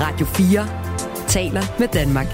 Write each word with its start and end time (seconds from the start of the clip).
Radio 0.00 0.26
4 0.26 0.66
taler 1.26 1.62
med 1.78 1.88
Danmark. 1.88 2.26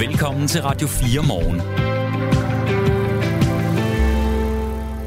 Velkommen 0.00 0.48
til 0.48 0.62
Radio 0.62 0.86
4 0.86 1.22
morgen. 1.28 1.60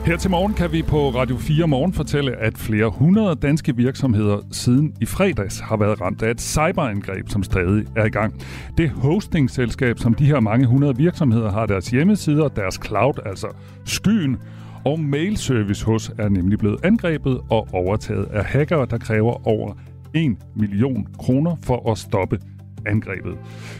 Her 0.06 0.18
til 0.18 0.32
morgen 0.32 0.54
kan 0.54 0.72
vi 0.72 0.82
på 0.82 1.10
Radio 1.10 1.38
4 1.38 1.68
Morgen 1.68 1.94
fortælle, 1.94 2.36
at 2.36 2.58
flere 2.58 2.90
hundrede 2.90 3.36
danske 3.36 3.76
virksomheder 3.76 4.38
siden 4.52 4.96
i 5.02 5.06
fredags 5.06 5.60
har 5.60 5.78
været 5.78 6.02
ramt 6.02 6.24
af 6.24 6.32
et 6.32 6.42
cyberangreb, 6.42 7.30
som 7.30 7.44
stadig 7.44 7.86
er 7.96 8.06
i 8.06 8.10
gang. 8.10 8.34
Det 8.78 8.90
hostingselskab, 8.90 10.00
som 10.00 10.14
de 10.14 10.26
her 10.26 10.40
mange 10.40 10.66
hundrede 10.66 10.98
virksomheder 10.98 11.52
har 11.52 11.66
deres 11.66 11.88
hjemmesider, 11.88 12.48
deres 12.48 12.80
cloud, 12.86 13.14
altså 13.26 13.48
skyen, 13.86 14.38
og 14.86 15.00
mailservice 15.00 15.86
hos 15.86 16.12
er 16.18 16.30
nemlig 16.30 16.60
blevet 16.60 16.86
angrebet 16.86 17.42
og 17.50 17.68
overtaget 17.74 18.26
af 18.26 18.46
hackere, 18.46 18.88
der 18.90 18.98
kræver 18.98 19.48
over 19.48 19.74
1 20.14 20.38
million 20.56 21.08
kroner 21.20 21.56
for 21.64 21.92
at 21.92 21.98
stoppe 21.98 22.40
angrebet. 22.86 23.38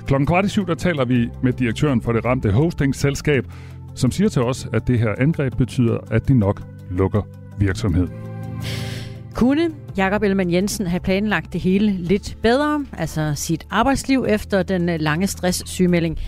Klokken 0.08 0.28
kvart 0.28 0.46
i 0.46 0.50
syv, 0.50 0.68
der 0.68 0.76
taler 0.76 1.06
vi 1.06 1.30
med 1.44 1.54
direktøren 1.54 2.02
for 2.02 2.12
det 2.12 2.26
ramte 2.26 2.52
hostingselskab, 2.52 3.46
som 3.96 4.12
siger 4.12 4.30
til 4.30 4.42
os, 4.42 4.68
at 4.74 4.88
det 4.88 5.00
her 5.00 5.16
angreb 5.18 5.58
betyder, 5.58 5.98
at 6.12 6.28
de 6.28 6.40
nok 6.40 6.62
lukker 6.92 7.22
virksomheden. 7.60 8.10
Kunne 9.34 9.70
Jakob 9.98 10.24
Ellemann 10.24 10.52
Jensen 10.52 10.88
have 10.88 11.00
planlagt 11.00 11.54
det 11.54 11.62
hele 11.62 11.92
lidt 11.92 12.38
bedre, 12.42 12.86
altså 12.98 13.34
sit 13.36 13.66
arbejdsliv 13.70 14.26
efter 14.30 14.64
den 14.64 14.90
øh, 14.90 15.00
lange 15.00 15.28
stresssygemelding? 15.28 16.20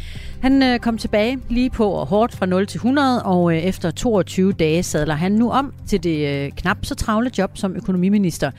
Han 0.41 0.63
øh, 0.63 0.79
kom 0.79 0.97
tilbage 0.97 1.39
lige 1.49 1.69
på 1.69 1.89
og 1.89 2.07
hårdt 2.07 2.35
fra 2.35 2.45
0 2.45 2.67
til 2.67 2.77
100, 2.77 3.23
og 3.23 3.53
øh, 3.55 3.59
efter 3.59 3.91
22 3.91 4.51
dage 4.53 4.83
sadler 4.83 5.15
han 5.15 5.31
nu 5.31 5.51
om 5.51 5.73
til 5.87 6.03
det 6.03 6.55
knap 6.55 6.77
så 6.85 6.95
travle 6.95 7.31
job 7.37 7.57
som 7.57 7.75
økonomiminister. 7.75 8.51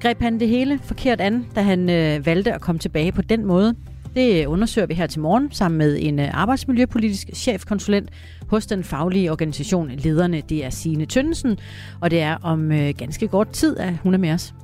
Greb 0.00 0.20
han 0.20 0.40
det 0.40 0.48
hele 0.48 0.78
forkert 0.82 1.20
an, 1.20 1.46
da 1.54 1.60
han 1.62 1.86
valgte 2.24 2.52
at 2.52 2.60
komme 2.60 2.78
tilbage 2.78 3.12
på 3.12 3.22
den 3.22 3.44
måde? 3.44 3.74
Det 4.16 4.46
undersøger 4.46 4.86
vi 4.86 4.94
her 4.94 5.06
til 5.06 5.20
morgen 5.20 5.52
sammen 5.52 5.78
med 5.78 5.98
en 6.00 6.18
arbejdsmiljøpolitisk 6.18 7.30
chefkonsulent 7.34 8.10
hos 8.48 8.66
den 8.66 8.84
faglige 8.84 9.32
organisation 9.32 9.90
Lederne. 9.90 10.42
Det 10.48 10.64
er 10.64 10.70
Signe 10.70 11.06
Tønnesen, 11.06 11.58
og 12.00 12.10
det 12.10 12.20
er 12.20 12.36
om 12.42 12.72
øh, 12.72 12.94
ganske 12.98 13.28
kort 13.28 13.48
tid, 13.48 13.76
at 13.76 13.94
hun 14.02 14.14
er 14.14 14.18
med 14.18 14.30
os. 14.30 14.54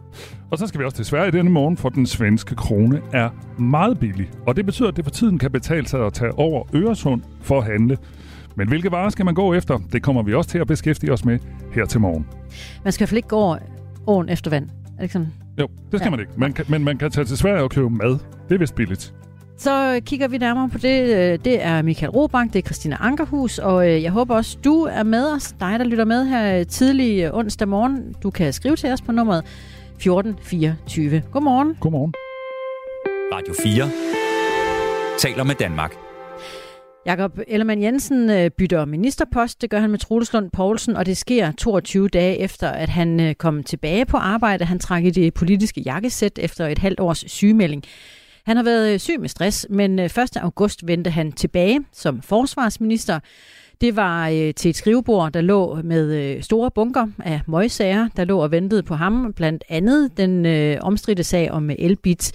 Og 0.51 0.59
så 0.59 0.67
skal 0.67 0.81
vi 0.81 0.85
også 0.85 0.97
til 0.97 1.05
Sverige 1.05 1.33
denne 1.33 1.51
morgen, 1.51 1.77
for 1.77 1.89
den 1.89 2.07
svenske 2.07 2.55
krone 2.55 3.01
er 3.13 3.31
meget 3.59 3.99
billig. 3.99 4.31
Og 4.47 4.57
det 4.57 4.67
betyder, 4.67 4.89
at 4.89 4.97
det 4.97 5.05
for 5.05 5.11
tiden 5.11 5.39
kan 5.39 5.51
betale 5.51 5.87
sig 5.87 6.07
at 6.07 6.13
tage 6.13 6.33
over 6.39 6.65
Øresund 6.75 7.23
for 7.41 7.59
at 7.59 7.65
handle. 7.67 7.99
Men 8.57 8.69
hvilke 8.69 8.91
varer 8.93 9.09
skal 9.09 9.25
man 9.25 9.35
gå 9.35 9.55
efter? 9.55 9.79
Det 9.93 10.03
kommer 10.03 10.23
vi 10.23 10.35
også 10.35 10.51
til 10.51 10.59
at 10.59 10.67
beskæftige 10.67 11.13
os 11.13 11.25
med 11.25 11.39
her 11.75 11.85
til 11.85 12.01
morgen. 12.01 12.27
Man 12.85 12.93
skal 12.93 13.01
i 13.01 13.03
hvert 13.03 13.09
fald 13.09 13.19
ikke 13.19 13.29
gå 13.29 13.57
åren 14.07 14.29
efter 14.29 14.51
vand. 14.51 14.65
Er 14.65 14.97
det 14.97 15.03
ikke 15.03 15.13
sådan? 15.13 15.29
Jo, 15.61 15.69
det 15.93 16.01
skal 16.01 16.07
ja. 16.07 16.11
man 16.11 16.21
ikke. 16.21 16.33
Man 16.37 16.53
kan, 16.53 16.65
men 16.69 16.85
man 16.85 16.99
kan 16.99 17.11
tage 17.11 17.25
til 17.25 17.37
Sverige 17.37 17.63
og 17.63 17.71
købe 17.71 17.91
mad. 17.91 18.19
Det 18.49 18.55
er 18.55 18.59
vist 18.59 18.75
billigt. 18.75 19.15
Så 19.59 20.01
kigger 20.07 20.29
vi 20.29 20.39
nærmere 20.39 20.69
på 20.69 20.79
det. 20.79 21.03
Øh, 21.03 21.39
det 21.45 21.65
er 21.65 21.83
Michael 21.83 22.11
Robank, 22.11 22.53
det 22.53 22.59
er 22.59 22.63
Christina 22.63 22.97
Ankerhus, 23.01 23.59
og 23.59 23.91
øh, 23.91 24.03
jeg 24.03 24.11
håber 24.11 24.35
også, 24.37 24.59
du 24.65 24.83
er 24.83 25.03
med 25.03 25.33
os. 25.33 25.55
Dig, 25.61 25.79
der 25.79 25.85
lytter 25.85 26.05
med 26.05 26.25
her 26.25 26.65
tidlig 26.65 27.35
onsdag 27.35 27.69
morgen. 27.69 28.15
Du 28.23 28.31
kan 28.31 28.53
skrive 28.53 28.77
til 28.77 28.91
os 28.93 29.03
på 29.03 29.13
nummeret 29.13 29.39
1424. 29.39 31.23
Godmorgen. 31.33 31.77
Godmorgen. 31.81 32.15
Radio 33.33 33.55
4 33.63 33.91
taler 35.19 35.45
med 35.45 35.55
Danmark. 35.55 35.95
Jakob 37.07 37.39
Ellemann 37.49 37.83
Jensen 37.83 38.31
øh, 38.31 38.51
bytter 38.51 38.85
ministerpost. 38.85 39.63
Det 39.63 39.71
gør 39.71 39.81
han 39.81 39.91
med 39.91 39.99
Troels 39.99 40.33
Lund 40.33 40.51
Poulsen, 40.51 40.97
og 40.97 41.07
det 41.07 41.17
sker 41.17 41.53
22 41.53 42.09
dage 42.09 42.39
efter, 42.39 42.69
at 42.69 42.89
han 42.89 43.35
kom 43.39 43.63
tilbage 43.63 44.07
på 44.07 44.17
arbejde. 44.17 44.65
Han 44.65 44.79
trak 44.79 45.05
i 45.05 45.11
det 45.11 45.35
politiske 45.35 45.81
jakkesæt 45.81 46.39
efter 46.39 46.67
et 46.67 46.79
halvt 46.79 47.01
års 47.01 47.25
sygemelding. 47.31 47.85
Han 48.47 48.57
har 48.57 48.65
været 48.65 48.93
øh, 48.93 48.99
syg 48.99 49.21
med 49.21 49.29
stress, 49.29 49.67
men 49.71 49.99
øh, 49.99 50.05
1. 50.05 50.37
August 50.37 50.87
vendte 50.87 51.11
han 51.11 51.33
tilbage 51.33 51.81
som 51.93 52.23
forsvarsminister. 52.23 53.21
Det 53.81 53.97
var 53.97 54.29
øh, 54.29 54.55
til 54.55 54.69
et 54.69 54.77
skrivebord, 54.77 55.33
der 55.33 55.41
lå 55.41 55.79
øh, 55.79 55.85
med 55.85 56.15
øh, 56.15 56.43
store 56.43 56.71
bunker 56.71 57.07
af 57.25 57.41
møgsager, 57.49 58.09
der 58.17 58.25
lå 58.25 58.39
og 58.39 58.51
ventede 58.51 58.83
på 58.83 58.95
ham, 58.95 59.33
blandt 59.37 59.65
andet 59.69 60.17
den 60.17 60.47
øh, 60.47 60.79
omstridte 60.81 61.25
sag 61.25 61.51
om 61.51 61.71
Elbit 61.71 62.33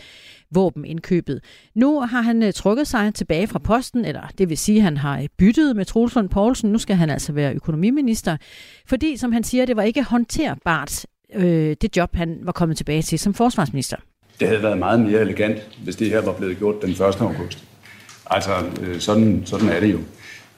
våbenindkøbet. 0.51 1.43
Nu 1.75 2.01
har 2.01 2.21
han 2.21 2.43
øh, 2.43 2.53
trukket 2.53 2.87
sig 2.87 3.13
tilbage 3.13 3.47
fra 3.47 3.59
posten, 3.59 4.05
eller 4.05 4.21
det 4.37 4.49
vil 4.49 4.57
sige, 4.57 4.77
at 4.77 4.83
han 4.83 4.97
har 4.97 5.25
byttet 5.37 5.75
med 5.75 5.85
Troels 5.85 6.15
Lund 6.15 6.29
Poulsen. 6.29 6.71
Nu 6.71 6.77
skal 6.77 6.95
han 6.95 7.09
altså 7.09 7.33
være 7.33 7.53
økonomiminister, 7.53 8.37
fordi, 8.85 9.17
som 9.17 9.31
han 9.31 9.43
siger, 9.43 9.65
det 9.65 9.75
var 9.75 9.83
ikke 9.83 10.03
håndterbart, 10.03 11.05
øh, 11.35 11.75
det 11.81 11.97
job, 11.97 12.15
han 12.15 12.39
var 12.43 12.51
kommet 12.51 12.77
tilbage 12.77 13.01
til 13.01 13.19
som 13.19 13.33
forsvarsminister. 13.33 13.97
Det 14.39 14.47
havde 14.47 14.63
været 14.63 14.77
meget 14.77 14.99
mere 14.99 15.21
elegant, 15.21 15.57
hvis 15.83 15.95
det 15.95 16.09
her 16.09 16.21
var 16.21 16.33
blevet 16.33 16.57
gjort 16.57 16.81
den 16.81 16.89
1. 16.89 17.01
august. 17.01 17.63
Altså, 18.29 18.51
øh, 18.81 18.99
sådan, 18.99 19.41
sådan 19.45 19.69
er 19.69 19.79
det 19.79 19.91
jo. 19.91 19.99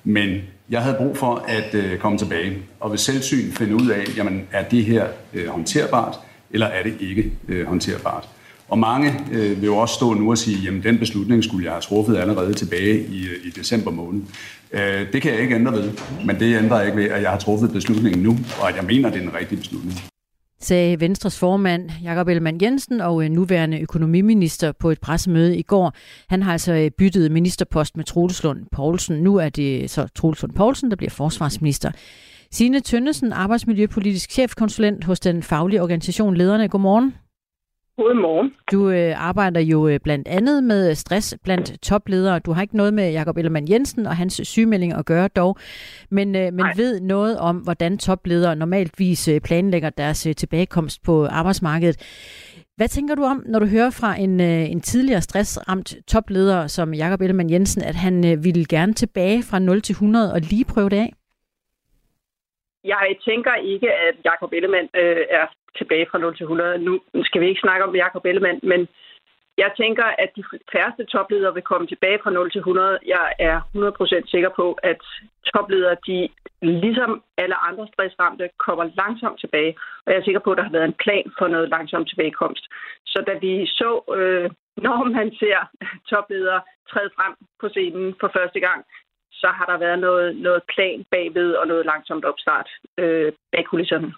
Men 0.04 0.30
jeg 0.70 0.82
havde 0.82 0.96
brug 0.98 1.18
for 1.18 1.46
at 1.48 1.76
øh, 1.76 1.98
komme 1.98 2.18
tilbage 2.18 2.58
og 2.80 2.92
ved 2.92 2.98
selvsyn 2.98 3.52
finde 3.52 3.76
ud 3.76 3.90
af, 3.90 4.18
jamen, 4.18 4.48
er 4.52 4.64
det 4.64 4.86
her 4.86 5.08
øh, 5.34 5.48
håndterbart, 5.48 6.20
eller 6.52 6.68
er 6.68 6.84
det 6.84 6.94
ikke 7.00 7.32
øh, 7.48 7.68
håndterbart? 7.68 8.30
Og 8.70 8.80
mange 8.80 9.14
øh, 9.32 9.62
vil 9.62 9.66
jo 9.66 9.78
også 9.78 9.96
stå 9.96 10.14
nu 10.14 10.32
og 10.32 10.38
sige, 10.38 10.58
jamen 10.58 10.84
den 10.84 10.98
beslutning 10.98 11.44
skulle 11.44 11.66
jeg 11.66 11.74
have 11.74 11.82
truffet 11.82 12.18
allerede 12.18 12.54
tilbage 12.54 13.06
i, 13.06 13.28
øh, 13.28 13.46
i 13.46 13.50
december 13.50 13.92
måned. 13.92 14.22
Øh, 14.72 15.14
det 15.14 15.22
kan 15.22 15.32
jeg 15.34 15.42
ikke 15.42 15.56
ændre 15.56 15.74
ved, 15.74 15.92
men 16.26 16.40
det 16.40 16.58
ændrer 16.58 16.82
ikke 16.82 16.98
ved, 16.98 17.10
at 17.10 17.22
jeg 17.22 17.30
har 17.30 17.38
truffet 17.38 17.72
beslutningen 17.72 18.24
nu, 18.24 18.38
og 18.62 18.70
at 18.70 18.76
jeg 18.76 18.84
mener, 18.84 19.10
det 19.10 19.18
er 19.18 19.22
den 19.22 19.34
rigtige 19.34 19.60
beslutning 19.60 20.00
sagde 20.62 21.00
Venstres 21.00 21.40
formand 21.40 21.90
Jakob 22.04 22.28
Ellemann 22.28 22.62
Jensen 22.62 23.02
og 23.02 23.24
øh, 23.24 23.30
nuværende 23.30 23.80
økonomiminister 23.80 24.72
på 24.72 24.90
et 24.90 25.00
pressemøde 25.00 25.58
i 25.58 25.62
går. 25.62 25.94
Han 26.30 26.44
har 26.44 26.52
altså 26.52 26.74
øh, 26.74 26.92
byttet 26.92 27.32
ministerpost 27.32 27.98
med 27.98 28.06
Troels 28.06 28.44
Lund 28.44 28.66
Poulsen. 28.72 29.18
Nu 29.18 29.36
er 29.36 29.50
det 29.50 29.90
så 29.90 30.08
Troels 30.16 30.42
Lund 30.42 30.54
Poulsen, 30.54 30.90
der 30.90 30.96
bliver 30.96 31.12
forsvarsminister. 31.12 31.92
Signe 32.52 32.80
Tønnesen, 32.80 33.34
arbejdsmiljøpolitisk 33.34 34.32
chefkonsulent 34.32 35.04
hos 35.04 35.20
den 35.20 35.44
faglige 35.44 35.82
organisation 35.82 36.38
Lederne. 36.38 36.70
Godmorgen. 36.70 37.14
Godmorgen. 38.00 38.56
Du 38.72 38.90
øh, 38.90 39.28
arbejder 39.30 39.62
jo 39.62 39.88
øh, 39.88 40.00
blandt 40.04 40.28
andet 40.28 40.64
med 40.64 40.96
stress 40.96 41.38
blandt 41.44 41.82
topledere. 41.82 42.40
Du 42.40 42.52
har 42.52 42.62
ikke 42.62 42.78
noget 42.78 42.94
med 42.94 43.12
Jakob 43.12 43.38
Ellemann 43.38 43.72
Jensen 43.72 44.06
og 44.06 44.16
hans 44.16 44.42
sygemelding 44.44 44.94
at 44.94 45.06
gøre 45.06 45.28
dog, 45.28 45.58
men, 46.12 46.36
øh, 46.36 46.54
men 46.54 46.66
ved 46.76 47.02
noget 47.02 47.40
om, 47.40 47.56
hvordan 47.58 47.98
topledere 47.98 48.56
normaltvis 48.56 49.28
øh, 49.28 49.42
planlægger 49.42 49.90
deres 49.90 50.26
øh, 50.28 50.36
tilbagekomst 50.36 51.04
på 51.06 51.26
arbejdsmarkedet. 51.26 51.98
Hvad 52.78 52.88
tænker 52.88 53.16
du 53.16 53.24
om, 53.24 53.44
når 53.46 53.60
du 53.60 53.66
hører 53.66 53.90
fra 54.02 54.16
en, 54.20 54.42
øh, 54.42 54.72
en 54.72 54.82
tidligere 54.82 55.22
stressramt 55.22 55.96
topleder 56.08 56.68
som 56.68 56.94
Jakob 56.94 57.22
Ellemann 57.22 57.50
Jensen, 57.50 57.82
at 57.84 57.96
han 57.96 58.16
øh, 58.32 58.44
ville 58.44 58.66
gerne 58.66 58.94
tilbage 58.94 59.44
fra 59.50 59.60
0 59.60 59.82
til 59.82 59.94
100 59.94 60.34
og 60.34 60.40
lige 60.42 60.66
prøve 60.74 60.90
det 60.90 60.98
af? 60.98 61.14
Jeg 62.84 63.16
tænker 63.28 63.56
ikke, 63.56 63.92
at 63.92 64.16
Jakob 64.26 64.54
Ellemann 64.54 64.90
øh, 64.96 65.26
er 65.30 65.46
tilbage 65.78 66.08
fra 66.12 66.18
0 66.18 66.38
til 66.38 66.44
100. 66.44 66.78
Nu 66.78 67.00
skal 67.24 67.42
vi 67.42 67.48
ikke 67.48 67.66
snakke 67.66 67.86
om 67.86 67.96
Jakob 67.96 68.26
Ellemann, 68.26 68.60
men 68.64 68.88
jeg 69.64 69.72
tænker, 69.82 70.08
at 70.24 70.30
de 70.38 70.44
færreste 70.74 71.04
topledere 71.06 71.54
vil 71.54 71.70
komme 71.72 71.88
tilbage 71.88 72.20
fra 72.24 72.32
0 72.32 72.52
til 72.52 72.60
100. 72.60 73.00
Jeg 73.06 73.28
er 73.40 73.58
100% 74.26 74.32
sikker 74.34 74.52
på, 74.56 74.66
at 74.84 75.02
topledere, 75.54 75.96
de 76.08 76.30
ligesom 76.62 77.24
alle 77.38 77.58
andre 77.68 77.88
stressramte, 77.94 78.50
kommer 78.66 78.84
langsomt 79.02 79.40
tilbage. 79.40 79.74
Og 80.06 80.08
jeg 80.12 80.20
er 80.20 80.24
sikker 80.26 80.44
på, 80.44 80.52
at 80.52 80.58
der 80.58 80.64
har 80.64 80.76
været 80.78 80.90
en 80.90 81.02
plan 81.04 81.26
for 81.40 81.48
noget 81.48 81.70
langsom 81.70 82.06
tilbagekomst. 82.06 82.64
Så 83.06 83.24
da 83.28 83.34
vi 83.46 83.66
så, 83.66 83.92
øh, 84.18 84.50
når 84.86 85.04
man 85.18 85.28
ser 85.42 85.60
topledere 86.10 86.62
træde 86.92 87.12
frem 87.18 87.34
på 87.62 87.70
scenen 87.70 88.16
for 88.20 88.30
første 88.38 88.60
gang, 88.60 88.86
så 89.32 89.48
har 89.58 89.66
der 89.66 89.78
været 89.78 90.00
noget, 90.00 90.36
noget 90.36 90.62
plan 90.74 91.06
bagved 91.12 91.52
og 91.54 91.68
noget 91.68 91.86
langsomt 91.86 92.26
opstart 92.26 92.70
øh, 92.98 93.32
bag 93.52 93.66
kulisserne. 93.66 94.14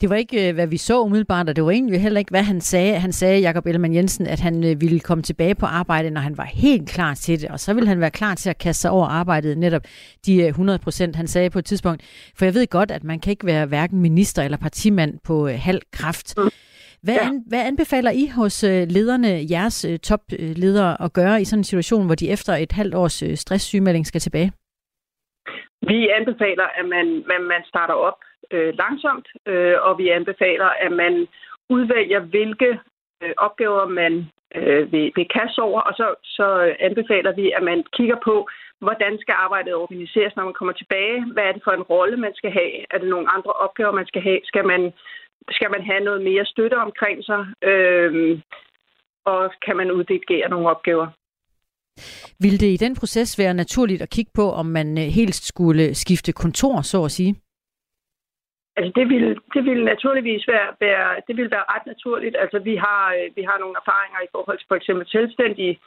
Det 0.00 0.10
var 0.10 0.16
ikke, 0.16 0.48
øh, 0.48 0.54
hvad 0.54 0.66
vi 0.66 0.76
så 0.76 1.02
umiddelbart, 1.02 1.48
og 1.48 1.56
det 1.56 1.64
var 1.64 1.70
egentlig 1.70 2.02
heller 2.02 2.18
ikke, 2.18 2.30
hvad 2.30 2.42
han 2.42 2.60
sagde. 2.60 2.98
Han 2.98 3.12
sagde, 3.12 3.40
Jakob 3.40 3.66
Ellemann 3.66 3.94
Jensen, 3.94 4.26
at 4.26 4.40
han 4.40 4.64
øh, 4.64 4.80
ville 4.80 5.00
komme 5.00 5.22
tilbage 5.22 5.54
på 5.54 5.66
arbejde, 5.66 6.10
når 6.10 6.20
han 6.20 6.38
var 6.38 6.44
helt 6.44 6.88
klar 6.88 7.14
til 7.14 7.40
det, 7.40 7.48
og 7.48 7.60
så 7.60 7.74
ville 7.74 7.88
han 7.88 8.00
være 8.00 8.10
klar 8.10 8.34
til 8.34 8.50
at 8.50 8.58
kaste 8.58 8.80
sig 8.80 8.90
over 8.90 9.06
arbejdet, 9.06 9.58
netop 9.58 9.82
de 10.26 10.46
100 10.46 10.76
øh, 10.76 10.80
procent, 10.80 11.16
han 11.16 11.26
sagde 11.28 11.50
på 11.50 11.58
et 11.58 11.64
tidspunkt. 11.64 12.02
For 12.34 12.44
jeg 12.44 12.54
ved 12.54 12.66
godt, 12.66 12.90
at 12.90 13.04
man 13.04 13.20
kan 13.20 13.30
ikke 13.30 13.46
være 13.46 13.66
hverken 13.66 14.00
minister 14.00 14.42
eller 14.42 14.58
partimand 14.58 15.14
på 15.24 15.48
halv 15.48 15.82
kraft. 15.92 16.34
Hvad, 17.02 17.14
ja. 17.14 17.26
an, 17.26 17.42
hvad 17.46 17.66
anbefaler 17.66 18.10
I 18.10 18.26
hos 18.26 18.62
lederne, 18.62 19.46
jeres 19.50 19.86
topledere, 20.02 21.02
at 21.02 21.12
gøre 21.12 21.42
i 21.42 21.44
sådan 21.44 21.60
en 21.60 21.64
situation, 21.64 22.06
hvor 22.06 22.14
de 22.14 22.28
efter 22.28 22.54
et 22.54 22.72
halvt 22.72 22.94
års 22.94 23.22
stresssygemelding 23.40 24.06
skal 24.06 24.20
tilbage? 24.20 24.52
Vi 25.82 26.08
anbefaler, 26.08 26.66
at 26.78 26.86
man, 26.86 27.24
man, 27.26 27.42
man 27.42 27.62
starter 27.64 27.94
op 27.94 28.18
øh, 28.50 28.74
langsomt, 28.78 29.28
øh, 29.46 29.76
og 29.80 29.98
vi 29.98 30.08
anbefaler, 30.08 30.70
at 30.84 30.92
man 30.92 31.28
udvælger, 31.68 32.20
hvilke 32.20 32.80
øh, 33.22 33.32
opgaver 33.36 33.86
man 33.86 34.30
øh, 34.54 34.92
vil, 34.92 35.12
vil 35.16 35.28
kaste 35.28 35.60
over, 35.62 35.80
og 35.80 35.94
så, 35.94 36.14
så 36.24 36.74
anbefaler 36.80 37.32
vi, 37.32 37.52
at 37.56 37.62
man 37.62 37.84
kigger 37.92 38.16
på, 38.24 38.48
hvordan 38.80 39.18
skal 39.20 39.34
arbejdet 39.38 39.74
organiseres, 39.74 40.36
når 40.36 40.44
man 40.44 40.54
kommer 40.54 40.72
tilbage? 40.72 41.24
Hvad 41.32 41.44
er 41.44 41.52
det 41.52 41.64
for 41.64 41.70
en 41.70 41.82
rolle, 41.82 42.16
man 42.16 42.34
skal 42.34 42.50
have? 42.50 42.72
Er 42.90 42.98
det 42.98 43.08
nogle 43.08 43.30
andre 43.30 43.52
opgaver, 43.52 43.92
man 43.92 44.06
skal 44.06 44.22
have? 44.22 44.40
Skal 44.44 44.66
man 44.66 44.92
skal 45.50 45.70
man 45.70 45.82
have 45.82 46.00
noget 46.00 46.22
mere 46.22 46.44
støtte 46.44 46.74
omkring 46.74 47.24
sig? 47.24 47.46
Øh, 47.62 48.40
og 49.24 49.52
kan 49.64 49.76
man 49.76 49.90
uddelegere 49.90 50.48
nogle 50.48 50.68
opgaver? 50.68 51.06
Vil 52.40 52.60
det 52.60 52.70
i 52.72 52.82
den 52.84 52.94
proces 53.00 53.38
være 53.38 53.54
naturligt 53.54 54.02
at 54.02 54.10
kigge 54.10 54.32
på, 54.34 54.50
om 54.60 54.66
man 54.66 54.98
øh, 54.98 55.04
helst 55.04 55.48
skulle 55.48 55.94
skifte 55.94 56.32
kontor, 56.32 56.82
så 56.82 57.04
at 57.04 57.10
sige? 57.10 57.34
Altså 58.76 58.92
det 58.98 59.08
vil, 59.08 59.26
det 59.54 59.62
vil 59.64 59.84
naturligvis 59.84 60.48
være, 60.48 60.68
være, 60.80 61.08
det 61.26 61.36
vil 61.36 61.50
være 61.50 61.70
ret 61.74 61.86
naturligt. 61.86 62.36
Altså 62.42 62.58
vi 62.58 62.76
har, 62.76 63.02
øh, 63.18 63.36
vi 63.36 63.42
har 63.42 63.58
nogle 63.58 63.76
erfaringer 63.82 64.20
i 64.22 64.32
forhold 64.34 64.58
til 64.58 64.68
for 64.68 64.78
eksempel 64.80 65.06
selvstændige, 65.08 65.78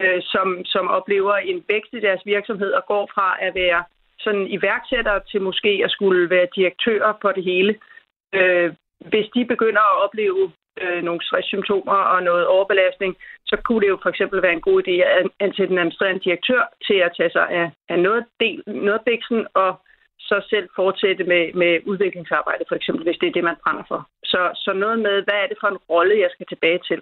øh, 0.00 0.20
som, 0.32 0.48
som 0.64 0.88
oplever 0.88 1.34
en 1.36 1.64
vækst 1.68 1.92
i 1.92 2.00
deres 2.06 2.22
virksomhed 2.26 2.70
og 2.78 2.84
går 2.86 3.04
fra 3.14 3.28
at 3.46 3.54
være 3.54 3.84
sådan 4.18 4.46
iværksætter 4.46 5.18
til 5.18 5.40
måske 5.42 5.72
at 5.84 5.90
skulle 5.90 6.30
være 6.30 6.48
direktører 6.56 7.12
på 7.22 7.32
det 7.36 7.44
hele. 7.44 7.72
Øh, 8.34 8.74
hvis 9.10 9.28
de 9.34 9.44
begynder 9.44 9.84
at 9.90 10.02
opleve 10.04 10.52
øh, 10.82 11.02
nogle 11.02 11.24
stresssymptomer 11.26 11.98
og 12.14 12.22
noget 12.22 12.46
overbelastning, 12.46 13.16
så 13.50 13.56
kunne 13.64 13.80
det 13.80 13.88
jo 13.88 13.98
for 14.02 14.10
eksempel 14.10 14.42
være 14.42 14.52
en 14.52 14.66
god 14.68 14.82
idé 14.82 14.94
at 15.16 15.26
ansætte 15.40 15.72
en 15.72 15.78
administrerende 15.78 16.24
direktør 16.26 16.62
til 16.86 16.98
at 17.06 17.14
tage 17.16 17.30
sig 17.30 17.46
af, 17.60 17.70
af 17.88 17.98
noget, 17.98 18.24
del, 18.40 18.62
noget 18.66 19.00
biksen, 19.06 19.46
og 19.54 19.70
så 20.28 20.36
selv 20.50 20.68
fortsætte 20.76 21.24
med, 21.24 21.52
med 21.52 21.80
udviklingsarbejde, 21.90 22.64
for 22.68 22.74
eksempel, 22.74 23.02
hvis 23.04 23.18
det 23.20 23.28
er 23.28 23.36
det, 23.36 23.44
man 23.44 23.60
brænder 23.62 23.84
for. 23.88 24.00
Så, 24.24 24.40
så 24.64 24.72
noget 24.72 24.98
med, 24.98 25.22
hvad 25.26 25.38
er 25.42 25.48
det 25.48 25.58
for 25.60 25.68
en 25.68 25.82
rolle, 25.92 26.20
jeg 26.24 26.30
skal 26.32 26.46
tilbage 26.46 26.80
til? 26.88 27.00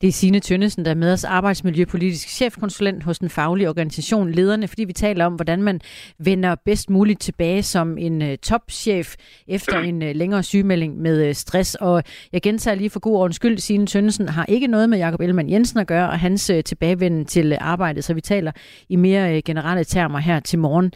Det 0.00 0.08
er 0.08 0.12
Signe 0.12 0.40
Tønnesen, 0.40 0.84
der 0.84 0.90
er 0.90 0.94
med 0.94 1.12
os 1.12 1.24
arbejdsmiljøpolitisk 1.24 2.28
chefkonsulent 2.28 3.02
hos 3.02 3.18
den 3.18 3.30
faglige 3.30 3.68
organisation 3.68 4.30
Lederne, 4.30 4.68
fordi 4.68 4.84
vi 4.84 4.92
taler 4.92 5.24
om, 5.24 5.34
hvordan 5.34 5.62
man 5.62 5.80
vender 6.18 6.54
bedst 6.64 6.90
muligt 6.90 7.20
tilbage 7.20 7.62
som 7.62 7.98
en 7.98 8.22
uh, 8.22 8.28
topchef 8.42 9.14
efter 9.48 9.78
en 9.78 10.02
uh, 10.02 10.08
længere 10.14 10.42
sygemelding 10.42 10.98
med 10.98 11.28
uh, 11.28 11.34
stress. 11.34 11.74
Og 11.74 12.02
jeg 12.32 12.42
gentager 12.42 12.74
lige 12.74 12.90
for 12.90 13.00
god 13.00 13.16
ordens 13.16 13.36
skyld, 13.36 13.58
Signe 13.58 13.86
Tønnesen 13.86 14.28
har 14.28 14.46
ikke 14.46 14.66
noget 14.66 14.90
med 14.90 14.98
Jakob 14.98 15.20
Ellemann 15.20 15.50
Jensen 15.50 15.78
at 15.78 15.86
gøre, 15.86 16.10
og 16.10 16.20
hans 16.20 16.50
tilbagevenden 16.64 17.24
til 17.24 17.58
arbejdet, 17.60 18.04
så 18.04 18.14
vi 18.14 18.20
taler 18.20 18.52
i 18.88 18.96
mere 18.96 19.42
generelle 19.42 19.84
termer 19.84 20.18
her 20.18 20.40
til 20.40 20.58
morgen. 20.58 20.92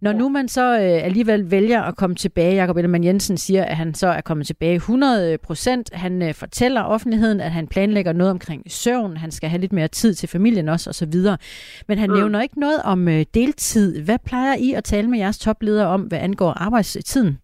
Når 0.00 0.12
nu 0.12 0.28
man 0.28 0.48
så 0.48 0.66
øh, 0.72 1.04
alligevel 1.08 1.50
vælger 1.50 1.82
at 1.82 1.96
komme 1.96 2.16
tilbage, 2.16 2.54
Jakob 2.54 2.76
Ellemann 2.76 3.04
Jensen 3.04 3.36
siger, 3.36 3.64
at 3.64 3.76
han 3.76 3.94
så 3.94 4.08
er 4.08 4.20
kommet 4.20 4.46
tilbage 4.46 4.74
100 4.74 5.38
procent. 5.38 5.94
Han 5.94 6.22
øh, 6.22 6.34
fortæller 6.34 6.82
offentligheden, 6.82 7.40
at 7.40 7.50
han 7.50 7.68
planlægger 7.68 8.12
noget 8.12 8.30
omkring 8.30 8.62
søvn. 8.70 9.16
Han 9.16 9.30
skal 9.30 9.48
have 9.48 9.60
lidt 9.60 9.72
mere 9.72 9.88
tid 9.88 10.14
til 10.14 10.28
familien 10.28 10.68
også 10.68 10.90
osv. 10.90 11.16
Men 11.88 11.98
han 11.98 12.10
mm. 12.10 12.16
nævner 12.16 12.42
ikke 12.42 12.60
noget 12.60 12.80
om 12.84 13.08
øh, 13.08 13.24
deltid. 13.34 14.04
Hvad 14.04 14.18
plejer 14.26 14.54
I 14.60 14.72
at 14.72 14.84
tale 14.84 15.10
med 15.10 15.18
jeres 15.18 15.38
topledere 15.38 15.88
om, 15.88 16.00
hvad 16.00 16.18
angår 16.18 16.52
arbejdstiden? 16.66 17.38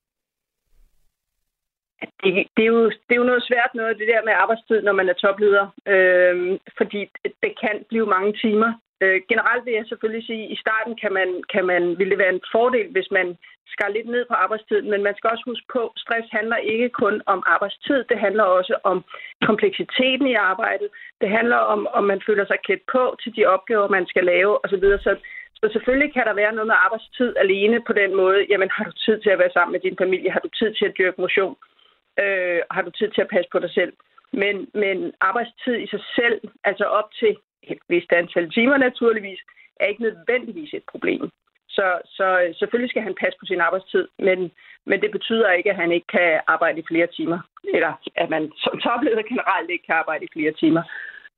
Det, 2.22 2.32
det, 2.56 2.62
er 2.64 2.72
jo, 2.76 2.84
det 3.06 3.12
er 3.14 3.22
jo 3.22 3.30
noget 3.32 3.44
svært 3.50 3.70
noget, 3.74 3.98
det 3.98 4.08
der 4.12 4.24
med 4.24 4.32
arbejdstid, 4.42 4.82
når 4.82 4.92
man 4.92 5.08
er 5.08 5.16
topleder. 5.24 5.66
Øh, 5.92 6.58
fordi 6.78 7.00
det 7.42 7.52
kan 7.62 7.76
blive 7.88 8.06
mange 8.06 8.32
timer. 8.44 8.70
Øh, 9.02 9.20
generelt 9.30 9.64
vil 9.64 9.74
jeg 9.74 9.86
selvfølgelig 9.88 10.26
sige, 10.26 10.44
at 10.44 10.52
i 10.54 10.56
starten 10.64 10.94
kan 11.02 11.12
man, 11.12 11.28
kan 11.52 11.64
man, 11.72 11.82
vil 11.98 12.10
det 12.10 12.18
være 12.18 12.34
en 12.34 12.46
fordel, 12.52 12.88
hvis 12.92 13.10
man 13.10 13.28
skal 13.72 13.92
lidt 13.92 14.08
ned 14.14 14.24
på 14.28 14.34
arbejdstiden, 14.44 14.90
men 14.90 15.02
man 15.02 15.16
skal 15.16 15.30
også 15.30 15.44
huske 15.46 15.66
på, 15.72 15.82
at 15.86 15.98
stress 16.04 16.28
handler 16.38 16.56
ikke 16.56 16.88
kun 16.88 17.16
om 17.26 17.42
arbejdstid, 17.54 18.04
det 18.10 18.18
handler 18.18 18.44
også 18.58 18.74
om 18.90 19.04
kompleksiteten 19.48 20.26
i 20.26 20.40
arbejdet. 20.50 20.88
Det 21.20 21.28
handler 21.38 21.56
om, 21.56 21.80
om 21.98 22.04
man 22.04 22.20
føler 22.26 22.44
sig 22.46 22.58
klædt 22.64 22.84
på 22.92 23.16
til 23.22 23.36
de 23.36 23.46
opgaver, 23.54 23.88
man 23.88 24.06
skal 24.06 24.24
lave 24.24 24.64
osv. 24.64 24.84
Så, 25.06 25.12
så 25.60 25.66
selvfølgelig 25.72 26.12
kan 26.14 26.26
der 26.26 26.34
være 26.34 26.52
noget 26.52 26.66
med 26.66 26.82
arbejdstid 26.84 27.36
alene 27.36 27.78
på 27.86 27.92
den 27.92 28.16
måde. 28.16 28.46
Jamen, 28.50 28.70
har 28.76 28.84
du 28.84 28.92
tid 28.92 29.20
til 29.20 29.30
at 29.30 29.38
være 29.38 29.54
sammen 29.54 29.72
med 29.72 29.80
din 29.80 29.96
familie? 30.02 30.30
Har 30.30 30.40
du 30.40 30.48
tid 30.48 30.74
til 30.74 30.84
at 30.86 30.96
dyrke 30.98 31.20
motion? 31.20 31.56
Øh, 32.22 32.60
har 32.70 32.82
du 32.82 32.90
tid 32.90 33.08
til 33.10 33.20
at 33.20 33.32
passe 33.34 33.48
på 33.52 33.58
dig 33.58 33.70
selv? 33.70 33.92
Men, 34.42 34.56
men 34.74 35.12
arbejdstid 35.20 35.76
i 35.84 35.86
sig 35.86 36.02
selv, 36.16 36.40
altså 36.64 36.84
op 36.84 37.08
til 37.20 37.36
et 37.72 37.78
vist 37.88 38.12
antal 38.12 38.50
timer 38.50 38.76
naturligvis, 38.76 39.40
er 39.80 39.86
ikke 39.86 40.02
nødvendigvis 40.02 40.74
et 40.74 40.84
problem. 40.92 41.30
Så, 41.68 42.00
så 42.04 42.54
selvfølgelig 42.58 42.90
skal 42.90 43.02
han 43.02 43.14
passe 43.20 43.36
på 43.40 43.46
sin 43.46 43.60
arbejdstid, 43.60 44.08
men, 44.18 44.50
men 44.86 45.00
det 45.02 45.10
betyder 45.10 45.50
ikke, 45.50 45.70
at 45.70 45.76
han 45.76 45.92
ikke 45.92 46.06
kan 46.06 46.40
arbejde 46.46 46.80
i 46.80 46.88
flere 46.90 47.06
timer. 47.06 47.38
Eller 47.74 47.92
at 48.14 48.30
man 48.30 48.52
som 48.56 48.80
topleder 48.80 49.22
generelt 49.32 49.70
ikke 49.70 49.86
kan 49.86 49.94
arbejde 49.94 50.24
i 50.24 50.32
flere 50.32 50.52
timer. 50.52 50.82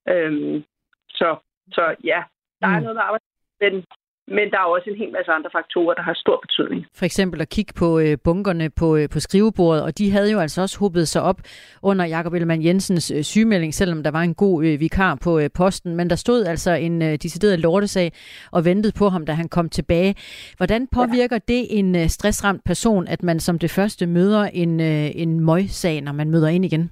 Øhm, 0.08 0.64
så, 1.08 1.36
så 1.72 1.96
ja, 2.04 2.22
der 2.60 2.66
er 2.66 2.78
mm. 2.78 2.82
noget 2.82 2.96
med 2.96 3.02
arbejdstid, 3.02 3.36
men 3.60 3.84
men 4.28 4.50
der 4.50 4.58
er 4.58 4.68
også 4.76 4.90
en 4.90 4.96
hel 4.96 5.12
masse 5.12 5.30
andre 5.32 5.50
faktorer, 5.52 5.94
der 5.94 6.02
har 6.02 6.14
stor 6.14 6.38
betydning. 6.40 6.86
For 6.94 7.04
eksempel 7.04 7.40
at 7.40 7.48
kigge 7.48 7.72
på 7.76 7.98
øh, 7.98 8.18
bunkerne 8.24 8.70
på, 8.70 8.96
øh, 8.96 9.08
på 9.08 9.20
skrivebordet, 9.20 9.82
og 9.82 9.98
de 9.98 10.10
havde 10.10 10.32
jo 10.32 10.38
altså 10.38 10.62
også 10.62 10.78
hobet 10.78 11.08
sig 11.08 11.22
op 11.22 11.40
under 11.82 12.04
Jakob 12.04 12.32
Ellemann 12.34 12.64
Jensens 12.64 13.10
øh, 13.10 13.22
sygemelding, 13.22 13.74
selvom 13.74 14.02
der 14.02 14.10
var 14.10 14.22
en 14.22 14.34
god 14.34 14.64
øh, 14.64 14.80
vikar 14.80 15.14
på 15.14 15.38
øh, 15.38 15.50
posten. 15.54 15.96
Men 15.96 16.10
der 16.10 16.16
stod 16.16 16.44
altså 16.44 16.70
en 16.70 17.02
øh, 17.02 17.12
decideret 17.12 17.60
lortesag 17.60 18.12
og 18.52 18.64
ventede 18.64 18.92
på 18.98 19.08
ham, 19.08 19.26
da 19.26 19.32
han 19.32 19.48
kom 19.48 19.68
tilbage. 19.68 20.14
Hvordan 20.56 20.86
påvirker 20.92 21.36
ja. 21.48 21.54
det 21.54 21.78
en 21.78 21.96
øh, 21.96 22.08
stressramt 22.08 22.64
person, 22.64 23.08
at 23.08 23.22
man 23.22 23.40
som 23.40 23.58
det 23.58 23.70
første 23.70 24.06
møder 24.06 24.42
en, 24.52 24.80
øh, 24.80 25.10
en 25.14 25.40
møgssag, 25.40 26.00
når 26.00 26.12
man 26.12 26.30
møder 26.30 26.48
ind 26.48 26.64
igen? 26.64 26.90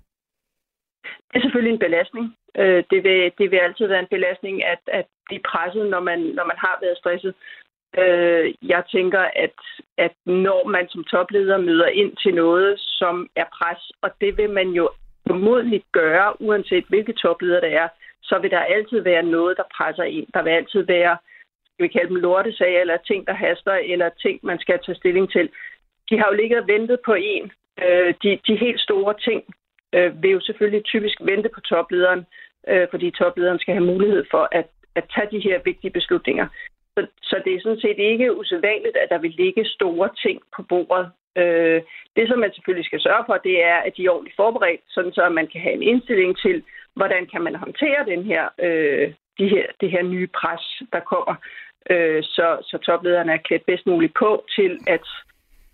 Det 1.35 1.41
er 1.41 1.45
selvfølgelig 1.45 1.73
en 1.73 1.87
belastning. 1.89 2.37
Øh, 2.59 2.85
det, 2.91 3.05
vil, 3.05 3.33
det 3.39 3.51
vil 3.51 3.57
altid 3.57 3.87
være 3.87 4.01
en 4.01 4.15
belastning 4.17 4.65
at, 4.65 4.79
at 4.87 5.07
blive 5.27 5.41
presset, 5.51 5.87
når 5.91 6.01
man, 6.01 6.21
når 6.21 6.45
man 6.45 6.57
har 6.59 6.79
været 6.83 6.99
stresset. 6.99 7.35
Øh, 7.99 8.55
jeg 8.63 8.83
tænker, 8.93 9.21
at, 9.45 9.59
at 9.99 10.15
når 10.27 10.69
man 10.69 10.89
som 10.89 11.05
topleder 11.05 11.59
møder 11.59 11.87
ind 11.87 12.17
til 12.17 12.35
noget, 12.35 12.81
som 12.81 13.29
er 13.37 13.45
pres, 13.59 13.93
og 14.03 14.11
det 14.21 14.37
vil 14.37 14.51
man 14.51 14.69
jo 14.69 14.91
formodentlig 15.27 15.83
gøre, 15.93 16.41
uanset 16.41 16.85
hvilke 16.89 17.13
topleder 17.13 17.61
det 17.61 17.73
er, 17.75 17.89
så 18.23 18.39
vil 18.39 18.51
der 18.51 18.59
altid 18.59 19.01
være 19.01 19.23
noget, 19.23 19.57
der 19.57 19.73
presser 19.77 20.05
ind. 20.05 20.27
Der 20.35 20.43
vil 20.43 20.51
altid 20.51 20.83
være, 20.83 21.17
skal 21.73 21.83
vi 21.85 21.89
kalde 21.89 22.09
dem 22.09 22.17
lortesager, 22.17 22.81
eller 22.81 22.97
ting, 22.97 23.27
der 23.27 23.33
haster, 23.33 23.73
eller 23.73 24.09
ting, 24.09 24.41
man 24.43 24.59
skal 24.59 24.79
tage 24.87 24.97
stilling 24.97 25.31
til. 25.31 25.49
De 26.11 26.19
har 26.19 26.27
jo 26.31 26.37
ligget 26.37 26.59
og 26.61 26.69
ventet 26.69 26.99
på 27.05 27.15
en. 27.15 27.53
Øh, 27.85 28.15
de, 28.23 28.39
de 28.47 28.57
helt 28.57 28.81
store 28.81 29.15
ting 29.19 29.45
øh, 29.95 30.23
vil 30.23 30.31
jo 30.31 30.41
selvfølgelig 30.41 30.85
typisk 30.85 31.19
vente 31.21 31.49
på 31.55 31.61
toplederen, 31.61 32.27
øh, 32.69 32.87
fordi 32.91 33.11
toplederen 33.11 33.59
skal 33.59 33.75
have 33.75 33.91
mulighed 33.93 34.25
for 34.31 34.49
at, 34.53 34.67
at 34.95 35.05
tage 35.15 35.29
de 35.31 35.45
her 35.49 35.61
vigtige 35.65 35.97
beslutninger. 35.99 36.47
Så, 36.97 37.07
så 37.23 37.43
det 37.45 37.55
er 37.55 37.61
sådan 37.63 37.81
set 37.81 37.99
ikke 37.99 38.37
usædvanligt, 38.39 38.97
at 38.97 39.09
der 39.11 39.19
vil 39.19 39.31
ligge 39.31 39.65
store 39.65 40.09
ting 40.25 40.43
på 40.57 40.63
bordet. 40.63 41.11
Øh, 41.37 41.83
det, 42.17 42.29
som 42.29 42.39
man 42.39 42.53
selvfølgelig 42.55 42.87
skal 42.87 43.01
sørge 43.01 43.25
for, 43.27 43.37
det 43.37 43.65
er, 43.65 43.77
at 43.77 43.93
de 43.97 44.05
er 44.05 44.11
ordentligt 44.11 44.37
forberedt, 44.37 44.81
sådan 44.89 45.13
så 45.13 45.29
man 45.29 45.47
kan 45.47 45.61
have 45.61 45.75
en 45.75 45.83
indstilling 45.83 46.39
til, 46.39 46.63
hvordan 46.97 47.27
kan 47.27 47.43
man 47.43 47.55
håndtere 47.55 48.07
den 48.07 48.25
her, 48.25 48.49
øh, 48.59 49.13
de 49.39 49.49
her, 49.49 49.67
det 49.81 49.91
her 49.91 50.03
nye 50.03 50.27
pres, 50.27 50.83
der 50.93 51.01
kommer, 51.01 51.35
øh, 51.91 52.23
så, 52.23 52.59
så 52.63 52.79
toplederne 52.79 53.33
er 53.33 53.45
klædt 53.47 53.67
bedst 53.67 53.87
muligt 53.87 54.15
på 54.19 54.45
til 54.57 54.79
at 54.87 55.07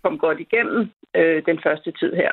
komme 0.03 0.17
godt 0.17 0.39
igennem 0.39 0.91
øh, 1.15 1.45
den 1.45 1.59
første 1.63 1.91
tid 1.91 2.13
her. 2.13 2.31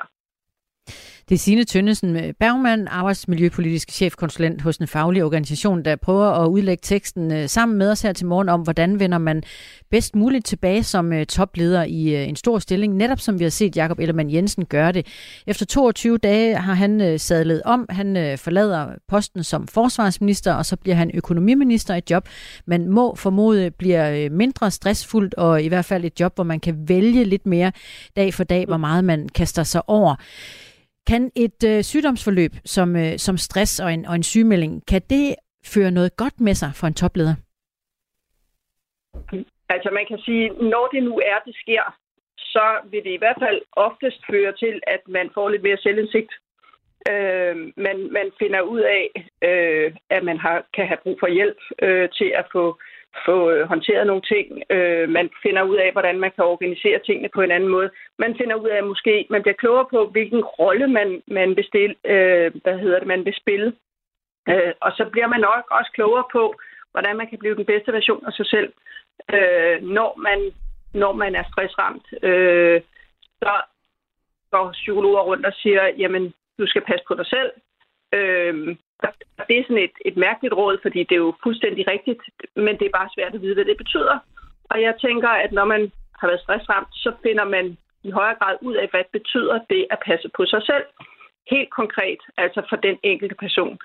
Det 1.29 1.35
er 1.35 1.39
Signe 1.39 1.65
Tønnesen 1.65 2.17
øh, 2.17 2.33
Bergmann, 2.41 2.89
arbejdsmiljøpolitisk 2.89 3.91
chefkonsulent 3.91 4.63
hos 4.63 4.79
den 4.79 4.87
faglige 4.87 5.25
organisation, 5.25 5.85
der 5.85 5.97
prøver 5.97 6.27
at 6.27 6.49
udlægge 6.49 6.81
teksten 6.83 7.33
øh, 7.33 7.49
sammen 7.49 7.79
med 7.79 7.91
os 7.91 8.03
her 8.03 8.13
til 8.13 8.27
morgen 8.27 8.49
om, 8.49 8.61
hvordan 8.61 9.01
vender 9.01 9.19
man 9.19 9.43
bedst 9.91 10.17
muligt 10.17 10.47
tilbage 10.47 10.83
som 10.83 11.13
øh, 11.13 11.27
topleder 11.27 11.83
i 11.85 12.29
en 12.29 12.37
stor 12.37 12.59
stilling, 12.59 12.97
netop 12.97 13.21
som 13.21 13.39
vi 13.39 13.45
har 13.45 13.51
set 13.51 13.77
Jakob 13.77 13.99
Ellemann 13.99 14.31
Jensen 14.31 14.65
gøre 14.65 14.93
det. 14.93 15.07
Efter 15.47 15.67
22 15.67 16.19
dage 16.19 16.57
har 16.57 16.75
han 16.75 17.19
sadlet 17.19 17.63
om. 17.65 17.87
Han 17.91 18.39
forlader 18.39 18.87
posten 19.09 19.45
som 19.45 19.67
forsvarsminister, 19.67 20.55
og 20.55 20.67
så 20.67 20.77
bliver 20.77 20.95
han 20.95 21.11
økonomiminister 21.15 21.95
et 21.95 22.11
job, 22.11 22.29
man 22.67 22.89
må 22.89 23.15
formode 23.15 23.71
bliver 23.71 24.31
mindre 24.31 24.71
stressfuldt, 24.71 25.35
og 25.35 25.63
i 25.63 25.69
hvert 25.69 25.85
fald 25.85 26.05
et 26.05 26.21
job, 26.21 26.35
hvor 26.35 26.45
man 26.45 26.61
kan 26.61 26.89
vælge 26.89 27.25
lidt 27.25 27.47
mere 27.47 27.73
dag 28.17 28.35
for 28.35 28.45
dag, 28.45 28.67
hvor 28.67 28.77
meget 28.77 29.05
man 29.05 29.29
kaster 29.29 29.63
sig 29.63 29.89
over. 29.89 30.15
Kan 31.09 31.31
et 31.37 31.61
øh, 31.71 31.83
sygdomsforløb 31.83 32.53
som, 32.65 32.97
øh, 32.97 33.13
som 33.17 33.37
stress 33.37 33.81
og 33.81 33.93
en, 33.93 34.07
og 34.07 34.15
en 34.15 34.23
sygemelding, 34.23 34.87
kan 34.87 35.03
det 35.11 35.35
føre 35.75 35.91
noget 35.91 36.17
godt 36.17 36.41
med 36.41 36.55
sig 36.55 36.71
for 36.75 36.87
en 36.87 36.95
topleder? 36.95 37.35
Altså 39.69 39.91
man 39.93 40.07
kan 40.09 40.19
sige, 40.19 40.49
når 40.49 40.87
det 40.93 41.03
nu 41.03 41.15
er, 41.33 41.39
det 41.47 41.55
sker, 41.63 41.85
så 42.39 42.67
vil 42.91 43.05
det 43.05 43.13
i 43.15 43.23
hvert 43.23 43.39
fald 43.45 43.61
oftest 43.73 44.21
føre 44.31 44.53
til, 44.53 44.81
at 44.87 45.03
man 45.09 45.31
får 45.35 45.49
lidt 45.49 45.63
mere 45.63 45.77
selvindsigt. 45.77 46.33
Øh, 47.11 47.57
man, 47.87 47.97
man 48.19 48.29
finder 48.39 48.61
ud 48.61 48.81
af, 48.81 49.07
øh, 49.49 49.95
at 50.11 50.23
man 50.25 50.39
har, 50.39 50.67
kan 50.75 50.87
have 50.87 51.03
brug 51.03 51.17
for 51.21 51.29
hjælp 51.37 51.61
øh, 51.83 52.09
til 52.19 52.33
at 52.41 52.47
få 52.53 52.79
få 53.27 53.51
øh, 53.51 53.69
håndteret 53.69 54.07
nogle 54.07 54.23
ting. 54.23 54.63
Øh, 54.71 55.09
man 55.09 55.31
finder 55.43 55.63
ud 55.63 55.77
af, 55.77 55.93
hvordan 55.93 56.21
man 56.21 56.31
kan 56.35 56.45
organisere 56.45 56.99
tingene 57.07 57.31
på 57.35 57.41
en 57.43 57.51
anden 57.51 57.69
måde. 57.69 57.91
Man 58.19 58.37
finder 58.39 58.57
ud 58.57 58.69
af, 58.69 58.77
at 58.77 58.85
måske 58.85 59.27
man 59.31 59.43
bliver 59.43 59.61
klogere 59.63 59.87
på, 59.91 60.07
hvilken 60.07 60.45
rolle 60.45 60.87
man, 60.87 61.23
man, 61.27 61.55
bestil, 61.55 61.97
øh, 62.05 62.53
hvad 62.63 62.79
hedder 62.79 62.99
det, 62.99 63.09
man 63.09 63.25
vil 63.25 63.35
spille. 63.43 63.73
Øh, 64.49 64.73
og 64.81 64.93
så 64.93 65.09
bliver 65.13 65.27
man 65.27 65.41
nok 65.41 65.65
også 65.71 65.91
klogere 65.95 66.25
på, 66.33 66.55
hvordan 66.93 67.17
man 67.17 67.27
kan 67.27 67.39
blive 67.39 67.57
den 67.57 67.65
bedste 67.65 67.93
version 67.93 68.27
af 68.27 68.33
sig 68.33 68.47
selv, 68.47 68.73
øh, 69.35 69.83
når, 69.83 70.11
man, 70.27 70.39
når 70.95 71.13
man 71.13 71.35
er 71.35 71.45
stressramt. 71.51 72.07
Øh, 72.23 72.81
så 73.43 73.53
går 74.51 74.73
psykologer 74.73 75.23
rundt 75.23 75.47
og 75.47 75.53
siger, 75.53 75.85
jamen, 75.87 76.35
du 76.59 76.67
skal 76.67 76.83
passe 76.83 77.05
på 77.09 77.15
dig 77.15 77.27
selv. 77.27 77.51
Øh, 78.15 78.77
Øhm, 79.05 79.13
det 79.49 79.59
er 79.59 79.63
sådan 79.63 79.85
et, 79.85 79.97
et 80.05 80.17
mærkeligt 80.17 80.55
råd, 80.55 80.79
fordi 80.83 80.99
det 80.99 81.15
er 81.15 81.25
jo 81.27 81.35
fuldstændig 81.43 81.89
rigtigt, 81.89 82.23
men 82.57 82.79
det 82.79 82.87
er 82.87 82.99
bare 82.99 83.15
svært 83.15 83.35
at 83.35 83.43
vide, 83.43 83.55
hvad 83.55 83.65
det 83.65 83.77
betyder. 83.77 84.19
Og 84.71 84.83
jeg 84.83 84.95
tænker, 85.01 85.29
at 85.29 85.53
når 85.53 85.65
man 85.65 85.93
har 86.19 86.27
været 86.29 86.41
stressramt, 86.41 86.89
så 86.93 87.13
finder 87.23 87.45
man 87.45 87.77
i 88.03 88.11
højere 88.11 88.39
grad 88.41 88.57
ud 88.61 88.75
af, 88.75 88.89
hvad 88.91 89.01
det 89.01 89.13
betyder 89.13 89.61
det 89.71 89.87
at 89.91 89.99
passe 90.07 90.29
på 90.37 90.47
sig 90.47 90.63
selv. 90.63 90.85
Helt 91.51 91.71
konkret, 91.71 92.21
altså 92.37 92.63
for 92.69 92.77
den 92.77 92.99
enkelte 93.03 93.35
person. 93.35 93.79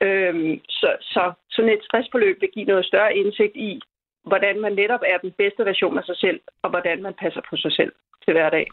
Øhm, 0.00 0.60
så, 0.68 0.96
så 1.00 1.32
sådan 1.50 1.72
et 1.72 1.84
stressforløb 1.84 2.40
vil 2.40 2.50
give 2.54 2.64
noget 2.64 2.86
større 2.86 3.16
indsigt 3.16 3.56
i, 3.56 3.80
hvordan 4.24 4.60
man 4.60 4.72
netop 4.72 5.00
er 5.06 5.18
den 5.18 5.32
bedste 5.32 5.64
version 5.64 5.98
af 5.98 6.04
sig 6.04 6.16
selv, 6.16 6.40
og 6.62 6.70
hvordan 6.70 7.02
man 7.02 7.14
passer 7.14 7.40
på 7.50 7.56
sig 7.56 7.72
selv 7.72 7.92
til 8.24 8.32
hverdag. 8.32 8.66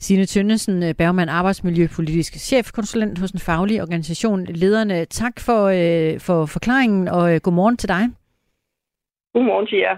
Signe 0.00 0.26
Tønnesen, 0.26 0.82
øh, 0.82 0.94
Bergman, 0.94 1.28
arbejdsmiljøpolitisk 1.28 2.34
chefkonsulent 2.34 3.18
hos 3.18 3.30
den 3.30 3.40
faglige 3.40 3.82
organisation 3.82 4.44
Lederne. 4.44 5.04
Tak 5.04 5.40
for, 5.40 5.64
øh, 5.66 6.20
for 6.20 6.46
forklaringen, 6.46 7.08
og 7.08 7.34
øh, 7.34 7.40
godmorgen 7.40 7.76
til 7.76 7.88
dig. 7.88 8.08
Godmorgen 9.34 9.66
til 9.66 9.78
jer. 9.78 9.96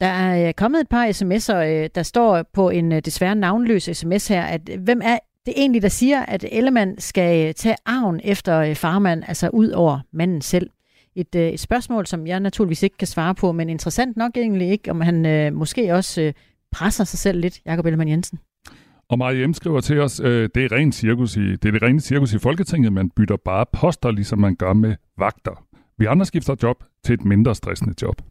Der 0.00 0.06
er 0.06 0.52
kommet 0.52 0.80
et 0.80 0.88
par 0.88 1.06
sms'er, 1.06 1.88
der 1.94 2.02
står 2.02 2.42
på 2.52 2.70
en 2.70 2.90
desværre 2.90 3.34
navnløs 3.34 3.82
sms 3.82 4.28
her, 4.28 4.42
at 4.42 4.60
hvem 4.78 5.00
er 5.04 5.18
det 5.46 5.54
egentlig, 5.56 5.82
der 5.82 5.88
siger, 5.88 6.20
at 6.22 6.44
Ellemann 6.52 6.98
skal 6.98 7.54
tage 7.54 7.76
arven 7.86 8.20
efter 8.24 8.74
farmand, 8.74 9.22
altså 9.28 9.48
ud 9.48 9.68
over 9.68 10.00
manden 10.12 10.40
selv? 10.40 10.70
Et, 11.16 11.34
et 11.34 11.60
spørgsmål, 11.60 12.06
som 12.06 12.26
jeg 12.26 12.40
naturligvis 12.40 12.82
ikke 12.82 12.96
kan 12.96 13.06
svare 13.06 13.34
på, 13.34 13.52
men 13.52 13.68
interessant 13.68 14.16
nok 14.16 14.36
egentlig 14.36 14.68
ikke, 14.68 14.90
om 14.90 15.00
han 15.00 15.26
øh, 15.26 15.52
måske 15.52 15.94
også 15.94 16.22
øh, 16.22 16.32
presser 16.72 17.04
sig 17.04 17.18
selv 17.18 17.40
lidt, 17.40 17.60
Jakob 17.66 17.86
Ellemann 17.86 18.10
Jensen. 18.10 18.38
Og 19.08 19.18
Marie 19.18 19.46
M. 19.46 19.54
skriver 19.54 19.80
til 19.80 20.00
os, 20.00 20.20
øh, 20.20 20.48
det 20.54 20.64
er 20.64 20.72
ren 20.72 20.92
cirkus 20.92 21.36
i, 21.36 21.40
det 21.40 21.64
er 21.64 21.72
det 21.72 21.82
rene 21.82 22.00
cirkus 22.00 22.34
i 22.34 22.38
Folketinget, 22.38 22.92
man 22.92 23.10
bytter 23.10 23.36
bare 23.36 23.66
poster, 23.72 24.10
ligesom 24.10 24.38
man 24.38 24.56
gør 24.56 24.72
med 24.72 24.96
vagter. 25.18 25.64
Vi 25.98 26.06
andre 26.06 26.26
skifter 26.26 26.56
job 26.62 26.84
til 27.04 27.12
et 27.12 27.24
mindre 27.24 27.54
stressende 27.54 27.94
job. 28.02 28.22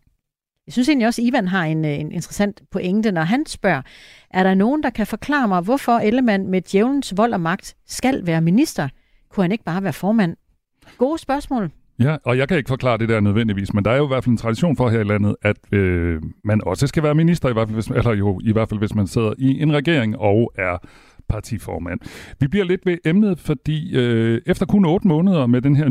Jeg 0.68 0.74
synes 0.74 0.90
egentlig 0.90 1.08
også, 1.08 1.22
at 1.22 1.28
Ivan 1.28 1.48
har 1.48 1.66
en, 1.66 1.86
øh, 1.86 2.00
en 2.00 2.12
interessant 2.12 2.62
pointe, 2.72 3.12
når 3.12 3.22
han 3.22 3.46
spørger, 3.46 3.82
er 4.30 4.44
der 4.44 4.54
nogen, 4.54 4.84
der 4.84 4.90
kan 4.90 5.08
forklare 5.08 5.48
mig, 5.48 5.62
hvorfor 5.62 5.92
Ellemann 5.92 6.48
med 6.48 6.62
djævelens 6.62 7.18
vold 7.18 7.34
og 7.34 7.42
magt 7.42 7.76
skal 7.88 8.26
være 8.26 8.42
minister? 8.42 8.90
Kunne 9.30 9.44
han 9.44 9.52
ikke 9.52 9.64
bare 9.64 9.84
være 9.84 9.94
formand? 9.94 10.36
Gode 10.98 11.18
spørgsmål. 11.18 11.72
Ja, 12.00 12.18
og 12.24 12.38
jeg 12.38 12.48
kan 12.48 12.58
ikke 12.58 12.68
forklare 12.68 12.98
det 12.98 13.10
der 13.10 13.20
nødvendigvis, 13.20 13.74
men 13.74 13.86
der 13.86 13.92
er 13.92 13.98
jo 13.98 14.06
i 14.06 14.08
hvert 14.08 14.24
fald 14.24 14.32
en 14.32 14.38
tradition 14.38 14.78
for 14.78 14.90
her 14.90 15.00
i 15.00 15.04
landet, 15.04 15.36
at 15.42 15.58
øh, 15.72 16.22
man 16.44 16.62
også 16.66 16.88
skal 16.88 17.04
være 17.04 17.16
minister, 17.16 17.50
i 17.50 17.54
hvert 17.54 17.68
fald 17.68 17.76
hvis, 17.76 17.88
eller 17.88 18.14
jo, 18.14 18.40
i 18.44 18.52
hvert 18.52 18.70
fald 18.70 18.80
hvis 18.80 18.96
man 18.96 19.08
sidder 19.08 19.34
i 19.38 19.62
en 19.62 19.74
regering 19.74 20.18
og 20.18 20.54
er 20.58 20.78
partiformand. 21.30 22.00
Vi 22.40 22.48
bliver 22.48 22.66
lidt 22.66 22.86
ved 22.86 22.98
emnet, 23.06 23.40
fordi 23.40 23.96
øh, 23.96 24.42
efter 24.46 24.66
kun 24.66 24.86
otte 24.86 25.08
måneder 25.08 25.48
med 25.48 25.62
den 25.62 25.76
her 25.76 25.86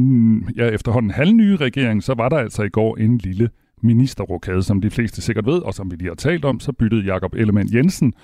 ja, 0.57 0.69
efterhånden 0.69 1.11
halvnye 1.11 1.57
regering, 1.57 2.03
så 2.03 2.15
var 2.15 2.29
der 2.29 2.37
altså 2.37 2.63
i 2.63 2.69
går 2.69 2.97
en 2.97 3.19
lille 3.19 3.51
ministerrokade, 3.83 4.63
som 4.63 4.81
de 4.81 4.91
fleste 4.91 5.23
sikkert 5.23 5.47
ved, 5.47 5.59
og 5.59 5.75
som 5.75 5.91
vi 5.91 5.97
lige 5.97 6.09
har 6.09 6.15
talt 6.15 6.45
om, 6.45 6.61
så 6.61 6.73
byttede 6.73 7.05
Jakob 7.05 7.35
Ellemann 7.35 7.75
Jensen 7.75 8.15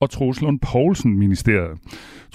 og 0.00 0.10
Troslund 0.10 0.60
Poulsen 0.60 1.18
Ministeriet. 1.18 1.78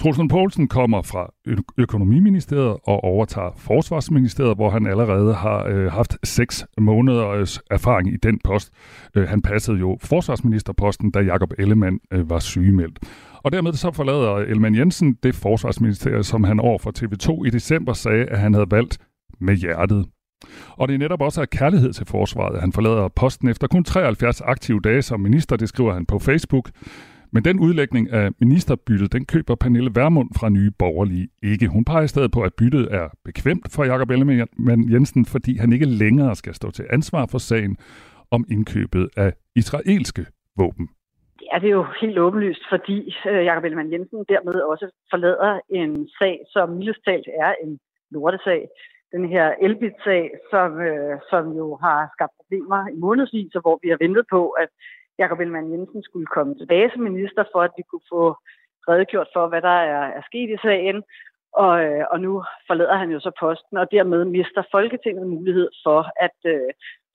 Truslund 0.00 0.30
Poulsen 0.30 0.68
kommer 0.68 1.02
fra 1.02 1.32
Ø- 1.46 1.56
Økonomiministeriet 1.78 2.76
og 2.84 3.04
overtager 3.04 3.50
Forsvarsministeriet, 3.56 4.56
hvor 4.56 4.70
han 4.70 4.86
allerede 4.86 5.34
har 5.34 5.66
øh, 5.66 5.92
haft 5.92 6.16
seks 6.24 6.64
måneders 6.78 7.58
øh, 7.58 7.74
erfaring 7.74 8.12
i 8.12 8.16
den 8.16 8.40
post. 8.44 8.72
Øh, 9.16 9.28
han 9.28 9.42
passede 9.42 9.78
jo 9.78 9.98
forsvarsministerposten, 10.00 11.10
da 11.10 11.20
Jakob 11.20 11.52
Ellemann 11.58 11.98
øh, 12.12 12.30
var 12.30 12.38
sygemeldt. 12.38 12.98
Og 13.42 13.52
dermed 13.52 13.72
så 13.72 13.92
forlader 13.92 14.34
Ellemann 14.34 14.76
Jensen 14.76 15.16
det 15.22 15.34
forsvarsministerium, 15.34 16.22
som 16.22 16.44
han 16.44 16.60
over 16.60 16.78
for 16.78 16.92
TV2 16.98 17.46
i 17.46 17.50
december 17.50 17.92
sagde, 17.92 18.24
at 18.24 18.38
han 18.38 18.54
havde 18.54 18.70
valgt 18.70 18.98
med 19.40 19.56
hjertet. 19.56 20.06
Og 20.70 20.88
det 20.88 20.94
er 20.94 20.98
netop 20.98 21.22
også 21.22 21.40
af 21.40 21.50
kærlighed 21.50 21.92
til 21.92 22.06
forsvaret, 22.06 22.60
han 22.60 22.72
forlader 22.72 23.08
posten 23.08 23.48
efter 23.48 23.66
kun 23.66 23.84
73 23.84 24.40
aktive 24.40 24.80
dage 24.80 25.02
som 25.02 25.20
minister, 25.20 25.56
det 25.56 25.68
skriver 25.68 25.94
han 25.94 26.06
på 26.06 26.18
Facebook. 26.18 26.70
Men 27.32 27.44
den 27.44 27.60
udlægning 27.60 28.12
af 28.12 28.30
ministerbyttet, 28.40 29.12
den 29.12 29.24
køber 29.26 29.54
Pernille 29.54 29.90
Vermund 29.94 30.30
fra 30.38 30.48
Nye 30.48 30.70
Borgerlige 30.78 31.28
ikke. 31.42 31.68
Hun 31.68 31.84
peger 31.84 32.04
i 32.04 32.08
stedet 32.08 32.30
på, 32.32 32.40
at 32.42 32.54
byttet 32.54 32.94
er 32.94 33.08
bekvemt 33.24 33.66
for 33.74 33.84
Jakob 33.84 34.10
Ellemann 34.10 34.92
Jensen, 34.92 35.24
fordi 35.26 35.56
han 35.56 35.72
ikke 35.72 35.86
længere 35.86 36.36
skal 36.36 36.54
stå 36.54 36.70
til 36.70 36.84
ansvar 36.90 37.26
for 37.30 37.38
sagen 37.38 37.76
om 38.30 38.44
indkøbet 38.50 39.08
af 39.16 39.32
israelske 39.56 40.26
våben. 40.56 40.88
Det 41.40 41.48
er 41.52 41.58
det 41.58 41.70
jo 41.70 41.86
helt 42.00 42.18
åbenlyst, 42.18 42.62
fordi 42.68 43.14
øh, 43.30 43.44
Jakob 43.44 43.64
Ellemann 43.64 43.92
Jensen 43.92 44.24
dermed 44.28 44.54
også 44.54 44.86
forlader 45.10 45.60
en 45.68 46.08
sag, 46.18 46.40
som 46.48 46.68
mildest 46.68 47.00
talt 47.04 47.28
er 47.44 47.54
en 47.64 47.78
lortesag. 48.10 48.68
Den 49.12 49.28
her 49.28 49.54
Elbit-sag, 49.64 50.30
som, 50.50 50.80
øh, 50.80 51.18
som 51.30 51.44
jo 51.60 51.78
har 51.84 52.08
skabt 52.14 52.32
problemer 52.40 52.80
i 52.94 52.96
månedsvis, 53.04 53.54
og 53.54 53.60
hvor 53.60 53.78
vi 53.82 53.88
har 53.88 53.98
ventet 54.00 54.24
på, 54.30 54.42
at 54.50 54.68
Jakob 55.20 55.40
Ellemann 55.40 55.72
Jensen 55.72 56.02
skulle 56.02 56.26
komme 56.26 56.54
tilbage 56.54 56.90
som 56.92 57.02
minister, 57.02 57.44
for 57.52 57.60
at 57.62 57.72
vi 57.76 57.82
kunne 57.90 58.06
få 58.14 58.22
redegjort 58.88 59.30
for, 59.34 59.48
hvad 59.48 59.62
der 59.62 59.76
er, 59.94 60.04
er 60.18 60.22
sket 60.30 60.50
i 60.50 60.62
sagen. 60.66 61.02
Og, 61.52 61.74
øh, 61.84 62.04
og 62.12 62.20
nu 62.20 62.32
forlader 62.66 62.96
han 63.02 63.10
jo 63.10 63.20
så 63.20 63.30
posten, 63.40 63.76
og 63.76 63.86
dermed 63.90 64.24
mister 64.24 64.62
Folketinget 64.70 65.26
mulighed 65.26 65.68
for 65.84 66.00
at 66.26 66.38
øh, 66.54 66.70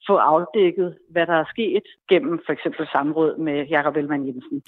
få 0.08 0.16
afdækket, 0.16 0.98
hvad 1.10 1.26
der 1.28 1.34
er 1.34 1.46
sket 1.54 1.84
gennem 2.10 2.40
for 2.46 2.54
eksempel 2.54 2.88
samråd 2.92 3.38
med 3.38 3.66
Jakob 3.66 3.96
Ellemann 3.96 4.28
Jensen. 4.28 4.64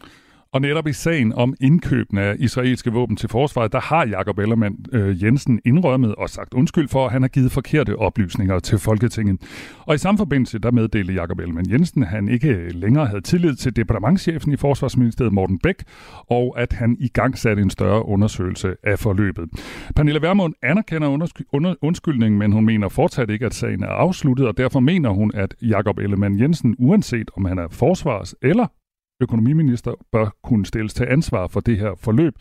Og 0.52 0.62
netop 0.62 0.88
i 0.88 0.94
sagen 0.94 1.34
om 1.34 1.54
indkøben 1.62 2.18
af 2.18 2.36
israelske 2.40 2.92
våben 2.92 3.16
til 3.16 3.30
forsvaret, 3.30 3.72
der 3.72 3.80
har 3.80 4.06
Jakob 4.06 4.40
Ellermann 4.40 4.76
øh, 4.94 5.24
Jensen 5.24 5.60
indrømmet 5.66 6.16
og 6.16 6.30
sagt 6.30 6.54
undskyld 6.54 6.88
for, 6.88 7.06
at 7.06 7.12
han 7.12 7.22
har 7.22 7.30
givet 7.30 7.52
forkerte 7.52 7.96
oplysninger 7.96 8.60
til 8.60 8.80
Folketinget. 8.80 9.42
Og 9.86 9.96
i 9.96 9.98
samme 9.98 10.18
forbindelse, 10.18 10.60
der 10.60 10.72
meddelte 10.72 11.14
Jakob 11.14 11.40
Ellermann 11.40 11.72
Jensen, 11.72 12.04
at 12.04 12.10
han 12.10 12.30
ikke 12.30 12.70
længere 12.70 13.06
havde 13.06 13.22
tillid 13.22 13.56
til 13.56 13.76
departementchefen 13.76 14.54
i 14.54 14.58
Forsvarsministeriet, 14.58 15.34
Morten 15.34 15.60
Bæk, 15.60 15.84
og 16.30 16.56
at 16.58 16.74
han 16.74 16.98
i 17.00 17.08
gang 17.08 17.38
satte 17.38 17.62
en 17.62 17.70
større 17.70 18.06
undersøgelse 18.06 18.76
af 18.84 19.00
forløbet. 19.00 19.50
Pernille 19.96 20.22
Vermund 20.22 20.54
anerkender 20.64 21.08
under, 21.54 21.76
undskyldningen, 21.82 22.40
men 22.40 22.52
hun 22.52 22.66
mener 22.66 22.90
fortsat 22.90 23.30
ikke, 23.30 23.46
at 23.46 23.54
sagen 23.54 23.84
er 23.84 23.88
afsluttet, 23.88 24.48
og 24.48 24.58
derfor 24.58 24.80
mener 24.80 25.10
hun, 25.10 25.32
at 25.34 25.56
Jakob 25.62 25.98
Ellemann 26.00 26.40
Jensen, 26.40 26.76
uanset 26.80 27.32
om 27.38 27.46
han 27.46 27.58
er 27.58 27.68
forsvars- 27.72 28.34
eller 28.42 28.68
økonomiminister 29.22 29.94
bør 30.12 30.28
kunne 30.44 30.66
stilles 30.66 30.94
til 30.94 31.06
ansvar 31.06 31.48
for 31.54 31.60
det 31.60 31.78
her 31.78 31.94
forløb 32.06 32.34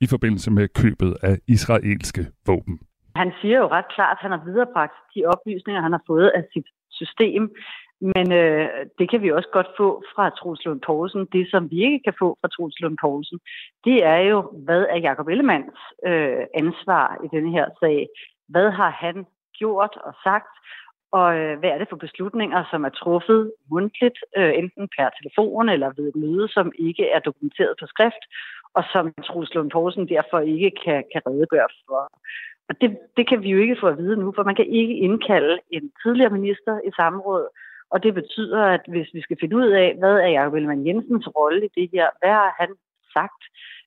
i 0.00 0.06
forbindelse 0.06 0.50
med 0.50 0.68
købet 0.68 1.16
af 1.22 1.34
israelske 1.48 2.22
våben. 2.46 2.78
Han 3.16 3.32
siger 3.40 3.58
jo 3.58 3.68
ret 3.68 3.88
klart, 3.94 4.16
at 4.16 4.22
han 4.22 4.30
har 4.30 4.44
viderebragt 4.44 4.96
de 5.14 5.24
oplysninger, 5.24 5.82
han 5.82 5.92
har 5.92 6.04
fået 6.06 6.28
af 6.28 6.44
sit 6.52 6.68
system. 6.90 7.42
Men 8.00 8.32
øh, 8.32 8.68
det 8.98 9.10
kan 9.10 9.22
vi 9.22 9.32
også 9.32 9.48
godt 9.52 9.70
få 9.76 10.04
fra 10.14 10.30
Troels 10.30 10.64
Lund 10.64 10.80
Poulsen. 10.86 11.28
Det, 11.32 11.50
som 11.50 11.70
vi 11.70 11.78
ikke 11.84 12.00
kan 12.04 12.14
få 12.18 12.38
fra 12.40 12.48
Troels 12.48 12.80
Lund 12.80 12.98
Poulsen, 13.00 13.38
det 13.84 14.04
er 14.04 14.20
jo, 14.30 14.38
hvad 14.64 14.82
er 14.90 14.98
Jacob 15.06 15.28
Ellemands 15.28 15.80
øh, 16.06 16.44
ansvar 16.54 17.06
i 17.24 17.28
denne 17.36 17.50
her 17.50 17.66
sag? 17.80 18.08
Hvad 18.48 18.70
har 18.70 18.90
han 18.90 19.26
gjort 19.58 19.94
og 20.04 20.14
sagt? 20.24 20.54
Og 21.18 21.28
øh, 21.38 21.58
hvad 21.58 21.70
er 21.70 21.78
det 21.78 21.88
for 21.90 21.96
beslutninger, 22.06 22.60
som 22.70 22.84
er 22.84 22.88
truffet 22.88 23.52
mundtligt, 23.70 24.18
øh, 24.38 24.52
enten 24.60 24.88
per 24.96 25.08
telefon 25.18 25.68
eller 25.68 25.90
ved 25.96 26.08
et 26.08 26.16
møde, 26.16 26.48
som 26.48 26.72
ikke 26.78 27.04
er 27.10 27.18
dokumenteret 27.18 27.74
på 27.80 27.86
skrift, 27.86 28.24
og 28.74 28.82
som 28.92 29.04
Truls 29.26 29.54
Lund 29.54 29.70
Poulsen 29.70 30.08
derfor 30.08 30.38
ikke 30.40 30.70
kan, 30.84 31.04
kan 31.12 31.22
redegøre 31.26 31.68
for. 31.86 32.00
Og 32.68 32.74
det, 32.80 32.98
det 33.16 33.28
kan 33.28 33.42
vi 33.42 33.48
jo 33.50 33.58
ikke 33.58 33.80
få 33.80 33.86
at 33.86 33.98
vide 33.98 34.16
nu, 34.16 34.32
for 34.36 34.42
man 34.44 34.54
kan 34.54 34.66
ikke 34.66 34.96
indkalde 35.06 35.58
en 35.70 35.92
tidligere 36.02 36.36
minister 36.38 36.74
i 36.88 36.90
samråd, 36.96 37.44
og 37.92 38.02
det 38.02 38.14
betyder, 38.14 38.62
at 38.76 38.82
hvis 38.88 39.08
vi 39.14 39.20
skal 39.20 39.36
finde 39.40 39.56
ud 39.56 39.68
af, 39.82 39.96
hvad 39.98 40.14
er 40.24 40.30
Jacob 40.36 40.54
Ellemann 40.54 40.86
Jensens 40.86 41.28
rolle 41.36 41.66
i 41.66 41.70
det 41.80 41.90
her, 41.92 42.06
hvad 42.20 42.30
har 42.30 42.54
han 42.60 42.70
sagt, 43.18 43.42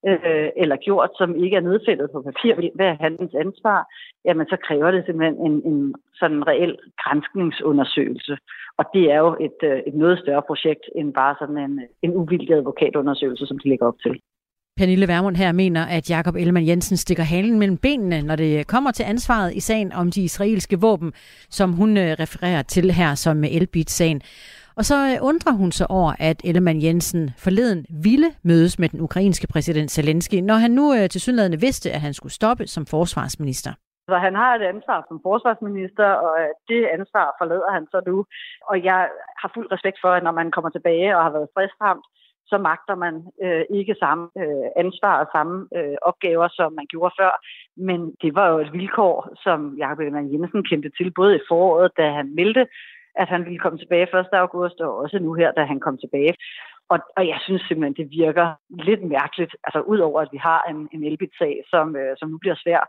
øh, 0.08 0.50
eller 0.62 0.78
gjort, 0.86 1.12
som 1.20 1.30
ikke 1.44 1.56
er 1.58 1.68
nedfældet 1.70 2.08
på 2.12 2.22
papir, 2.30 2.54
hvad 2.76 2.88
er 2.88 2.98
hans 3.06 3.34
ansvar, 3.46 3.80
jamen 4.26 4.46
så 4.52 4.58
kræver 4.68 4.92
det 4.92 5.04
simpelthen 5.06 5.38
en, 5.48 5.56
en 5.72 5.96
sådan 6.20 6.48
reel 6.48 6.76
grænskningsundersøgelse. 7.04 8.38
Og 8.80 8.86
det 8.94 9.04
er 9.12 9.20
jo 9.26 9.32
et, 9.48 9.60
øh, 9.70 9.80
et 9.88 9.96
noget 10.04 10.20
større 10.20 10.44
projekt 10.50 10.86
end 10.96 11.14
bare 11.14 11.36
sådan 11.40 11.58
en, 11.58 11.74
en 12.06 12.12
uvildig 12.22 12.56
advokatundersøgelse, 12.56 13.46
som 13.48 13.60
de 13.60 13.70
lægger 13.70 13.88
op 13.88 14.00
til. 14.06 14.16
Pernille 14.78 15.08
Vermund 15.08 15.36
her 15.36 15.52
mener, 15.52 15.86
at 15.86 16.10
Jakob 16.10 16.36
Ellemann 16.36 16.68
Jensen 16.68 16.98
stikker 16.98 17.24
halen 17.24 17.60
mellem 17.60 17.78
benene, 17.78 18.22
når 18.22 18.36
det 18.36 18.68
kommer 18.68 18.92
til 18.92 19.04
ansvaret 19.04 19.56
i 19.56 19.60
sagen 19.60 19.92
om 19.94 20.12
de 20.12 20.22
israelske 20.24 20.80
våben, 20.82 21.14
som 21.50 21.74
hun 21.74 21.98
øh, 21.98 22.16
refererer 22.20 22.62
til 22.62 22.92
her 22.92 23.16
som 23.16 23.44
Elbit-sagen. 23.44 24.22
Og 24.80 24.84
så 24.86 24.98
øh, 25.10 25.18
undrer 25.30 25.54
hun 25.62 25.72
sig 25.72 25.88
over, 26.00 26.12
at 26.30 26.38
Ellemann 26.48 26.84
Jensen 26.86 27.24
forleden 27.46 27.86
ville 28.08 28.30
mødes 28.44 28.80
med 28.80 28.90
den 28.90 29.02
ukrainske 29.02 29.48
præsident 29.54 29.92
Zelensky, 29.92 30.40
når 30.50 30.58
han 30.64 30.72
nu 30.72 30.86
øh, 30.94 31.10
til 31.10 31.22
synligheden 31.22 31.62
vidste, 31.62 31.92
at 31.92 32.02
han 32.02 32.14
skulle 32.14 32.34
stoppe 32.40 32.68
som 32.68 32.86
forsvarsminister. 32.86 33.72
Så 34.10 34.16
han 34.26 34.36
har 34.36 34.52
et 34.56 34.66
ansvar 34.74 35.06
som 35.08 35.20
forsvarsminister, 35.24 36.08
og 36.26 36.34
øh, 36.42 36.50
det 36.70 36.82
ansvar 36.98 37.28
forlader 37.40 37.72
han 37.78 37.86
så 37.92 38.00
nu. 38.08 38.26
Og 38.70 38.76
jeg 38.84 39.02
har 39.42 39.52
fuld 39.56 39.68
respekt 39.72 39.98
for, 40.04 40.12
at 40.18 40.24
når 40.24 40.32
man 40.40 40.52
kommer 40.52 40.70
tilbage 40.70 41.18
og 41.18 41.24
har 41.24 41.32
været 41.38 41.52
stressramt, 41.54 42.06
så 42.52 42.58
magter 42.70 42.96
man 42.96 43.16
øh, 43.44 43.64
ikke 43.80 43.96
samme 44.04 44.26
øh, 44.42 44.68
ansvar 44.84 45.16
og 45.24 45.28
samme 45.36 45.56
øh, 45.78 45.98
opgaver, 46.10 46.48
som 46.58 46.74
man 46.80 46.88
gjorde 46.94 47.16
før. 47.20 47.34
Men 47.88 48.00
det 48.22 48.32
var 48.36 48.48
jo 48.52 48.58
et 48.60 48.74
vilkår, 48.74 49.18
som 49.44 49.60
Jacob 49.82 50.00
Ellemann 50.00 50.32
Jensen 50.34 50.64
kendte 50.70 50.90
til 50.98 51.10
både 51.20 51.36
i 51.36 51.46
foråret, 51.50 51.92
da 51.98 52.06
han 52.18 52.36
meldte, 52.36 52.64
at 53.22 53.28
han 53.30 53.46
ville 53.46 53.60
komme 53.60 53.80
tilbage 53.80 54.20
1. 54.20 54.26
august, 54.32 54.80
og 54.82 54.98
også 54.98 55.20
nu 55.20 55.34
her, 55.34 55.52
da 55.52 55.64
han 55.64 55.80
kom 55.80 55.98
tilbage. 55.98 56.34
Og, 56.90 57.00
og 57.18 57.28
jeg 57.28 57.40
synes 57.46 57.62
simpelthen, 57.62 58.00
det 58.02 58.12
virker 58.22 58.48
lidt 58.70 59.04
mærkeligt, 59.04 59.56
altså 59.64 59.80
udover 59.80 60.22
at 60.22 60.30
vi 60.32 60.38
har 60.38 60.62
en, 60.70 60.90
en 60.94 61.04
elbit-sag, 61.04 61.64
som, 61.72 61.96
øh, 61.96 62.18
som 62.20 62.30
nu 62.30 62.38
bliver 62.38 62.56
svær 62.64 62.82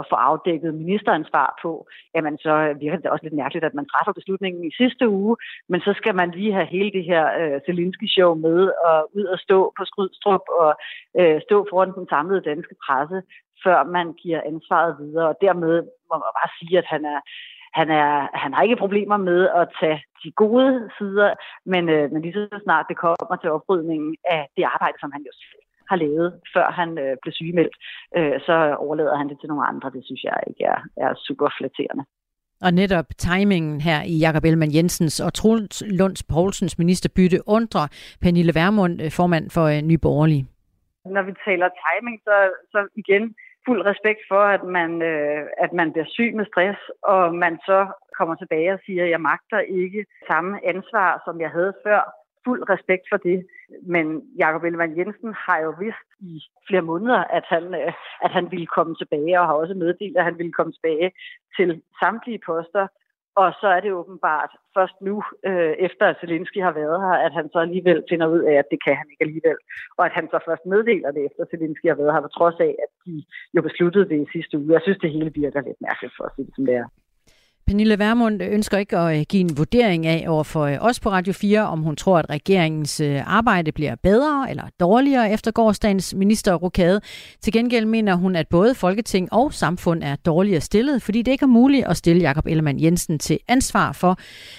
at 0.00 0.06
få 0.10 0.14
afdækket 0.14 0.74
ministeransvar 0.74 1.58
på, 1.62 1.86
jamen 2.14 2.38
så 2.38 2.54
virker 2.80 2.98
det 2.98 3.10
også 3.10 3.24
lidt 3.24 3.40
mærkeligt, 3.42 3.64
at 3.64 3.74
man 3.74 3.88
træffer 3.92 4.12
beslutningen 4.12 4.64
i 4.64 4.76
sidste 4.80 5.08
uge, 5.08 5.36
men 5.68 5.80
så 5.80 5.92
skal 5.96 6.14
man 6.14 6.30
lige 6.30 6.52
have 6.52 6.66
hele 6.66 6.90
det 6.92 7.04
her 7.04 7.24
øh, 7.40 7.60
Zelensky-show 7.66 8.34
med 8.34 8.60
og 8.88 9.10
ud 9.16 9.24
og 9.24 9.38
stå 9.38 9.72
på 9.78 9.84
Skrydstrup 9.84 10.44
og 10.60 10.70
øh, 11.20 11.40
stå 11.46 11.66
foran 11.70 11.94
den 11.98 12.06
samlede 12.08 12.48
danske 12.50 12.74
presse, 12.86 13.22
før 13.64 13.84
man 13.96 14.12
giver 14.22 14.40
ansvaret 14.50 14.96
videre. 15.00 15.28
Og 15.28 15.36
dermed 15.40 15.74
må 16.08 16.14
man 16.24 16.32
bare 16.38 16.50
sige, 16.58 16.78
at 16.78 16.88
han 16.94 17.04
er, 17.14 17.20
han, 17.78 17.88
er, 17.90 18.12
han 18.42 18.52
har 18.54 18.62
ikke 18.62 18.82
problemer 18.84 19.16
med 19.16 19.40
at 19.60 19.68
tage 19.80 19.98
de 20.24 20.30
gode 20.42 20.90
sider, 20.98 21.30
men, 21.72 21.88
øh, 21.88 22.12
men 22.12 22.22
lige 22.22 22.34
så 22.34 22.60
snart 22.64 22.86
det 22.88 22.96
kommer 22.96 23.36
til 23.40 23.50
oprydningen 23.50 24.16
af 24.24 24.42
det 24.56 24.64
arbejde, 24.74 24.96
som 25.00 25.12
han 25.12 25.22
jo 25.28 25.32
har 25.90 25.96
lavet, 25.96 26.28
før 26.54 26.66
han 26.80 26.90
øh, 27.04 27.16
blev 27.22 27.32
sygemeldt, 27.32 27.76
øh, 28.16 28.36
så 28.46 28.54
overlader 28.84 29.16
han 29.16 29.28
det 29.28 29.36
til 29.40 29.48
nogle 29.48 29.68
andre. 29.70 29.90
Det 29.96 30.02
synes 30.04 30.22
jeg 30.24 30.36
ikke 30.50 30.64
er, 30.64 30.80
er 30.96 31.10
super 31.26 31.48
flatterende. 31.58 32.04
Og 32.66 32.70
netop 32.74 33.08
timingen 33.18 33.80
her 33.80 33.98
i 34.12 34.16
Jakob 34.24 34.44
Ellemann 34.44 34.74
Jensens 34.76 35.20
og 35.26 35.34
Truls 35.34 35.82
Lunds 35.98 36.22
Poulsens 36.22 36.78
ministerbytte 36.78 37.38
undrer 37.56 37.86
Pernille 38.22 38.54
Vermund, 38.54 39.02
øh, 39.02 39.10
formand 39.18 39.50
for 39.56 39.64
øh, 39.72 39.82
Ny 39.90 39.96
Borgerlige. 40.02 40.44
Når 41.16 41.22
vi 41.28 41.32
taler 41.46 41.68
timing, 41.84 42.16
så, 42.26 42.36
så 42.72 42.78
igen 43.02 43.24
fuld 43.66 43.82
respekt 43.86 44.20
for, 44.28 44.42
at 44.56 44.64
man, 44.64 45.02
øh, 45.02 45.42
at 45.64 45.72
man 45.72 45.92
bliver 45.92 46.08
syg 46.08 46.32
med 46.34 46.46
stress, 46.46 46.80
og 47.02 47.34
man 47.34 47.58
så 47.66 47.86
kommer 48.18 48.34
tilbage 48.34 48.72
og 48.72 48.80
siger, 48.86 49.04
at 49.04 49.10
jeg 49.10 49.20
magter 49.20 49.58
ikke 49.58 50.06
samme 50.30 50.66
ansvar, 50.72 51.22
som 51.26 51.40
jeg 51.40 51.50
havde 51.50 51.74
før 51.86 52.00
fuld 52.44 52.62
respekt 52.70 53.04
for 53.10 53.16
det. 53.16 53.46
Men 53.82 54.06
Jakob 54.38 54.64
Ellemann 54.64 54.98
Jensen 54.98 55.34
har 55.46 55.58
jo 55.58 55.74
vidst 55.80 56.08
i 56.20 56.40
flere 56.68 56.82
måneder, 56.82 57.24
at 57.38 57.44
han, 57.48 57.74
øh, 57.74 57.92
at 58.24 58.30
han 58.30 58.50
ville 58.50 58.66
komme 58.66 58.94
tilbage, 58.94 59.40
og 59.40 59.46
har 59.46 59.54
også 59.54 59.74
meddelt, 59.74 60.16
at 60.16 60.24
han 60.24 60.38
ville 60.38 60.52
komme 60.52 60.72
tilbage 60.72 61.12
til 61.56 61.82
samtlige 62.02 62.40
poster. 62.46 62.86
Og 63.34 63.48
så 63.60 63.66
er 63.76 63.80
det 63.80 63.92
åbenbart 63.92 64.50
først 64.76 64.96
nu, 65.08 65.22
øh, 65.48 65.74
efter 65.86 66.04
at 66.06 66.16
Zelensky 66.20 66.60
har 66.66 66.72
været 66.72 66.98
her, 67.04 67.16
at 67.26 67.32
han 67.38 67.46
så 67.52 67.58
alligevel 67.58 68.04
finder 68.10 68.26
ud 68.26 68.42
af, 68.50 68.54
at 68.62 68.70
det 68.70 68.78
kan 68.84 68.96
han 68.96 69.06
ikke 69.10 69.24
alligevel. 69.26 69.58
Og 69.98 70.06
at 70.06 70.12
han 70.18 70.26
så 70.32 70.38
først 70.48 70.64
meddeler 70.66 71.10
det, 71.10 71.22
efter 71.28 71.44
Zelensky 71.50 71.86
har 71.88 71.98
været 72.00 72.12
her, 72.14 72.20
på 72.26 72.32
trods 72.38 72.58
af, 72.60 72.72
at 72.84 72.90
de 73.06 73.24
jo 73.56 73.60
besluttede 73.62 74.08
det 74.08 74.18
i 74.24 74.32
sidste 74.34 74.58
uge. 74.58 74.72
Jeg 74.72 74.82
synes, 74.82 74.98
det 74.98 75.10
hele 75.16 75.30
virker 75.42 75.60
lidt 75.60 75.80
mærkeligt 75.88 76.14
for 76.16 76.24
at 76.24 76.32
sige 76.34 76.46
det, 76.46 76.54
som 76.56 76.66
det 76.66 76.74
er. 76.74 76.86
Pernille 77.66 77.98
Vermund 77.98 78.42
ønsker 78.42 78.78
ikke 78.78 78.98
at 78.98 79.18
øh, 79.18 79.24
give 79.28 79.40
en 79.40 79.56
vurdering 79.56 80.06
af 80.06 80.24
over 80.28 80.42
for 80.44 80.62
øh, 80.62 80.78
os 80.80 81.00
på 81.00 81.10
Radio 81.10 81.32
4, 81.32 81.60
om 81.60 81.80
hun 81.82 81.96
tror, 81.96 82.18
at 82.18 82.30
regeringens 82.30 83.00
øh, 83.00 83.36
arbejde 83.38 83.72
bliver 83.72 83.94
bedre 84.02 84.46
eller 84.50 84.64
dårligere 84.80 85.32
efter 85.32 85.50
gårdsdagens 85.50 86.14
ministerrokade. 86.14 87.00
Til 87.40 87.52
gengæld 87.52 87.86
mener 87.86 88.14
hun, 88.14 88.36
at 88.36 88.48
både 88.48 88.74
Folketing 88.74 89.32
og 89.32 89.52
samfund 89.52 90.02
er 90.02 90.16
dårligere 90.16 90.60
stillet, 90.60 91.02
fordi 91.02 91.22
det 91.22 91.32
ikke 91.32 91.44
er 91.44 91.56
muligt 91.60 91.86
at 91.86 91.96
stille 91.96 92.22
Jakob 92.22 92.46
Ellemann 92.46 92.82
Jensen 92.82 93.18
til 93.18 93.38
ansvar 93.48 93.92
for, 93.92 94.16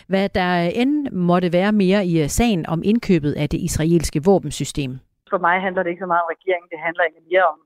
hvad 0.07 0.29
der 0.29 0.53
end 0.55 1.07
måtte 1.11 1.53
være 1.53 1.71
mere 1.71 2.05
i 2.05 2.27
sagen 2.27 2.65
om 2.67 2.81
indkøbet 2.85 3.33
af 3.33 3.49
det 3.49 3.57
israelske 3.57 4.23
våbensystem. 4.23 4.99
For 5.29 5.37
mig 5.37 5.61
handler 5.61 5.83
det 5.83 5.89
ikke 5.89 6.03
så 6.05 6.11
meget 6.13 6.23
om 6.25 6.29
regeringen, 6.35 6.69
det 6.73 6.79
handler 6.85 7.03
egentlig 7.03 7.25
mere 7.31 7.45
om 7.53 7.59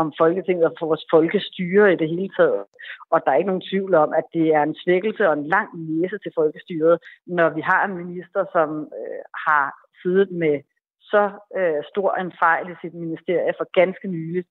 om 0.00 0.12
Folketinget 0.18 0.64
og 0.64 0.74
for 0.78 0.86
vores 0.86 1.06
folkestyre 1.10 1.92
i 1.92 1.96
det 1.96 2.08
hele 2.08 2.30
taget. 2.36 2.64
Og 3.12 3.18
der 3.24 3.30
er 3.30 3.36
ikke 3.36 3.52
nogen 3.52 3.68
tvivl 3.70 3.94
om, 3.94 4.10
at 4.20 4.26
det 4.34 4.46
er 4.56 4.62
en 4.62 4.76
svækkelse 4.84 5.28
og 5.28 5.34
en 5.34 5.46
lang 5.46 5.68
næse 5.88 6.18
til 6.18 6.32
folkestyret, 6.34 6.98
når 7.26 7.48
vi 7.48 7.60
har 7.60 7.84
en 7.84 7.96
minister, 8.02 8.44
som 8.52 8.68
øh, 8.98 9.22
har 9.46 9.66
siddet 10.02 10.30
med 10.30 10.56
så 11.00 11.24
øh, 11.58 11.80
stor 11.92 12.14
en 12.14 12.32
fejl 12.38 12.66
i 12.70 12.80
sit 12.82 12.94
ministerie 12.94 13.52
for 13.58 13.66
ganske 13.80 14.08
nyligt, 14.08 14.48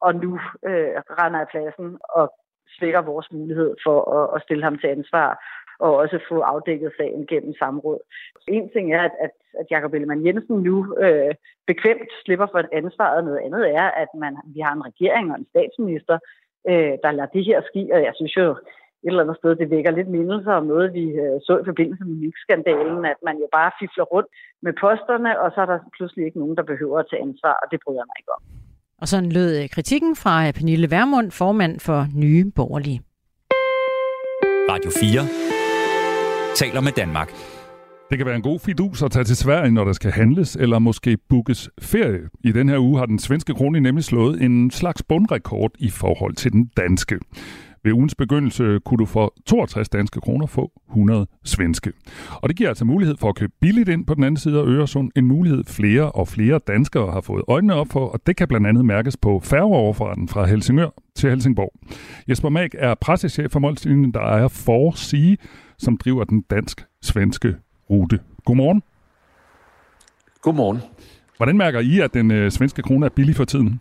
og 0.00 0.14
nu 0.14 0.32
øh, 0.68 0.96
render 1.20 1.40
af 1.40 1.48
pladsen 1.48 1.98
og 2.18 2.26
svækker 2.78 3.02
vores 3.02 3.32
mulighed 3.32 3.74
for 3.84 3.98
at, 4.18 4.36
at 4.36 4.42
stille 4.42 4.64
ham 4.64 4.78
til 4.78 4.88
ansvar 4.88 5.30
og 5.78 5.96
også 5.96 6.18
få 6.28 6.40
afdækket 6.40 6.92
sagen 6.96 7.26
gennem 7.26 7.54
samråd. 7.58 8.00
En 8.48 8.68
ting 8.74 8.94
er, 8.94 9.02
at, 9.08 9.14
at, 9.20 9.30
at 9.60 9.66
Jacob 9.70 9.94
Ellemann 9.94 10.26
Jensen 10.26 10.56
nu 10.68 10.96
øh, 11.04 11.34
bekvemt 11.66 12.10
slipper 12.24 12.46
for 12.52 12.58
et 12.58 12.68
ansvar, 12.72 13.16
og 13.16 13.24
noget 13.24 13.40
andet 13.46 13.74
er, 13.74 13.88
at 14.02 14.08
man, 14.22 14.36
vi 14.54 14.60
har 14.60 14.72
en 14.74 14.86
regering 14.90 15.30
og 15.32 15.38
en 15.38 15.50
statsminister, 15.52 16.18
øh, 16.70 16.94
der 17.02 17.10
lader 17.10 17.34
det 17.36 17.44
her 17.44 17.60
ske, 17.70 17.82
og 17.94 18.00
jeg 18.06 18.12
synes 18.16 18.36
jo, 18.36 18.56
et 19.06 19.10
eller 19.10 19.22
andet 19.22 19.36
sted, 19.40 19.56
det 19.56 19.70
vækker 19.70 19.90
lidt 19.90 20.08
mindelser 20.16 20.52
om 20.60 20.66
noget, 20.72 20.88
vi 20.98 21.04
øh, 21.24 21.36
så 21.46 21.52
i 21.62 21.68
forbindelse 21.70 22.04
med 22.04 22.16
Mink-skandalen, 22.22 23.04
at 23.12 23.20
man 23.28 23.36
jo 23.42 23.48
bare 23.58 23.70
fifler 23.80 24.04
rundt 24.14 24.28
med 24.62 24.72
posterne, 24.84 25.40
og 25.42 25.48
så 25.54 25.58
er 25.64 25.68
der 25.72 25.78
pludselig 25.96 26.24
ikke 26.26 26.38
nogen, 26.42 26.56
der 26.56 26.62
behøver 26.72 26.98
at 26.98 27.06
tage 27.10 27.22
ansvar, 27.22 27.54
og 27.62 27.66
det 27.72 27.78
bryder 27.84 28.04
mig 28.08 28.16
ikke 28.20 28.32
om. 28.36 28.42
Og 29.00 29.06
sådan 29.08 29.32
lød 29.38 29.50
øh, 29.60 29.68
kritikken 29.74 30.16
fra 30.22 30.34
Pernille 30.56 30.88
Vermund, 30.90 31.30
formand 31.30 31.74
for 31.80 32.00
Nye 32.22 32.44
Borgerlige. 32.56 33.00
Radio 34.72 34.90
4 35.00 35.55
taler 36.56 36.80
med 36.80 36.92
Danmark. 36.92 37.30
Det 38.10 38.18
kan 38.18 38.26
være 38.26 38.36
en 38.36 38.42
god 38.42 38.58
fidus 38.58 39.02
at 39.02 39.10
tage 39.10 39.24
til 39.24 39.36
Sverige, 39.36 39.70
når 39.70 39.84
der 39.84 39.92
skal 39.92 40.10
handles, 40.10 40.56
eller 40.56 40.78
måske 40.78 41.18
bookes 41.28 41.70
ferie. 41.80 42.20
I 42.44 42.52
den 42.52 42.68
her 42.68 42.78
uge 42.78 42.98
har 42.98 43.06
den 43.06 43.18
svenske 43.18 43.54
krone 43.54 43.80
nemlig 43.80 44.04
slået 44.04 44.42
en 44.42 44.70
slags 44.70 45.02
bundrekord 45.02 45.70
i 45.78 45.90
forhold 45.90 46.34
til 46.34 46.52
den 46.52 46.70
danske. 46.76 47.18
Ved 47.84 47.92
ugens 47.92 48.14
begyndelse 48.14 48.78
kunne 48.84 48.98
du 48.98 49.06
for 49.06 49.34
62 49.46 49.88
danske 49.88 50.20
kroner 50.20 50.46
få 50.46 50.70
100 50.88 51.26
svenske. 51.44 51.92
Og 52.30 52.48
det 52.48 52.56
giver 52.56 52.68
altså 52.68 52.84
mulighed 52.84 53.16
for 53.16 53.28
at 53.28 53.34
købe 53.34 53.52
billigt 53.60 53.88
ind 53.88 54.06
på 54.06 54.14
den 54.14 54.24
anden 54.24 54.36
side 54.36 54.58
af 54.58 54.64
Øresund. 54.64 55.10
En 55.16 55.26
mulighed 55.26 55.64
flere 55.64 56.12
og 56.12 56.28
flere 56.28 56.60
danskere 56.66 57.12
har 57.12 57.20
fået 57.20 57.42
øjnene 57.48 57.74
op 57.74 57.88
for, 57.90 58.06
og 58.06 58.20
det 58.26 58.36
kan 58.36 58.48
blandt 58.48 58.66
andet 58.66 58.84
mærkes 58.84 59.16
på 59.16 59.40
færgeoverfarten 59.44 60.28
fra 60.28 60.46
Helsingør 60.46 60.88
til 61.16 61.30
Helsingborg. 61.30 61.72
Jesper 62.28 62.48
Mag 62.48 62.68
er 62.74 62.94
pressechef 63.00 63.52
for 63.52 63.60
Molslinjen, 63.60 64.14
der 64.14 64.20
ejer 64.20 64.48
for 64.48 64.92
Sige, 64.96 65.36
som 65.78 65.96
driver 65.96 66.24
den 66.24 66.42
dansk-svenske 66.50 67.56
rute. 67.90 68.20
Godmorgen. 68.44 68.82
Godmorgen. 70.42 70.82
Hvordan 71.36 71.56
mærker 71.56 71.80
I, 71.80 72.00
at 72.00 72.14
den 72.14 72.30
øh, 72.30 72.50
svenske 72.50 72.82
krone 72.82 73.06
er 73.06 73.10
billig 73.10 73.36
for 73.36 73.44
tiden? 73.44 73.80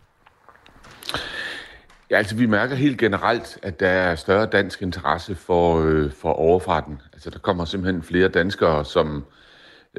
Ja, 2.10 2.18
altså 2.18 2.36
vi 2.36 2.46
mærker 2.46 2.76
helt 2.76 2.98
generelt, 2.98 3.58
at 3.64 3.80
der 3.80 3.88
er 3.88 4.16
større 4.16 4.46
dansk 4.46 4.82
interesse 4.82 5.36
for, 5.36 5.82
øh, 5.82 6.12
for 6.12 6.30
overfarten. 6.30 7.02
Altså 7.14 7.30
der 7.30 7.40
kommer 7.40 7.66
simpelthen 7.66 8.04
flere 8.04 8.28
danskere, 8.28 8.86
som, 8.86 9.26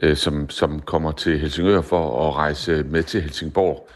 øh, 0.03 0.17
som, 0.17 0.51
som 0.51 0.81
kommer 0.81 1.13
til 1.13 1.39
Helsingør 1.39 1.81
for 1.81 2.29
at 2.29 2.37
rejse 2.37 2.83
med 2.83 3.03
til 3.03 3.23
Helsingborg. 3.23 3.89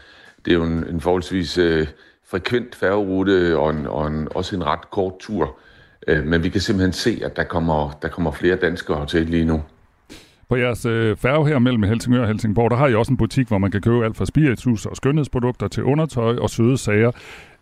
Det 0.45 0.51
er 0.51 0.55
jo 0.55 0.63
en, 0.63 0.87
en 0.87 1.01
forholdsvis 1.01 1.57
øh, 1.57 1.87
frekvent 2.31 2.75
færgerute 2.75 3.57
og, 3.57 3.69
en, 3.69 3.87
og 3.87 4.07
en, 4.07 4.27
også 4.35 4.55
en 4.55 4.65
ret 4.65 4.91
kort 4.91 5.13
tur. 5.19 5.57
Øh, 6.07 6.25
men 6.25 6.43
vi 6.43 6.49
kan 6.49 6.61
simpelthen 6.61 6.93
se, 6.93 7.21
at 7.25 7.35
der 7.35 7.43
kommer, 7.43 7.97
der 8.01 8.07
kommer 8.07 8.31
flere 8.31 8.55
danskere 8.55 9.05
til 9.05 9.25
lige 9.25 9.45
nu. 9.45 9.61
På 10.49 10.55
jeres 10.55 10.85
øh, 10.85 11.17
færge 11.17 11.47
her 11.47 11.59
mellem 11.59 11.83
Helsingør 11.83 12.21
og 12.21 12.27
Helsingborg, 12.27 12.71
der 12.71 12.77
har 12.77 12.87
I 12.87 12.95
også 12.95 13.11
en 13.11 13.17
butik, 13.17 13.47
hvor 13.47 13.57
man 13.57 13.71
kan 13.71 13.81
købe 13.81 14.05
alt 14.05 14.17
fra 14.17 14.25
spiritus 14.25 14.85
og 14.85 14.95
skønhedsprodukter 14.95 15.67
til 15.67 15.83
undertøj 15.83 16.35
og 16.35 16.49
søde 16.49 16.77
sager. 16.77 17.11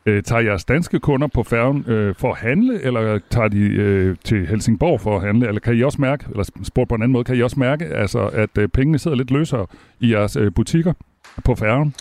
Øh, 0.05 0.23
tager 0.23 0.41
jeres 0.41 0.65
danske 0.65 0.99
kunder 0.99 1.27
på 1.27 1.43
færgen 1.43 1.85
øh, 1.87 2.15
for 2.15 2.31
at 2.31 2.37
handle, 2.37 2.81
eller 2.83 3.19
tager 3.29 3.47
de 3.47 3.59
øh, 3.59 4.15
til 4.23 4.47
Helsingborg 4.47 5.01
for 5.01 5.15
at 5.15 5.21
handle? 5.21 5.47
Eller 5.47 5.59
kan 5.59 5.75
I 5.75 5.83
også 5.83 6.01
mærke, 6.01 6.25
eller 6.31 6.43
spurgt 6.63 6.89
på 6.89 6.95
en 6.95 7.01
anden 7.01 7.13
måde, 7.13 7.23
kan 7.23 7.35
I 7.35 7.41
også 7.41 7.59
mærke, 7.59 7.85
altså, 7.85 8.19
at 8.19 8.57
øh, 8.57 8.67
pengene 8.67 8.99
sidder 8.99 9.17
lidt 9.17 9.31
løsere 9.31 9.65
i 9.99 10.11
jeres 10.13 10.35
øh, 10.35 10.51
butikker 10.53 10.93
på 11.45 11.55
færgen? 11.55 11.93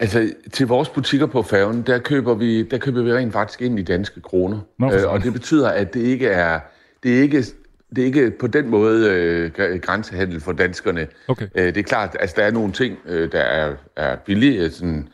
Altså, 0.00 0.32
til 0.52 0.66
vores 0.66 0.88
butikker 0.88 1.26
på 1.26 1.42
færgen, 1.42 1.82
der 1.82 1.98
køber 1.98 2.34
vi, 2.34 2.62
der 2.62 2.78
køber 2.78 3.02
vi 3.02 3.12
rent 3.12 3.32
faktisk 3.32 3.62
ind 3.62 3.78
i 3.78 3.82
danske 3.82 4.20
kroner. 4.20 4.58
Nå, 4.78 4.92
øh, 4.92 5.12
og 5.12 5.22
det 5.22 5.32
betyder, 5.32 5.68
at 5.68 5.94
det 5.94 6.00
ikke 6.00 6.26
er, 6.26 6.60
det 7.02 7.18
er 7.18 7.22
ikke 7.22 7.44
det 7.96 8.02
er 8.02 8.06
ikke 8.06 8.30
på 8.30 8.46
den 8.46 8.68
måde 8.68 9.10
øh, 9.10 9.80
grænsehandel 9.80 10.40
for 10.40 10.52
danskerne. 10.52 11.06
Okay. 11.28 11.46
Øh, 11.54 11.66
det 11.66 11.76
er 11.76 11.82
klart, 11.82 12.10
at 12.14 12.20
altså, 12.20 12.36
der 12.38 12.42
er 12.42 12.50
nogle 12.50 12.72
ting, 12.72 12.98
øh, 13.06 13.32
der 13.32 13.40
er, 13.40 13.74
er 13.96 14.16
billige, 14.16 14.70
sådan 14.70 15.08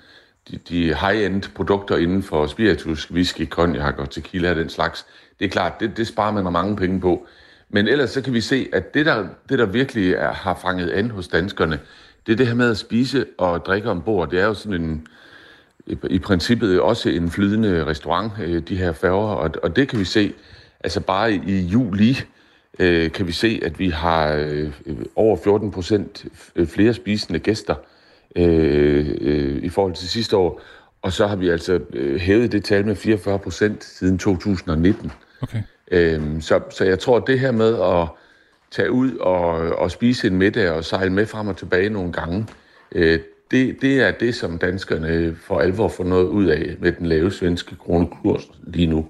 de, 0.51 0.59
de 0.69 0.95
high-end 0.95 1.43
produkter 1.55 1.97
inden 1.97 2.23
for 2.23 2.47
spiritus, 2.47 3.11
whisky, 3.11 3.49
cognac 3.49 3.95
og 3.99 4.11
tequila 4.11 4.51
og 4.51 4.57
den 4.57 4.69
slags. 4.69 5.07
Det 5.39 5.45
er 5.45 5.49
klart, 5.49 5.73
det, 5.81 5.97
det 5.97 6.07
sparer 6.07 6.33
man 6.33 6.53
mange 6.53 6.77
penge 6.77 7.01
på. 7.01 7.27
Men 7.69 7.89
ellers 7.89 8.11
så 8.11 8.23
kan 8.23 8.33
vi 8.33 8.41
se, 8.41 8.69
at 8.73 8.95
det 8.95 9.07
der, 9.07 9.27
det 9.49 9.59
der 9.59 9.67
virkelig 9.67 10.13
er, 10.13 10.33
har 10.33 10.59
fanget 10.63 10.91
an 10.91 11.11
hos 11.11 11.29
danskerne, 11.29 11.79
det 12.27 12.33
er 12.33 12.37
det 12.37 12.47
her 12.47 12.55
med 12.55 12.71
at 12.71 12.79
spise 12.79 13.27
og 13.39 13.67
drikke 13.67 13.91
ombord. 13.91 14.31
Det 14.31 14.41
er 14.41 14.45
jo 14.45 14.55
sådan 14.55 14.83
en, 14.83 15.07
i, 16.11 16.19
princippet 16.19 16.81
også 16.81 17.09
en 17.09 17.31
flydende 17.31 17.87
restaurant, 17.87 18.33
øh, 18.43 18.63
de 18.69 18.77
her 18.77 18.93
færger, 18.93 19.29
og, 19.29 19.51
og 19.63 19.77
det 19.77 19.89
kan 19.89 19.99
vi 19.99 20.05
se, 20.05 20.33
altså 20.81 21.01
bare 21.01 21.33
i 21.33 21.61
juli, 21.61 22.19
øh, 22.79 23.13
kan 23.13 23.27
vi 23.27 23.33
se, 23.33 23.61
at 23.65 23.79
vi 23.79 23.91
har 23.91 24.33
øh, 24.33 24.73
over 25.17 25.37
14 25.45 25.71
procent 25.71 26.27
flere 26.67 26.95
spisende 26.95 27.39
gæster 27.39 27.75
øh, 28.37 29.17
øh, 29.21 29.63
i 29.63 29.69
forhold 29.69 29.95
til 29.95 30.09
sidste 30.09 30.37
år. 30.37 30.61
Og 31.03 31.13
så 31.13 31.27
har 31.27 31.37
vi 31.37 31.49
altså 31.49 31.81
øh, 31.93 32.21
hævet 32.21 32.53
det 32.53 32.65
tal 32.65 32.87
med 32.87 32.97
44 32.97 33.39
procent 33.39 33.85
siden 33.85 34.19
2019. 34.19 35.13
Okay. 35.43 35.63
Øhm, 35.91 36.41
så, 36.41 36.61
så 36.71 36.85
jeg 36.85 36.99
tror, 36.99 37.17
at 37.17 37.23
det 37.27 37.41
her 37.41 37.53
med 37.53 37.75
at 37.75 38.09
tage 38.77 38.91
ud 38.91 39.13
og, 39.13 39.49
og 39.79 39.91
spise 39.91 40.27
en 40.27 40.37
middag 40.37 40.71
og 40.71 40.85
sejle 40.85 41.13
med 41.13 41.27
frem 41.27 41.49
og 41.49 41.57
tilbage 41.57 41.91
nogle 41.91 42.13
gange, 42.13 42.47
øh, 42.93 43.19
det, 43.51 43.77
det 43.83 44.01
er 44.01 44.13
det, 44.21 44.35
som 44.35 44.59
danskerne 44.59 45.37
for 45.47 45.59
alvor 45.61 45.89
får 45.89 46.05
noget 46.05 46.27
ud 46.27 46.45
af 46.47 46.77
med 46.81 46.93
den 46.93 47.07
lave 47.07 47.31
svenske 47.31 47.77
kronekurs 47.77 48.51
lige 48.67 48.87
nu. 48.87 49.07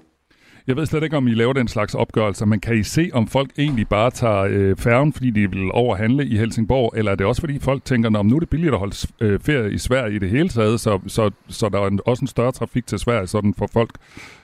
Jeg 0.67 0.75
ved 0.75 0.85
slet 0.85 1.03
ikke, 1.03 1.17
om 1.17 1.27
I 1.27 1.33
laver 1.33 1.53
den 1.53 1.67
slags 1.67 1.95
opgørelser, 1.95 2.45
men 2.45 2.59
kan 2.59 2.77
I 2.77 2.83
se, 2.83 3.09
om 3.13 3.27
folk 3.27 3.49
egentlig 3.57 3.87
bare 3.87 4.11
tager 4.11 4.47
øh, 4.49 4.75
færgen, 4.75 5.13
fordi 5.13 5.29
de 5.29 5.49
vil 5.51 5.71
overhandle 5.71 6.25
i 6.25 6.37
Helsingborg, 6.37 6.93
eller 6.97 7.11
er 7.11 7.15
det 7.15 7.25
også, 7.25 7.41
fordi 7.41 7.59
folk 7.59 7.85
tænker, 7.85 8.19
at 8.19 8.25
nu 8.25 8.35
er 8.35 8.39
det 8.39 8.49
billigt 8.49 8.73
at 8.73 8.79
holde 8.79 8.95
øh, 9.21 9.39
ferie 9.39 9.73
i 9.73 9.77
Sverige 9.77 10.15
i 10.15 10.19
det 10.19 10.29
hele 10.29 10.49
taget, 10.49 10.79
så, 10.79 10.99
så, 11.07 11.31
så 11.49 11.69
der 11.69 11.79
er 11.79 11.87
en, 11.87 11.99
også 12.05 12.21
en 12.21 12.27
større 12.27 12.51
trafik 12.51 12.87
til 12.87 12.99
Sverige, 12.99 13.27
sådan 13.27 13.53
for 13.53 13.69
folk, 13.73 13.91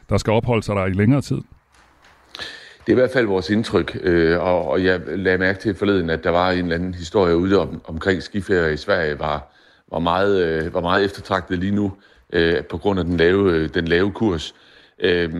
der 0.09 0.17
skal 0.17 0.33
opholde 0.33 0.63
sig 0.63 0.75
der 0.75 0.85
i 0.85 0.93
længere 0.93 1.21
tid? 1.21 1.41
Det 2.85 2.91
er 2.91 2.97
i 2.97 2.99
hvert 2.99 3.11
fald 3.11 3.25
vores 3.25 3.49
indtryk, 3.49 3.97
øh, 4.01 4.39
og, 4.39 4.67
og 4.67 4.83
jeg 4.83 5.01
lagde 5.07 5.37
mærke 5.37 5.59
til 5.59 5.75
forleden, 5.75 6.09
at 6.09 6.23
der 6.23 6.29
var 6.29 6.51
en 6.51 6.59
eller 6.59 6.75
anden 6.75 6.93
historie 6.93 7.37
ude 7.37 7.59
om, 7.59 7.81
omkring 7.85 8.23
skiferie 8.23 8.73
i 8.73 8.77
Sverige, 8.77 9.19
var, 9.19 9.53
var, 9.91 9.99
meget, 9.99 10.43
øh, 10.43 10.73
var 10.73 10.81
meget 10.81 11.05
eftertragtet 11.05 11.59
lige 11.59 11.75
nu 11.75 11.93
øh, 12.33 12.63
på 12.63 12.77
grund 12.77 12.99
af 12.99 13.05
den 13.05 13.17
lave, 13.17 13.51
øh, 13.51 13.69
den 13.73 13.87
lave 13.87 14.11
kurs. 14.11 14.55
Øh, 14.99 15.33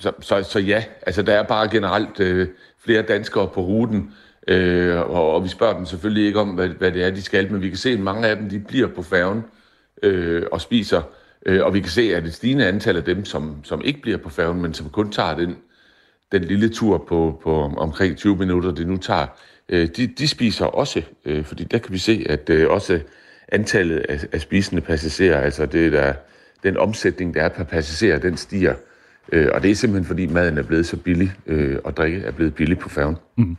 så, 0.00 0.12
så, 0.20 0.42
så 0.42 0.58
ja, 0.58 0.84
altså 1.02 1.22
der 1.22 1.32
er 1.32 1.42
bare 1.42 1.68
generelt 1.68 2.20
øh, 2.20 2.48
flere 2.78 3.02
danskere 3.02 3.48
på 3.48 3.60
ruten, 3.60 4.14
øh, 4.48 5.00
og, 5.00 5.34
og 5.34 5.44
vi 5.44 5.48
spørger 5.48 5.76
dem 5.76 5.86
selvfølgelig 5.86 6.26
ikke 6.26 6.40
om, 6.40 6.48
hvad, 6.48 6.68
hvad 6.68 6.92
det 6.92 7.04
er, 7.04 7.10
de 7.10 7.22
skal, 7.22 7.52
men 7.52 7.62
vi 7.62 7.68
kan 7.68 7.78
se, 7.78 7.90
at 7.90 8.00
mange 8.00 8.28
af 8.28 8.36
dem 8.36 8.50
de 8.50 8.58
bliver 8.58 8.88
på 8.88 9.02
færgen 9.02 9.44
øh, 10.02 10.42
og 10.52 10.60
spiser, 10.60 11.02
øh, 11.46 11.64
og 11.64 11.74
vi 11.74 11.80
kan 11.80 11.90
se, 11.90 12.16
at 12.16 12.24
et 12.24 12.34
stigende 12.34 12.66
antal 12.66 12.96
af 12.96 13.04
dem, 13.04 13.24
som, 13.24 13.64
som 13.64 13.82
ikke 13.84 14.02
bliver 14.02 14.18
på 14.18 14.28
færgen, 14.28 14.62
men 14.62 14.74
som 14.74 14.90
kun 14.90 15.12
tager 15.12 15.36
den, 15.36 15.56
den 16.32 16.44
lille 16.44 16.68
tur 16.68 17.04
på, 17.08 17.40
på 17.42 17.54
omkring 17.62 18.16
20 18.16 18.36
minutter, 18.36 18.70
det 18.70 18.86
nu 18.86 18.96
tager, 18.96 19.26
øh, 19.68 19.88
de, 19.96 20.06
de 20.06 20.28
spiser 20.28 20.64
også, 20.64 21.02
øh, 21.24 21.44
fordi 21.44 21.64
der 21.64 21.78
kan 21.78 21.92
vi 21.92 21.98
se, 21.98 22.26
at 22.28 22.50
øh, 22.50 22.70
også 22.70 23.00
antallet 23.48 23.98
af, 23.98 24.20
af 24.32 24.40
spisende 24.40 24.82
passagerer, 24.82 25.40
altså 25.40 25.66
det 25.66 25.92
der, 25.92 26.12
den 26.62 26.76
omsætning, 26.76 27.34
der 27.34 27.42
er 27.42 27.48
per 27.48 27.64
passager, 27.64 28.18
den 28.18 28.36
stiger. 28.36 28.74
Øh, 29.32 29.48
og 29.54 29.62
det 29.62 29.70
er 29.70 29.74
simpelthen 29.74 30.06
fordi 30.06 30.26
maden 30.26 30.58
er 30.58 30.62
blevet 30.62 30.86
så 30.86 30.96
billig, 30.96 31.32
øh, 31.46 31.78
og 31.84 31.96
drikke 31.96 32.20
er 32.20 32.32
blevet 32.32 32.54
billig 32.54 32.78
på 32.78 32.88
færgen. 32.88 33.16
Mm. 33.36 33.56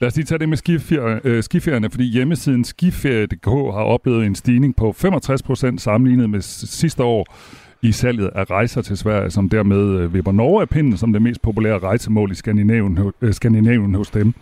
Lad 0.00 0.06
os 0.06 0.16
lige 0.16 0.26
tage 0.26 0.38
det 0.38 0.48
med 0.48 0.56
skifer, 0.56 1.18
øh, 1.24 1.42
skiferierne, 1.42 1.90
fordi 1.90 2.04
hjemmesiden 2.04 2.64
skiferie.dk 2.64 3.46
har 3.46 3.84
oplevet 3.84 4.26
en 4.26 4.34
stigning 4.34 4.76
på 4.76 4.94
65% 4.98 5.78
sammenlignet 5.78 6.30
med 6.30 6.40
sidste 6.40 7.02
år 7.02 7.36
i 7.82 7.92
salget 7.92 8.30
af 8.34 8.50
rejser 8.50 8.82
til 8.82 8.96
Sverige, 8.96 9.30
som 9.30 9.48
dermed 9.48 10.00
øh, 10.00 10.14
vipper 10.14 10.32
Norge 10.32 10.60
af 10.62 10.68
pinden 10.68 10.96
som 10.96 11.12
det 11.12 11.22
mest 11.22 11.42
populære 11.42 11.78
rejsemål 11.78 12.30
i 12.30 12.34
Skandinavien, 12.34 12.98
øh, 13.20 13.34
Skandinavien 13.34 13.94
hos 13.94 14.10
dem. 14.10 14.34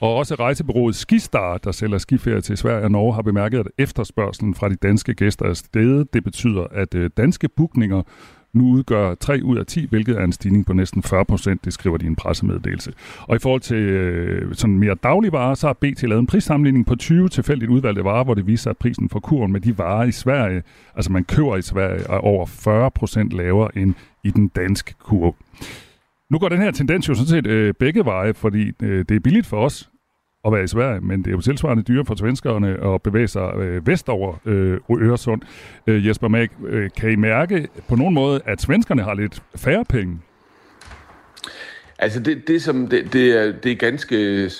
Og 0.00 0.16
også 0.16 0.34
rejsebureauet 0.34 0.94
Skistar, 0.94 1.58
der 1.58 1.72
sælger 1.72 1.98
skiferier 1.98 2.40
til 2.40 2.56
Sverige 2.56 2.84
og 2.84 2.90
Norge, 2.90 3.14
har 3.14 3.22
bemærket, 3.22 3.58
at 3.58 3.66
efterspørgselen 3.78 4.54
fra 4.54 4.68
de 4.68 4.74
danske 4.74 5.14
gæster 5.14 5.46
er 5.46 5.54
steget. 5.54 6.14
Det 6.14 6.24
betyder, 6.24 6.66
at 6.70 6.94
øh, 6.94 7.10
danske 7.16 7.48
bookninger 7.48 8.02
nu 8.52 8.64
udgør 8.64 9.14
3 9.14 9.40
ud 9.44 9.58
af 9.58 9.66
10, 9.66 9.86
hvilket 9.86 10.18
er 10.18 10.24
en 10.24 10.32
stigning 10.32 10.66
på 10.66 10.72
næsten 10.72 11.02
40 11.02 11.24
procent, 11.24 11.64
det 11.64 11.72
skriver 11.72 11.96
de 11.96 12.04
i 12.04 12.08
en 12.08 12.16
pressemeddelelse. 12.16 12.92
Og 13.20 13.36
i 13.36 13.38
forhold 13.38 13.60
til 13.60 13.76
øh, 13.76 14.54
sådan 14.54 14.78
mere 14.78 14.94
dagligvarer, 14.94 15.54
så 15.54 15.66
har 15.66 15.72
BT 15.72 16.02
lavet 16.02 16.20
en 16.20 16.26
prissammenligning 16.26 16.86
på 16.86 16.96
20 16.96 17.28
tilfældigt 17.28 17.70
udvalgte 17.70 18.04
varer, 18.04 18.24
hvor 18.24 18.34
det 18.34 18.46
viser, 18.46 18.70
at 18.70 18.76
prisen 18.76 19.08
for 19.08 19.20
kurven 19.20 19.52
med 19.52 19.60
de 19.60 19.78
varer 19.78 20.04
i 20.04 20.12
Sverige, 20.12 20.62
altså 20.96 21.12
man 21.12 21.24
køber 21.24 21.56
i 21.56 21.62
Sverige, 21.62 22.00
er 22.00 22.18
over 22.18 22.46
40 22.46 22.90
procent 22.90 23.32
lavere 23.32 23.78
end 23.78 23.94
i 24.24 24.30
den 24.30 24.48
danske 24.48 24.94
kurv. 24.98 25.36
Nu 26.30 26.38
går 26.38 26.48
den 26.48 26.60
her 26.60 26.70
tendens 26.70 27.08
jo 27.08 27.14
sådan 27.14 27.28
set 27.28 27.46
øh, 27.46 27.74
begge 27.74 28.04
veje, 28.04 28.34
fordi 28.34 28.72
øh, 28.82 29.04
det 29.08 29.16
er 29.16 29.20
billigt 29.20 29.46
for 29.46 29.56
os 29.56 29.90
at 30.44 30.52
være 30.52 30.64
i 30.64 30.66
Sverige, 30.66 31.00
men 31.00 31.18
det 31.18 31.26
er 31.26 31.30
jo 31.30 31.40
tilsvarende 31.40 31.82
dyre 31.82 32.04
for 32.04 32.14
svenskerne 32.14 32.94
at 32.94 33.02
bevæge 33.02 33.28
sig 33.28 33.52
øh, 33.56 33.86
vestover 33.86 34.34
øh, 34.44 34.78
Øresund. 34.90 35.42
Øh, 35.86 36.06
Jesper 36.06 36.28
Mag, 36.28 36.48
øh, 36.66 36.90
kan 36.96 37.10
I 37.12 37.16
mærke 37.16 37.68
på 37.88 37.96
nogen 37.96 38.14
måde, 38.14 38.40
at 38.44 38.60
svenskerne 38.60 39.02
har 39.02 39.14
lidt 39.14 39.42
færre 39.56 39.84
penge? 39.84 40.20
Altså 41.98 42.20
det, 42.20 42.48
det, 42.48 42.62
som, 42.62 42.86
det, 42.86 43.12
det, 43.12 43.30
er, 43.30 43.52
det 43.52 43.72
er 43.72 43.76
ganske 43.76 44.16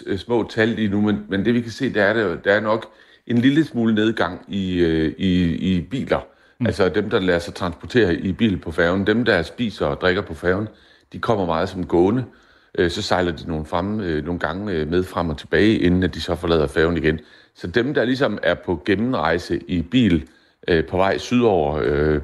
øh, 0.06 0.18
små 0.18 0.48
tal 0.50 0.68
lige 0.68 0.88
nu, 0.88 1.00
men, 1.00 1.24
men 1.28 1.44
det 1.44 1.54
vi 1.54 1.60
kan 1.60 1.70
se, 1.70 1.88
det 1.88 2.02
er, 2.02 2.12
der, 2.12 2.36
der 2.36 2.52
er 2.52 2.60
nok 2.60 2.86
en 3.26 3.38
lille 3.38 3.64
smule 3.64 3.94
nedgang 3.94 4.40
i, 4.48 4.78
øh, 4.78 5.14
i, 5.18 5.54
i 5.54 5.80
biler. 5.80 6.20
Mm. 6.58 6.66
Altså 6.66 6.88
dem, 6.88 7.10
der 7.10 7.20
lader 7.20 7.38
sig 7.38 7.54
transportere 7.54 8.14
i 8.14 8.32
bil 8.32 8.58
på 8.58 8.70
færgen, 8.70 9.06
dem, 9.06 9.24
der 9.24 9.42
spiser 9.42 9.86
og 9.86 10.00
drikker 10.00 10.22
på 10.22 10.34
færgen, 10.34 10.68
de 11.12 11.18
kommer 11.18 11.46
meget 11.46 11.68
som 11.68 11.86
gående 11.86 12.24
øh, 12.28 12.49
Øh, 12.78 12.90
så 12.90 13.02
sejler 13.02 13.32
de 13.32 13.48
nogle, 13.48 13.64
frem, 13.64 14.00
øh, 14.00 14.24
nogle 14.24 14.40
gange 14.40 14.72
øh, 14.72 14.88
med 14.88 15.02
frem 15.02 15.28
og 15.28 15.38
tilbage, 15.38 15.78
inden 15.78 16.02
at 16.02 16.14
de 16.14 16.20
så 16.20 16.34
forlader 16.34 16.66
færgen 16.66 16.96
igen. 16.96 17.20
Så 17.54 17.66
dem, 17.66 17.94
der 17.94 18.04
ligesom 18.04 18.38
er 18.42 18.54
på 18.54 18.82
gennemrejse 18.84 19.60
i 19.68 19.82
bil 19.82 20.28
øh, 20.68 20.86
på 20.86 20.96
vej 20.96 21.18
sydover, 21.18 21.80
øh, 21.84 22.20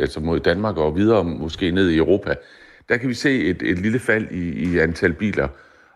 altså 0.00 0.20
mod 0.20 0.40
Danmark 0.40 0.76
og 0.76 0.96
videre, 0.96 1.24
måske 1.24 1.70
ned 1.70 1.90
i 1.90 1.96
Europa, 1.96 2.34
der 2.88 2.96
kan 2.96 3.08
vi 3.08 3.14
se 3.14 3.44
et, 3.44 3.62
et 3.62 3.78
lille 3.78 3.98
fald 3.98 4.30
i, 4.30 4.70
i 4.70 4.78
antal 4.78 5.12
biler. 5.12 5.48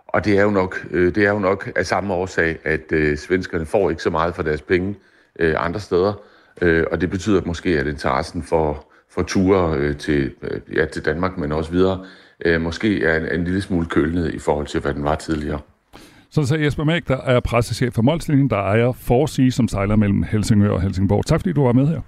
Og 0.06 0.24
det 0.24 0.38
er 0.38 0.42
jo 0.42 0.50
nok, 0.50 0.86
øh, 0.90 1.14
det 1.14 1.24
er 1.24 1.30
jo 1.30 1.38
nok 1.38 1.70
af 1.76 1.86
samme 1.86 2.14
årsag, 2.14 2.58
at 2.64 2.92
øh, 2.92 3.16
svenskerne 3.18 3.66
får 3.66 3.90
ikke 3.90 4.02
så 4.02 4.10
meget 4.10 4.34
for 4.34 4.42
deres 4.42 4.62
penge 4.62 4.96
øh, 5.38 5.54
andre 5.64 5.80
steder. 5.80 6.12
Øh, 6.62 6.84
og 6.92 7.00
det 7.00 7.10
betyder 7.10 7.42
måske, 7.44 7.78
at 7.78 7.86
interessen 7.86 8.42
for, 8.42 8.86
for 9.10 9.22
ture 9.22 9.76
øh, 9.76 9.96
til, 9.96 10.32
øh, 10.42 10.60
ja, 10.76 10.84
til 10.84 11.04
Danmark, 11.04 11.38
men 11.38 11.52
også 11.52 11.70
videre, 11.70 12.06
øh, 12.44 12.60
måske 12.60 13.04
er 13.04 13.16
en, 13.16 13.40
en 13.40 13.44
lille 13.44 13.60
smule 13.60 13.86
kølnet 13.86 14.34
i 14.34 14.38
forhold 14.38 14.66
til, 14.66 14.80
hvad 14.80 14.94
den 14.94 15.04
var 15.04 15.14
tidligere. 15.14 15.60
Så 16.30 16.46
sagde 16.46 16.64
Jesper 16.64 16.84
Mæk, 16.84 17.08
der 17.08 17.16
er 17.16 17.40
pressechef 17.40 17.94
for 17.94 18.02
Molslinjen, 18.02 18.50
der 18.50 18.56
ejer 18.56 18.92
Forsige, 18.92 19.52
som 19.52 19.68
sejler 19.68 19.96
mellem 19.96 20.22
Helsingør 20.22 20.70
og 20.70 20.82
Helsingborg. 20.82 21.26
Tak 21.26 21.40
fordi 21.40 21.52
du 21.52 21.64
var 21.64 21.72
med 21.72 21.86
her. 21.86 22.00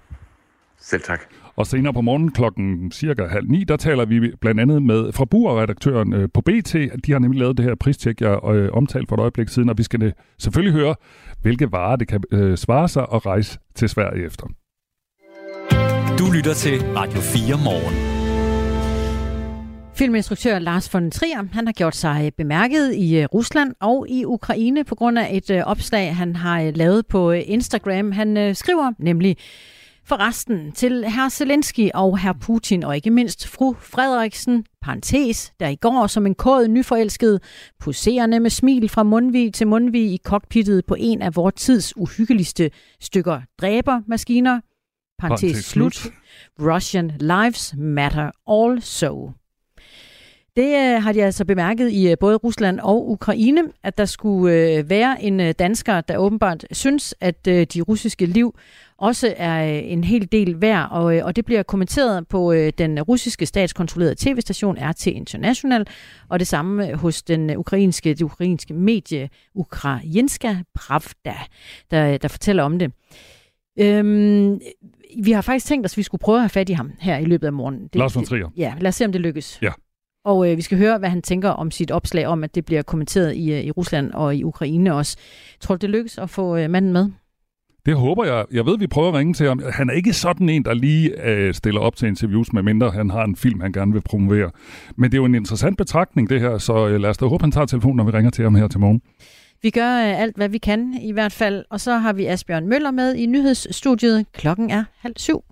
Selv 0.81 1.03
tak. 1.03 1.21
Og 1.57 1.67
senere 1.67 1.93
på 1.93 2.01
morgen 2.01 2.33
klokken 2.33 2.93
cirka 2.93 3.27
halv 3.27 3.49
ni, 3.49 3.65
der 3.65 3.77
taler 3.77 4.05
vi 4.05 4.33
blandt 4.41 4.61
andet 4.61 4.83
med 4.83 5.13
fra 5.13 5.25
redaktøren 5.25 6.13
øh, 6.13 6.29
på 6.35 6.41
BT. 6.41 6.75
De 7.07 7.13
har 7.13 7.19
nemlig 7.19 7.41
lavet 7.41 7.57
det 7.57 7.65
her 7.65 7.75
pristjek, 7.75 8.21
jeg 8.21 8.39
øh, 8.45 8.73
omtalt 8.73 9.09
for 9.09 9.17
et 9.17 9.21
øjeblik 9.21 9.49
siden, 9.49 9.69
og 9.69 9.79
vi 9.79 9.83
skal 9.83 10.13
selvfølgelig 10.39 10.81
høre, 10.81 10.95
hvilke 11.43 11.73
varer 11.73 11.97
det 11.97 12.09
kan 12.09 12.23
øh, 12.33 12.57
svare 12.57 12.89
sig 12.89 13.07
at 13.15 13.27
rejse 13.27 13.59
til 13.75 13.89
Sverige 13.89 14.27
efter. 14.27 14.47
Du 16.19 16.33
lytter 16.35 16.55
til 16.55 16.83
Radio 16.97 17.21
4 17.21 17.57
morgen. 17.65 18.20
Filminstruktør 20.01 20.59
Lars 20.59 20.95
von 20.95 21.11
Trier, 21.11 21.45
han 21.53 21.67
har 21.67 21.73
gjort 21.73 21.97
sig 21.97 22.33
bemærket 22.37 22.95
i 22.95 23.19
øh, 23.19 23.25
Rusland 23.35 23.75
og 23.81 24.07
i 24.09 24.25
Ukraine 24.25 24.85
på 24.85 24.95
grund 24.95 25.19
af 25.19 25.29
et 25.33 25.51
øh, 25.51 25.63
opslag, 25.67 26.17
han 26.17 26.37
har 26.37 26.63
øh, 26.63 26.77
lavet 26.77 27.07
på 27.07 27.31
Instagram. 27.31 28.13
Han 28.13 28.55
skriver 28.55 28.93
nemlig, 28.99 29.37
Forresten 30.05 30.73
til 30.73 31.05
herr 31.05 31.29
Zelensky 31.29 31.91
og 31.95 32.19
herr 32.19 32.33
Putin, 32.33 32.85
og 32.85 32.97
ikke 32.97 33.11
mindst 33.11 33.49
fru 33.49 33.75
Frederiksen, 33.81 34.65
parentes, 34.83 35.53
der 35.61 35.69
i 35.69 35.77
går 35.77 36.07
som 36.07 36.27
en 36.27 36.35
kod 36.35 36.69
nyforelsket, 36.69 37.43
poserende 37.81 38.41
med 38.41 38.51
smil 38.51 38.89
fra 38.89 39.03
mundvig 39.03 39.55
til 39.55 39.67
mundvig 39.67 40.13
i 40.13 40.19
cockpittet 40.25 40.87
på 40.87 40.97
en 40.99 41.23
af 41.23 41.37
vores 41.37 41.55
tids 41.55 41.97
uhyggeligste 41.97 42.71
stykker 43.01 43.41
dræbermaskiner, 43.61 44.61
parentes 45.19 45.65
slut, 45.65 46.07
Russian 46.61 47.13
lives 47.21 47.75
matter 47.79 48.31
also. 48.49 49.40
Det 50.61 50.95
øh, 50.95 51.03
har 51.03 51.13
de 51.13 51.25
altså 51.25 51.45
bemærket 51.45 51.91
i 51.91 52.11
øh, 52.11 52.17
både 52.21 52.37
Rusland 52.37 52.81
og 52.81 53.11
Ukraine, 53.11 53.63
at 53.83 53.99
der 53.99 54.05
skulle 54.05 54.55
øh, 54.55 54.91
være 54.91 55.23
en 55.23 55.41
øh, 55.41 55.55
dansker, 55.59 56.01
der 56.01 56.17
åbenbart 56.17 56.67
synes, 56.73 57.15
at 57.21 57.47
øh, 57.49 57.67
de 57.75 57.81
russiske 57.81 58.27
liv 58.27 58.55
også 58.99 59.35
er 59.37 59.77
øh, 59.77 59.93
en 59.93 60.05
hel 60.05 60.33
del 60.33 60.61
værd, 60.61 60.89
og, 60.91 61.17
øh, 61.17 61.25
og 61.25 61.37
det 61.37 61.45
bliver 61.45 61.63
kommenteret 61.63 62.29
på 62.29 62.53
øh, 62.53 62.73
den 62.79 63.03
russiske 63.03 63.47
statskontrollerede 63.47 64.15
tv-station 64.19 64.77
RT 64.81 65.07
International, 65.07 65.87
og 66.29 66.39
det 66.39 66.47
samme 66.47 66.95
hos 66.95 67.23
den 67.23 67.57
ukrainske, 67.57 68.09
det 68.09 68.23
ukrainske 68.23 68.75
medie 68.75 69.29
Ukrainska 69.55 70.57
Pravda, 70.75 71.35
der, 71.91 72.17
der 72.19 72.29
fortæller 72.29 72.63
om 72.63 72.79
det. 72.79 72.93
Øhm, 73.79 74.61
vi 75.23 75.33
har 75.33 75.43
faktisk 75.43 75.67
tænkt 75.67 75.87
os, 75.87 75.93
at 75.93 75.97
vi 75.97 76.03
skulle 76.03 76.21
prøve 76.21 76.37
at 76.37 76.43
have 76.43 76.49
fat 76.49 76.69
i 76.69 76.73
ham 76.73 76.93
her 77.01 77.19
i 77.19 77.25
løbet 77.25 77.47
af 77.47 77.53
morgenen. 77.53 77.83
Det, 77.83 77.95
Lars 77.95 78.17
von 78.17 78.25
Trier. 78.25 78.49
Ja, 78.57 78.75
lad 78.81 78.89
os 78.89 78.95
se, 78.95 79.05
om 79.05 79.13
det 79.13 79.21
lykkes. 79.21 79.59
Ja. 79.63 79.73
Og 80.25 80.51
øh, 80.51 80.57
vi 80.57 80.63
skal 80.63 80.79
høre, 80.79 80.99
hvad 80.99 81.09
han 81.09 81.23
tænker 81.23 81.49
om 81.49 81.71
sit 81.71 81.91
opslag 81.91 82.27
om, 82.27 82.45
at 82.45 82.55
det 82.55 82.65
bliver 82.65 82.83
kommenteret 82.83 83.37
i, 83.37 83.53
øh, 83.53 83.61
i 83.61 83.71
Rusland 83.71 84.13
og 84.13 84.37
i 84.37 84.45
Ukraine 84.45 84.95
også. 84.95 85.17
Tror 85.61 85.75
du, 85.75 85.79
det 85.81 85.91
lykkes 85.91 86.19
at 86.19 86.31
få 86.31 86.57
øh, 86.57 86.71
manden 86.71 86.93
med? 86.93 87.11
Det 87.87 87.97
håber 87.97 88.25
jeg. 88.25 88.45
Jeg 88.53 88.67
ved, 88.67 88.79
vi 88.79 88.87
prøver 88.87 89.09
at 89.09 89.15
ringe 89.15 89.35
til 89.35 89.49
ham. 89.49 89.63
Han 89.73 89.91
er 89.91 89.95
ikke 89.95 90.13
sådan 90.13 90.49
en, 90.49 90.65
der 90.65 90.75
lige 90.75 91.29
øh, 91.29 91.55
stiller 91.55 91.81
op 91.81 91.97
til 91.97 92.09
interviews, 92.09 92.53
medmindre 92.53 92.91
han 92.91 93.11
har 93.11 93.25
en 93.25 93.37
film, 93.37 93.61
han 93.61 93.73
gerne 93.73 93.93
vil 93.93 94.01
promovere. 94.01 94.51
Men 94.97 95.11
det 95.11 95.17
er 95.17 95.21
jo 95.21 95.25
en 95.25 95.35
interessant 95.35 95.79
betragtning, 95.79 96.31
det 96.31 96.41
her, 96.41 96.59
så 96.59 96.89
øh, 96.89 97.01
lad 97.01 97.11
os 97.11 97.17
da 97.17 97.27
håbe, 97.27 97.43
han 97.43 97.53
tager 97.53 97.67
telefonen, 97.67 97.97
når 97.97 98.05
vi 98.05 98.11
ringer 98.11 98.31
til 98.31 98.45
ham 98.45 98.55
her 98.55 98.69
til 98.69 98.81
morgen. 98.81 99.01
Vi 99.63 99.71
gør 99.71 99.97
øh, 99.97 100.21
alt, 100.21 100.37
hvad 100.37 100.49
vi 100.49 100.59
kan 100.59 100.95
i 101.03 101.13
hvert 101.13 101.33
fald, 101.33 101.65
og 101.71 101.81
så 101.81 101.99
har 101.99 102.13
vi 102.13 102.27
Asbjørn 102.27 102.69
Møller 102.69 102.91
med 102.91 103.15
i 103.15 103.27
nyhedsstudiet. 103.27 104.27
Klokken 104.33 104.71
er 104.71 104.85
halv 104.99 105.15
syv. 105.17 105.45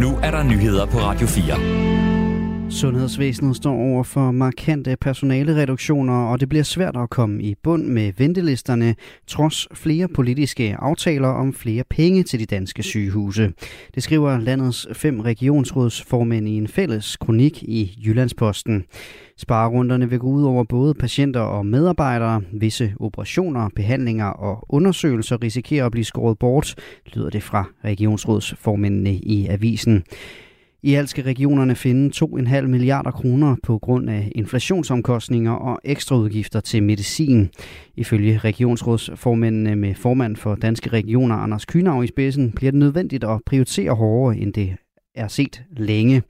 Nu 0.00 0.08
er 0.22 0.30
der 0.30 0.42
nyheder 0.42 0.86
på 0.86 0.98
Radio 0.98 1.26
4. 1.26 1.95
Sundhedsvæsenet 2.70 3.56
står 3.56 3.74
over 3.74 4.02
for 4.02 4.30
markante 4.30 4.96
personalereduktioner, 5.00 6.14
og 6.14 6.40
det 6.40 6.48
bliver 6.48 6.62
svært 6.64 6.96
at 6.96 7.10
komme 7.10 7.42
i 7.42 7.54
bund 7.62 7.86
med 7.86 8.12
ventelisterne, 8.18 8.94
trods 9.26 9.68
flere 9.74 10.08
politiske 10.08 10.76
aftaler 10.78 11.28
om 11.28 11.52
flere 11.52 11.84
penge 11.90 12.22
til 12.22 12.40
de 12.40 12.46
danske 12.46 12.82
sygehuse. 12.82 13.52
Det 13.94 14.02
skriver 14.02 14.38
landets 14.38 14.86
fem 14.92 15.20
regionsrådsformænd 15.20 16.48
i 16.48 16.56
en 16.56 16.68
fælles 16.68 17.16
kronik 17.16 17.62
i 17.62 17.98
Jyllandsposten. 18.06 18.84
Sparerunderne 19.38 20.10
vil 20.10 20.18
gå 20.18 20.26
ud 20.26 20.44
over 20.44 20.64
både 20.64 20.94
patienter 20.94 21.40
og 21.40 21.66
medarbejdere. 21.66 22.42
Visse 22.52 22.94
operationer, 23.00 23.68
behandlinger 23.76 24.26
og 24.26 24.66
undersøgelser 24.68 25.42
risikerer 25.42 25.86
at 25.86 25.92
blive 25.92 26.04
skåret 26.04 26.38
bort, 26.38 26.74
lyder 27.14 27.30
det 27.30 27.42
fra 27.42 27.64
regionsrådsformændene 27.84 29.14
i 29.14 29.46
avisen. 29.46 30.04
I 30.86 30.94
alt 30.94 31.08
skal 31.08 31.24
regionerne 31.24 31.74
finde 31.74 32.12
2,5 32.16 32.60
milliarder 32.60 33.10
kroner 33.10 33.56
på 33.62 33.78
grund 33.78 34.10
af 34.10 34.32
inflationsomkostninger 34.34 35.52
og 35.52 35.80
ekstraudgifter 35.84 36.60
til 36.60 36.82
medicin. 36.82 37.50
Ifølge 37.96 38.38
regionsrådsformændene 38.38 39.76
med 39.76 39.94
formand 39.94 40.36
for 40.36 40.54
Danske 40.54 40.90
Regioner 40.90 41.36
Anders 41.36 41.64
Kynav 41.64 42.04
i 42.04 42.06
spidsen 42.06 42.52
bliver 42.52 42.72
det 42.72 42.78
nødvendigt 42.78 43.24
at 43.24 43.40
prioritere 43.46 43.92
hårdere, 43.92 44.38
end 44.38 44.52
det 44.52 44.76
er 45.14 45.28
set 45.28 45.62
længe. 45.76 46.22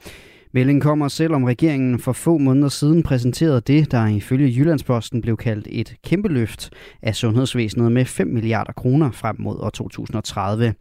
Meldingen 0.53 0.81
kommer 0.81 1.09
selvom 1.09 1.45
regeringen 1.45 1.99
for 1.99 2.13
få 2.13 2.39
måneder 2.39 2.69
siden 2.69 3.03
præsenterede 3.03 3.61
det, 3.61 3.93
der 3.93 4.07
ifølge 4.07 4.59
Jyllandsposten 4.59 5.23
blev 5.23 5.37
kaldt 5.37 5.69
et 5.71 5.95
kæmpe 6.05 6.29
løft 6.29 6.71
af 7.03 7.15
sundhedsvæsenet 7.15 7.93
med 7.93 8.05
5 8.05 8.27
milliarder 8.27 8.73
kroner 8.73 9.11
frem 9.11 9.37
mod 9.39 9.57
år 9.61 9.71
2030. 9.71 10.75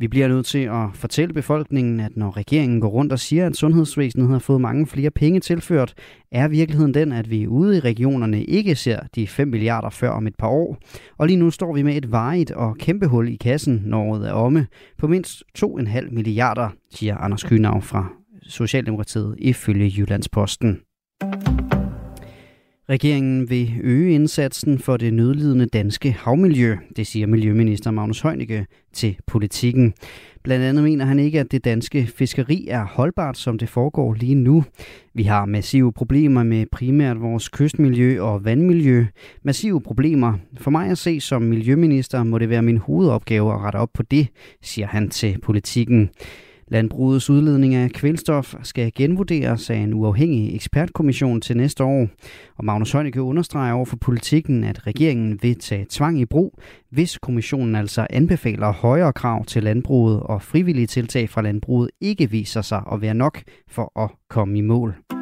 Vi 0.00 0.08
bliver 0.08 0.28
nødt 0.28 0.46
til 0.46 0.58
at 0.58 0.86
fortælle 0.94 1.34
befolkningen, 1.34 2.00
at 2.00 2.16
når 2.16 2.36
regeringen 2.36 2.80
går 2.80 2.88
rundt 2.88 3.12
og 3.12 3.18
siger, 3.18 3.46
at 3.46 3.56
sundhedsvæsenet 3.56 4.28
har 4.28 4.38
fået 4.38 4.60
mange 4.60 4.86
flere 4.86 5.10
penge 5.10 5.40
tilført, 5.40 5.94
er 6.32 6.48
virkeligheden 6.48 6.94
den, 6.94 7.12
at 7.12 7.30
vi 7.30 7.46
ude 7.46 7.76
i 7.76 7.80
regionerne 7.80 8.44
ikke 8.44 8.74
ser 8.74 9.00
de 9.14 9.26
5 9.26 9.48
milliarder 9.48 9.90
før 9.90 10.10
om 10.10 10.26
et 10.26 10.34
par 10.38 10.48
år. 10.48 10.78
Og 11.18 11.26
lige 11.26 11.36
nu 11.36 11.50
står 11.50 11.74
vi 11.74 11.82
med 11.82 11.96
et 11.96 12.12
varigt 12.12 12.50
og 12.50 12.76
kæmpe 12.78 13.06
hul 13.06 13.28
i 13.28 13.36
kassen, 13.36 13.82
når 13.86 14.04
året 14.04 14.28
er 14.28 14.32
omme, 14.32 14.66
på 14.98 15.06
mindst 15.06 15.42
2,5 15.58 16.10
milliarder, 16.10 16.68
siger 16.90 17.16
Anders 17.16 17.42
Kynav 17.42 17.82
fra 17.82 18.08
Socialdemokratiet 18.42 19.34
ifølge 19.38 19.92
Jyllandsposten. 19.96 20.80
Regeringen 22.90 23.50
vil 23.50 23.72
øge 23.82 24.14
indsatsen 24.14 24.78
for 24.78 24.96
det 24.96 25.14
nødlidende 25.14 25.66
danske 25.66 26.12
havmiljø, 26.12 26.76
det 26.96 27.06
siger 27.06 27.26
Miljøminister 27.26 27.90
Magnus 27.90 28.20
Heunicke 28.20 28.66
til 28.92 29.16
politikken. 29.26 29.94
Blandt 30.42 30.64
andet 30.64 30.84
mener 30.84 31.04
han 31.04 31.18
ikke, 31.18 31.40
at 31.40 31.52
det 31.52 31.64
danske 31.64 32.06
fiskeri 32.06 32.66
er 32.70 32.84
holdbart, 32.84 33.38
som 33.38 33.58
det 33.58 33.68
foregår 33.68 34.14
lige 34.14 34.34
nu. 34.34 34.64
Vi 35.14 35.22
har 35.22 35.46
massive 35.46 35.92
problemer 35.92 36.42
med 36.42 36.66
primært 36.72 37.20
vores 37.20 37.48
kystmiljø 37.48 38.20
og 38.22 38.44
vandmiljø. 38.44 39.06
Massive 39.42 39.80
problemer. 39.80 40.32
For 40.60 40.70
mig 40.70 40.90
at 40.90 40.98
se 40.98 41.20
som 41.20 41.42
miljøminister 41.42 42.24
må 42.24 42.38
det 42.38 42.48
være 42.50 42.62
min 42.62 42.78
hovedopgave 42.78 43.52
at 43.54 43.60
rette 43.60 43.76
op 43.76 43.90
på 43.94 44.02
det, 44.02 44.28
siger 44.62 44.86
han 44.86 45.10
til 45.10 45.38
politikken. 45.42 46.10
Landbrugets 46.70 47.30
udledning 47.30 47.74
af 47.74 47.90
kvælstof 47.90 48.54
skal 48.62 48.92
genvurderes 48.94 49.70
af 49.70 49.76
en 49.76 49.94
uafhængig 49.94 50.54
ekspertkommission 50.54 51.40
til 51.40 51.56
næste 51.56 51.84
år. 51.84 52.08
Og 52.56 52.64
Magnus 52.64 52.92
Heunicke 52.92 53.22
understreger 53.22 53.72
over 53.72 53.84
for 53.84 53.96
politikken, 53.96 54.64
at 54.64 54.86
regeringen 54.86 55.38
vil 55.42 55.58
tage 55.58 55.86
tvang 55.90 56.20
i 56.20 56.24
brug, 56.24 56.58
hvis 56.90 57.18
kommissionen 57.18 57.74
altså 57.74 58.06
anbefaler 58.10 58.72
højere 58.72 59.12
krav 59.12 59.44
til 59.44 59.62
landbruget 59.62 60.20
og 60.20 60.42
frivillige 60.42 60.86
tiltag 60.86 61.28
fra 61.28 61.42
landbruget 61.42 61.90
ikke 62.00 62.30
viser 62.30 62.62
sig 62.62 62.82
at 62.92 63.00
være 63.00 63.14
nok 63.14 63.42
for 63.68 64.00
at 64.00 64.10
komme 64.28 64.58
i 64.58 64.60
mål. 64.60 65.19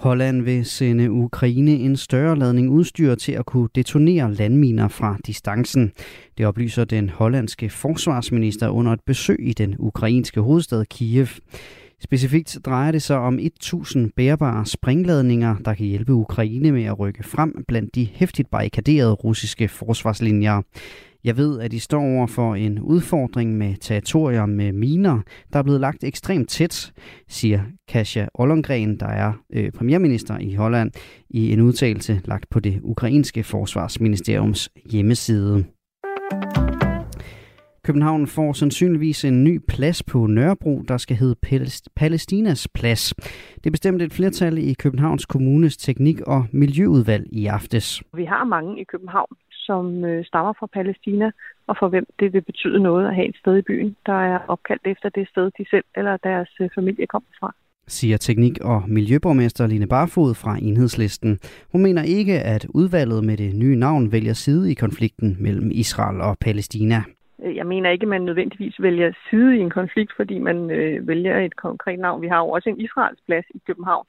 Holland 0.00 0.42
vil 0.42 0.64
sende 0.64 1.10
Ukraine 1.10 1.70
en 1.70 1.96
større 1.96 2.38
ladning 2.38 2.70
udstyr 2.70 3.14
til 3.14 3.32
at 3.32 3.46
kunne 3.46 3.68
detonere 3.74 4.34
landminer 4.34 4.88
fra 4.88 5.16
distancen. 5.26 5.92
Det 6.38 6.46
oplyser 6.46 6.84
den 6.84 7.08
hollandske 7.08 7.70
forsvarsminister 7.70 8.68
under 8.68 8.92
et 8.92 9.00
besøg 9.06 9.38
i 9.40 9.52
den 9.52 9.76
ukrainske 9.78 10.40
hovedstad 10.40 10.84
Kiev. 10.84 11.26
Specifikt 12.02 12.58
drejer 12.64 12.92
det 12.92 13.02
sig 13.02 13.18
om 13.18 13.38
1000 13.38 14.10
bærbare 14.16 14.66
springladninger, 14.66 15.56
der 15.64 15.74
kan 15.74 15.86
hjælpe 15.86 16.12
Ukraine 16.12 16.72
med 16.72 16.84
at 16.84 16.98
rykke 16.98 17.22
frem 17.22 17.64
blandt 17.68 17.94
de 17.94 18.08
hæftigt 18.12 18.50
barrikaderede 18.50 19.12
russiske 19.12 19.68
forsvarslinjer. 19.68 20.62
Jeg 21.24 21.36
ved, 21.36 21.60
at 21.60 21.70
de 21.70 21.80
står 21.80 22.00
over 22.00 22.26
for 22.26 22.54
en 22.54 22.78
udfordring 22.78 23.58
med 23.58 23.74
territorier 23.80 24.46
med 24.46 24.72
miner, 24.72 25.20
der 25.52 25.58
er 25.58 25.62
blevet 25.62 25.80
lagt 25.80 26.04
ekstremt 26.04 26.48
tæt, 26.48 26.92
siger 27.28 27.60
Kasia 27.88 28.28
Ollongren, 28.34 29.00
der 29.00 29.06
er 29.06 29.32
øh, 29.52 29.72
premierminister 29.72 30.38
i 30.38 30.54
Holland, 30.54 30.90
i 31.30 31.52
en 31.52 31.60
udtalelse 31.60 32.20
lagt 32.24 32.50
på 32.50 32.60
det 32.60 32.80
ukrainske 32.82 33.42
forsvarsministeriums 33.42 34.70
hjemmeside. 34.90 35.64
København 37.84 38.26
får 38.26 38.52
sandsynligvis 38.52 39.24
en 39.24 39.44
ny 39.44 39.60
plads 39.68 40.02
på 40.02 40.26
Nørrebro, 40.26 40.82
der 40.88 40.96
skal 40.96 41.16
hedde 41.16 41.36
Palæstinas 41.96 42.68
Plads. 42.74 43.14
Det 43.64 43.72
bestemte 43.72 44.04
et 44.04 44.12
flertal 44.12 44.58
i 44.58 44.74
Københavns 44.74 45.26
Kommunes 45.26 45.76
teknik- 45.76 46.20
og 46.20 46.46
miljøudvalg 46.52 47.26
i 47.32 47.46
aftes. 47.46 48.02
Vi 48.16 48.24
har 48.24 48.44
mange 48.44 48.80
i 48.80 48.84
København, 48.84 49.36
som 49.70 50.04
øh, 50.04 50.24
stammer 50.24 50.52
fra 50.58 50.66
Palæstina, 50.74 51.28
og 51.68 51.74
for 51.78 51.88
hvem 51.88 52.06
det 52.20 52.32
vil 52.32 52.44
betyde 52.50 52.80
noget 52.88 53.04
at 53.08 53.14
have 53.14 53.28
et 53.28 53.36
sted 53.42 53.54
i 53.58 53.68
byen, 53.70 53.96
der 54.06 54.18
er 54.32 54.38
opkaldt 54.48 54.86
efter 54.86 55.08
det 55.08 55.28
sted, 55.28 55.50
de 55.58 55.64
selv 55.70 55.84
eller 55.96 56.16
deres 56.16 56.50
øh, 56.60 56.68
familie 56.74 57.06
kommer 57.06 57.32
fra 57.40 57.50
siger 57.90 58.16
teknik- 58.16 58.64
og 58.64 58.82
miljøborgmester 58.88 59.66
Line 59.66 59.86
Barfod 59.86 60.34
fra 60.34 60.56
Enhedslisten. 60.68 61.38
Hun 61.72 61.82
mener 61.82 62.02
ikke, 62.02 62.36
at 62.54 62.66
udvalget 62.74 63.24
med 63.24 63.36
det 63.36 63.54
nye 63.54 63.76
navn 63.76 64.12
vælger 64.12 64.32
side 64.32 64.70
i 64.70 64.74
konflikten 64.74 65.36
mellem 65.40 65.70
Israel 65.72 66.20
og 66.20 66.36
Palæstina. 66.44 67.00
Jeg 67.60 67.66
mener 67.66 67.90
ikke, 67.90 68.04
at 68.04 68.08
man 68.08 68.22
nødvendigvis 68.22 68.76
vælger 68.82 69.12
side 69.30 69.56
i 69.56 69.60
en 69.60 69.70
konflikt, 69.70 70.12
fordi 70.16 70.38
man 70.38 70.70
øh, 70.70 71.08
vælger 71.08 71.38
et 71.38 71.56
konkret 71.56 71.98
navn. 71.98 72.22
Vi 72.22 72.28
har 72.28 72.38
jo 72.38 72.48
også 72.48 72.68
en 72.68 72.80
Israels 72.80 73.20
plads 73.26 73.46
i 73.54 73.60
København, 73.66 74.06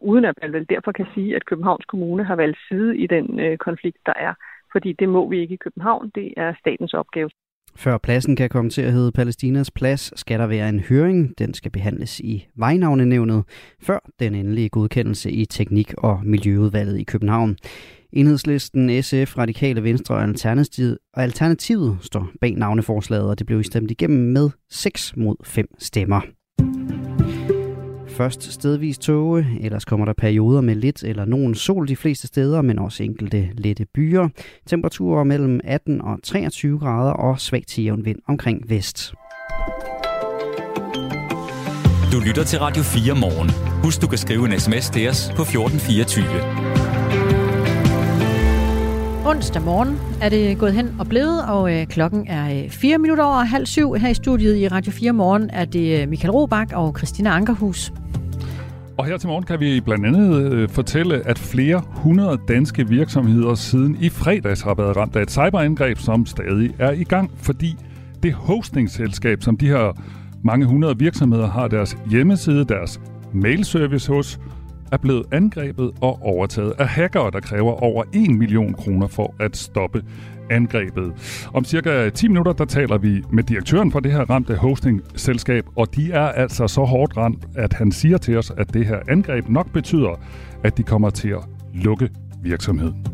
uden 0.00 0.24
at 0.24 0.34
man 0.42 0.52
vel 0.52 0.66
derfor 0.68 0.92
kan 0.92 1.06
sige, 1.14 1.36
at 1.36 1.46
Københavns 1.46 1.84
Kommune 1.84 2.24
har 2.24 2.36
valgt 2.36 2.58
side 2.68 2.98
i 2.98 3.06
den 3.06 3.40
øh, 3.40 3.56
konflikt, 3.58 3.98
der 4.06 4.12
er 4.16 4.34
fordi 4.74 4.92
det 4.92 5.08
må 5.08 5.28
vi 5.28 5.40
ikke 5.40 5.54
i 5.54 5.62
København. 5.64 6.10
Det 6.14 6.34
er 6.36 6.54
statens 6.60 6.94
opgave. 6.94 7.30
Før 7.76 7.98
pladsen 7.98 8.36
kan 8.36 8.48
komme 8.48 8.70
til 8.70 8.82
at 8.82 8.92
hedde 8.92 9.12
Palæstinas 9.12 9.70
Plads, 9.70 10.20
skal 10.20 10.38
der 10.38 10.46
være 10.46 10.68
en 10.68 10.80
høring. 10.80 11.38
Den 11.38 11.54
skal 11.54 11.70
behandles 11.70 12.20
i 12.20 12.46
Vejnavnenævnet, 12.56 13.44
før 13.82 13.98
den 14.20 14.34
endelige 14.34 14.68
godkendelse 14.68 15.30
i 15.30 15.44
Teknik- 15.44 15.94
og 15.98 16.20
Miljøudvalget 16.24 16.98
i 16.98 17.04
København. 17.04 17.56
Enhedslisten, 18.12 19.02
SF, 19.02 19.38
Radikale 19.38 19.82
Venstre 19.82 20.14
og 20.14 20.22
Alternativet, 20.22 20.98
og 21.14 21.22
Alternativet 21.22 21.98
står 22.00 22.28
bag 22.40 22.54
navneforslaget, 22.54 23.30
og 23.30 23.38
det 23.38 23.46
blev 23.46 23.62
stemt 23.62 23.90
igennem 23.90 24.32
med 24.32 24.50
6 24.70 25.16
mod 25.16 25.36
5 25.44 25.66
stemmer. 25.78 26.20
Først 28.14 28.52
stedvis 28.52 28.98
tåge, 28.98 29.46
ellers 29.60 29.84
kommer 29.84 30.06
der 30.06 30.12
perioder 30.12 30.60
med 30.60 30.74
lidt 30.74 31.02
eller 31.02 31.24
nogen 31.24 31.54
sol 31.54 31.88
de 31.88 31.96
fleste 31.96 32.26
steder, 32.26 32.62
men 32.62 32.78
også 32.78 33.02
enkelte 33.02 33.48
lette 33.54 33.86
byer. 33.94 34.28
Temperaturer 34.66 35.24
mellem 35.24 35.60
18 35.64 36.00
og 36.00 36.18
23 36.22 36.78
grader 36.78 37.12
og 37.12 37.40
svag 37.40 37.64
til 37.66 37.84
jævn 37.84 38.04
vind 38.04 38.18
omkring 38.28 38.70
vest. 38.70 39.14
Du 42.12 42.20
lytter 42.26 42.44
til 42.44 42.58
Radio 42.58 42.82
4 42.82 43.14
morgen. 43.14 43.50
Husk, 43.84 44.02
du 44.02 44.06
kan 44.06 44.18
skrive 44.18 44.52
en 44.52 44.60
sms 44.60 44.90
til 44.90 45.08
os 45.08 45.32
på 45.36 45.42
1424. 45.42 46.26
Onsdag 49.26 49.62
morgen 49.62 49.98
er 50.22 50.28
det 50.28 50.58
gået 50.58 50.72
hen 50.74 50.96
og 50.98 51.06
blevet, 51.06 51.48
og 51.48 51.74
øh, 51.74 51.86
klokken 51.86 52.26
er 52.28 52.68
4 52.68 52.94
øh, 52.94 53.00
minutter 53.00 53.24
over 53.24 53.44
halv 53.44 53.66
syv. 53.66 53.94
Her 53.94 54.08
i 54.08 54.14
studiet 54.14 54.56
i 54.56 54.68
Radio 54.68 54.92
4 54.92 55.12
morgen 55.12 55.50
er 55.50 55.64
det 55.64 56.02
øh, 56.02 56.08
Michael 56.08 56.30
Robach 56.30 56.72
og 56.76 56.94
Christina 56.98 57.30
Ankerhus. 57.30 57.92
Og 58.98 59.04
her 59.04 59.16
til 59.16 59.28
morgen 59.28 59.44
kan 59.44 59.60
vi 59.60 59.80
blandt 59.80 60.06
andet 60.06 60.52
øh, 60.52 60.68
fortælle, 60.68 61.28
at 61.28 61.38
flere 61.38 61.82
hundrede 61.90 62.38
danske 62.48 62.88
virksomheder 62.88 63.54
siden 63.54 63.96
i 64.00 64.08
fredags 64.08 64.62
har 64.62 64.74
været 64.74 64.96
ramt 64.96 65.16
af 65.16 65.22
et 65.22 65.30
cyberangreb, 65.30 65.98
som 65.98 66.26
stadig 66.26 66.74
er 66.78 66.90
i 66.90 67.04
gang, 67.04 67.30
fordi 67.36 67.76
det 68.22 68.32
hostingselskab, 68.32 69.42
som 69.42 69.56
de 69.56 69.68
her 69.68 69.98
mange 70.42 70.66
hundrede 70.66 70.98
virksomheder 70.98 71.46
har 71.46 71.68
deres 71.68 71.96
hjemmeside, 72.10 72.64
deres 72.64 73.00
mailservice 73.32 74.12
hos, 74.12 74.40
er 74.92 74.96
blevet 74.96 75.24
angrebet 75.32 75.90
og 76.00 76.22
overtaget 76.22 76.72
af 76.78 76.88
hackere, 76.88 77.30
der 77.30 77.40
kræver 77.40 77.72
over 77.72 78.04
1 78.12 78.30
million 78.30 78.74
kroner 78.74 79.06
for 79.06 79.34
at 79.40 79.56
stoppe 79.56 80.02
angrebet. 80.50 81.12
Om 81.54 81.64
cirka 81.64 82.10
10 82.10 82.28
minutter, 82.28 82.52
der 82.52 82.64
taler 82.64 82.98
vi 82.98 83.22
med 83.30 83.42
direktøren 83.42 83.92
for 83.92 84.00
det 84.00 84.12
her 84.12 84.30
ramte 84.30 84.54
hosting-selskab, 84.54 85.64
og 85.76 85.96
de 85.96 86.12
er 86.12 86.26
altså 86.26 86.68
så 86.68 86.84
hårdt 86.84 87.16
ramt, 87.16 87.44
at 87.56 87.72
han 87.72 87.92
siger 87.92 88.18
til 88.18 88.38
os, 88.38 88.52
at 88.56 88.74
det 88.74 88.86
her 88.86 88.98
angreb 89.08 89.48
nok 89.48 89.72
betyder, 89.72 90.20
at 90.64 90.78
de 90.78 90.82
kommer 90.82 91.10
til 91.10 91.28
at 91.28 91.44
lukke 91.74 92.08
virksomheden. 92.42 93.06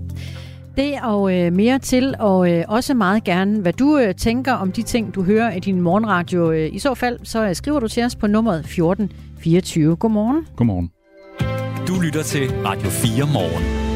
Det 0.77 0.95
og 1.03 1.37
øh, 1.39 1.53
mere 1.53 1.79
til, 1.79 2.15
og 2.19 2.53
øh, 2.53 2.65
også 2.69 2.95
meget 2.95 3.25
gerne, 3.25 3.61
hvad 3.61 3.73
du 3.73 3.99
øh, 3.99 4.15
tænker 4.15 4.53
om 4.53 4.73
de 4.73 4.83
ting, 4.83 5.15
du 5.15 5.23
hører 5.23 5.53
i 5.53 5.61
din 5.61 5.81
morgenradio. 5.81 6.53
Øh, 6.53 6.75
I 6.75 6.79
så 6.79 6.95
fald, 6.95 7.19
så 7.23 7.47
øh, 7.47 7.55
skriver 7.55 7.81
du 7.81 7.89
til 7.89 8.05
os 8.05 8.17
på 8.17 8.27
nummeret 8.27 8.59
1424. 8.59 9.97
Godmorgen. 9.97 10.47
Godmorgen. 10.57 10.91
Du 11.89 12.01
lytter 12.01 12.23
til 12.23 12.51
Radio 12.65 12.89
4 12.91 13.27
morgen. 13.33 13.90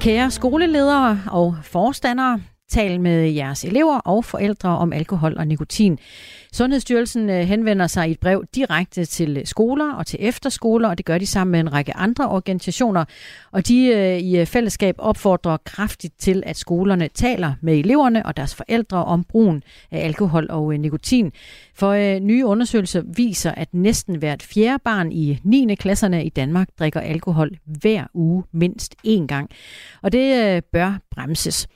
Kære 0.00 0.30
skoleledere 0.30 1.20
og 1.30 1.56
forstandere, 1.62 2.40
tal 2.68 3.00
med 3.00 3.30
jeres 3.30 3.64
elever 3.64 3.98
og 3.98 4.24
forældre 4.24 4.68
om 4.68 4.92
alkohol 4.92 5.34
og 5.38 5.46
nikotin. 5.46 5.98
Sundhedsstyrelsen 6.52 7.30
øh, 7.30 7.40
henvender 7.40 7.86
sig 7.86 8.08
i 8.08 8.10
et 8.10 8.20
brev 8.20 8.44
direkte 8.54 9.04
til 9.04 9.36
øh, 9.36 9.46
skoler 9.46 9.92
og 9.94 10.06
til 10.06 10.18
efterskoler, 10.22 10.88
og 10.88 10.98
det 10.98 11.06
gør 11.06 11.18
de 11.18 11.26
sammen 11.26 11.52
med 11.52 11.60
en 11.60 11.72
række 11.72 11.96
andre 11.96 12.28
organisationer. 12.28 13.04
Og 13.52 13.68
de 13.68 13.86
øh, 13.86 14.18
i 14.18 14.44
fællesskab 14.44 14.94
opfordrer 14.98 15.56
kraftigt 15.56 16.14
til, 16.18 16.42
at 16.46 16.56
skolerne 16.56 17.08
taler 17.08 17.54
med 17.60 17.78
eleverne 17.78 18.26
og 18.26 18.36
deres 18.36 18.54
forældre 18.54 19.04
om 19.04 19.24
brugen 19.24 19.62
af 19.90 20.04
alkohol 20.04 20.46
og 20.50 20.74
nikotin. 20.74 21.32
For 21.74 22.18
nye 22.18 22.46
undersøgelser 22.46 23.02
viser, 23.16 23.50
at 23.50 23.68
næsten 23.72 24.16
hvert 24.16 24.42
fjerde 24.42 24.82
barn 24.84 25.12
i 25.12 25.38
9. 25.44 25.74
klasserne 25.74 26.24
i 26.24 26.28
Danmark 26.28 26.68
drikker 26.78 27.00
alkohol 27.00 27.50
hver 27.64 28.04
uge 28.14 28.44
mindst 28.52 28.94
én 29.06 29.26
gang. 29.26 29.50
Og 30.02 30.12
det 30.12 30.64
bør 30.64 30.98
bremses. 31.10 31.68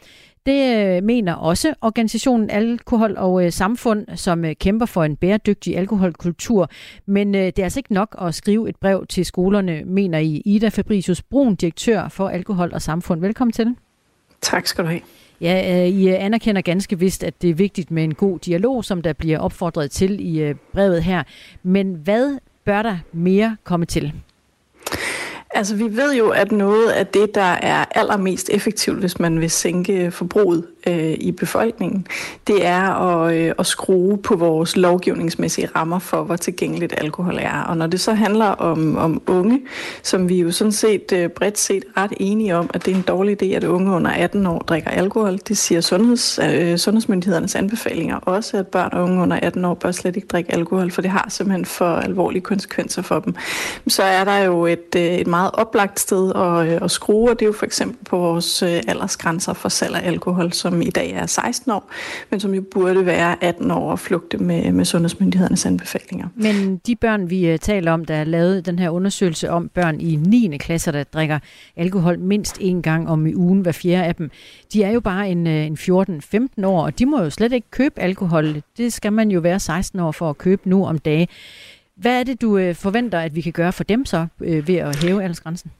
Det 0.47 0.97
øh, 0.97 1.03
mener 1.03 1.35
også 1.35 1.75
organisationen 1.81 2.51
Alkohol 2.51 3.17
og 3.17 3.45
øh, 3.45 3.53
Samfund, 3.53 4.07
som 4.17 4.45
øh, 4.45 4.55
kæmper 4.57 4.87
for 4.87 5.05
en 5.05 5.17
bæredygtig 5.17 5.77
alkoholkultur. 5.77 6.71
Men 7.07 7.35
det 7.35 7.59
er 7.59 7.65
altså 7.65 7.79
ikke 7.79 7.93
nok 7.93 8.17
at 8.21 8.35
skrive 8.35 8.69
et 8.69 8.77
brev 8.77 9.07
til 9.07 9.27
skolerne, 9.27 9.83
mener 9.85 10.19
I. 10.19 10.43
Ida 10.45 10.69
Fabricius 10.69 11.23
Brun, 11.23 11.55
direktør 11.55 12.09
for 12.09 12.29
Alkohol 12.29 12.71
og 12.75 12.83
Samfund. 12.83 13.21
Velkommen 13.21 13.53
til. 13.53 13.77
Tak 14.41 14.67
skal 14.67 14.85
du 14.85 14.89
have. 14.89 15.01
Ja, 15.41 15.85
I 15.85 16.07
anerkender 16.07 16.63
ganske 16.63 16.99
vist, 16.99 17.25
at 17.25 17.43
det 17.43 17.51
er 17.51 17.55
vigtigt 17.55 17.91
med 17.91 18.05
en 18.05 18.15
god 18.15 18.39
dialog, 18.39 18.85
som 18.85 19.03
der 19.03 19.13
bliver 19.13 19.39
opfordret 19.39 19.91
til 19.91 20.21
i 20.21 20.55
brevet 20.73 21.03
her. 21.03 21.23
Men 21.63 21.95
hvad 21.95 22.39
bør 22.65 22.83
der 22.83 22.99
mere 23.13 23.57
komme 23.65 23.87
til? 23.87 24.13
Altså, 25.55 25.77
vi 25.77 25.97
ved 25.97 26.15
jo, 26.15 26.29
at 26.29 26.53
noget 26.53 26.91
af 26.91 27.07
det, 27.07 27.35
der 27.35 27.41
er 27.41 27.85
allermest 27.91 28.51
effektivt, 28.53 28.99
hvis 28.99 29.19
man 29.19 29.41
vil 29.41 29.51
sænke 29.51 30.11
forbruget 30.11 30.65
øh, 30.87 31.17
i 31.21 31.33
befolkningen, 31.33 32.07
det 32.47 32.67
er 32.67 32.83
at, 32.83 33.35
øh, 33.35 33.55
at 33.59 33.67
skrue 33.67 34.19
på 34.19 34.37
vores 34.37 34.77
lovgivningsmæssige 34.77 35.69
rammer 35.77 35.99
for, 35.99 36.23
hvor 36.23 36.37
tilgængeligt 36.37 36.95
alkohol 36.99 37.39
er. 37.41 37.63
Og 37.63 37.77
når 37.77 37.87
det 37.87 38.01
så 38.01 38.13
handler 38.13 38.47
om, 38.47 38.97
om 38.97 39.23
unge, 39.27 39.61
som 40.03 40.29
vi 40.29 40.41
jo 40.41 40.51
sådan 40.51 40.73
set 40.73 41.13
øh, 41.13 41.29
bredt 41.29 41.59
set 41.59 41.85
ret 41.97 42.13
enige 42.21 42.57
om, 42.57 42.71
at 42.75 42.87
det 42.87 42.93
er 42.93 42.97
en 42.97 43.03
dårlig 43.03 43.43
idé, 43.43 43.47
at 43.47 43.65
unge 43.65 43.93
under 43.93 44.11
18 44.11 44.47
år 44.47 44.59
drikker 44.59 44.91
alkohol, 44.91 45.39
det 45.49 45.59
siger 45.59 45.81
sundheds, 45.81 46.39
øh, 46.39 46.79
sundhedsmyndighedernes 46.79 47.55
anbefalinger 47.55 48.17
også, 48.17 48.57
at 48.57 48.67
børn 48.67 48.91
og 48.93 49.03
unge 49.05 49.23
under 49.23 49.39
18 49.43 49.65
år 49.65 49.75
bør 49.75 49.91
slet 49.91 50.17
ikke 50.17 50.29
drikke 50.29 50.53
alkohol, 50.53 50.91
for 50.91 51.03
det 51.03 51.11
har 51.11 51.27
simpelthen 51.29 51.65
for 51.65 51.97
alvorlige 51.97 52.43
konsekvenser 52.43 53.03
for 53.03 53.19
dem. 53.19 53.35
Så 53.89 54.03
er 54.03 54.25
der 54.25 54.39
jo 54.39 54.67
et, 54.67 54.95
øh, 54.97 55.03
et 55.03 55.27
meget 55.27 55.42
oplagt 55.51 56.01
sted 56.01 56.33
at, 56.35 56.69
øh, 56.69 56.79
at 56.83 56.91
skrue, 56.91 57.31
og 57.31 57.39
det 57.39 57.45
er 57.45 57.47
jo 57.47 57.53
for 57.53 57.67
eksempel 57.67 58.05
på 58.05 58.17
vores 58.19 58.63
øh, 58.63 58.83
aldersgrænser 58.89 59.53
for 59.53 59.69
salg 59.69 59.95
af 59.95 60.07
alkohol, 60.07 60.53
som 60.53 60.83
i 60.83 60.91
dag 60.91 61.11
er 61.11 61.27
16 61.27 61.73
år, 61.73 61.91
men 62.31 62.41
som 62.41 62.55
jo 62.55 62.63
burde 62.71 63.07
være 63.07 63.45
18 63.45 63.71
år 63.71 63.91
og 63.91 63.99
flugte 63.99 64.39
med, 64.39 64.73
med 64.73 64.85
sundhedsmyndighedernes 64.85 65.67
anbefalinger. 65.67 66.29
Men 66.35 66.77
de 66.87 66.97
børn, 66.97 67.31
vi 67.31 67.47
øh, 67.49 67.59
taler 67.59 67.93
om, 67.93 68.05
der 68.05 68.15
er 68.15 68.25
lavet 68.25 68.67
den 68.67 68.79
her 68.79 68.91
undersøgelse 68.91 69.51
om 69.51 69.69
børn 69.69 70.01
i 70.01 70.17
9. 70.17 70.57
klasse, 70.59 70.93
der 70.93 71.05
drikker 71.05 71.39
alkohol 71.77 72.19
mindst 72.19 72.57
en 72.61 72.83
gang 72.83 73.09
om 73.09 73.27
i 73.27 73.35
ugen, 73.35 73.61
hver 73.61 73.73
fjerde 73.73 74.05
af 74.05 74.15
dem, 74.15 74.31
de 74.73 74.83
er 74.83 74.91
jo 74.91 75.01
bare 75.01 75.29
en, 75.31 75.47
en 75.47 75.79
14-15 75.81 76.67
år, 76.67 76.83
og 76.85 76.99
de 76.99 77.07
må 77.07 77.23
jo 77.23 77.31
slet 77.31 77.53
ikke 77.53 77.71
købe 77.71 78.01
alkohol. 78.01 78.63
Det 78.77 78.93
skal 78.93 79.13
man 79.13 79.31
jo 79.31 79.41
være 79.41 79.61
16 79.61 80.01
år 80.01 80.13
for 80.13 80.31
at 80.31 80.39
købe 80.39 80.69
nu 80.69 80.87
om 80.87 80.99
dagen. 80.99 81.29
Hvad 82.03 82.21
er 82.21 82.25
det, 82.25 82.41
du 82.41 82.59
øh, 82.59 82.75
forventer, 82.75 83.21
at 83.21 83.35
vi 83.35 83.41
kan 83.41 83.53
gøre 83.53 83.73
for 83.73 83.85
dem 83.85 84.05
så 84.05 84.27
øh, 84.41 84.69
ved 84.69 84.77
at 84.77 84.97
hæve 84.97 85.23
aldersgrænsen? 85.23 85.71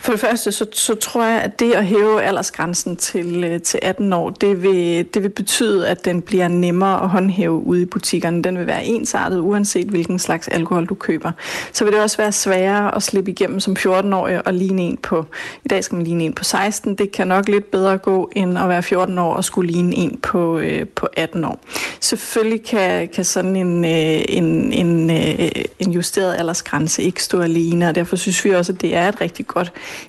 For 0.00 0.12
det 0.12 0.20
første, 0.20 0.52
så, 0.52 0.66
så 0.72 0.94
tror 0.94 1.24
jeg, 1.24 1.42
at 1.42 1.60
det 1.60 1.72
at 1.72 1.86
hæve 1.86 2.22
aldersgrænsen 2.22 2.96
til, 2.96 3.44
øh, 3.44 3.60
til 3.60 3.78
18 3.82 4.12
år, 4.12 4.30
det 4.30 4.62
vil, 4.62 5.06
det 5.14 5.22
vil 5.22 5.28
betyde, 5.28 5.88
at 5.88 6.04
den 6.04 6.22
bliver 6.22 6.48
nemmere 6.48 7.02
at 7.02 7.08
håndhæve 7.08 7.52
ude 7.52 7.82
i 7.82 7.84
butikkerne. 7.84 8.42
Den 8.42 8.58
vil 8.58 8.66
være 8.66 8.84
ensartet, 8.84 9.40
uanset 9.40 9.86
hvilken 9.86 10.18
slags 10.18 10.48
alkohol 10.48 10.86
du 10.86 10.94
køber. 10.94 11.32
Så 11.72 11.84
vil 11.84 11.92
det 11.92 12.02
også 12.02 12.16
være 12.16 12.32
sværere 12.32 12.94
at 12.94 13.02
slippe 13.02 13.30
igennem 13.30 13.60
som 13.60 13.76
14-årig 13.78 14.46
og 14.46 14.54
ligne 14.54 14.82
en 14.82 14.96
på, 14.96 15.26
i 15.64 15.68
dag 15.68 15.84
skal 15.84 15.96
man 15.96 16.04
ligne 16.04 16.24
en 16.24 16.32
på 16.32 16.44
16. 16.44 16.94
Det 16.94 17.12
kan 17.12 17.26
nok 17.26 17.48
lidt 17.48 17.70
bedre 17.70 17.98
gå, 17.98 18.30
end 18.36 18.58
at 18.58 18.68
være 18.68 18.82
14 18.82 19.18
år 19.18 19.34
og 19.34 19.44
skulle 19.44 19.72
ligne 19.72 19.96
en 19.96 20.18
på, 20.22 20.58
øh, 20.58 20.88
på 20.88 21.08
18 21.16 21.44
år. 21.44 21.60
Selvfølgelig 22.00 22.64
kan, 22.64 23.08
kan 23.08 23.24
sådan 23.24 23.56
en, 23.56 23.84
øh, 23.84 24.24
en, 24.28 24.72
en, 24.72 25.10
øh, 25.10 25.50
en 25.78 25.92
justeret 25.92 26.34
aldersgrænse 26.38 27.02
ikke 27.02 27.22
stå 27.22 27.40
alene, 27.40 27.88
og 27.88 27.94
derfor 27.94 28.16
synes 28.16 28.44
vi 28.44 28.50
også, 28.50 28.72
at 28.72 28.80
det 28.80 28.96
er 28.96 29.08
et 29.08 29.20
rigtig 29.20 29.46
godt 29.46 29.61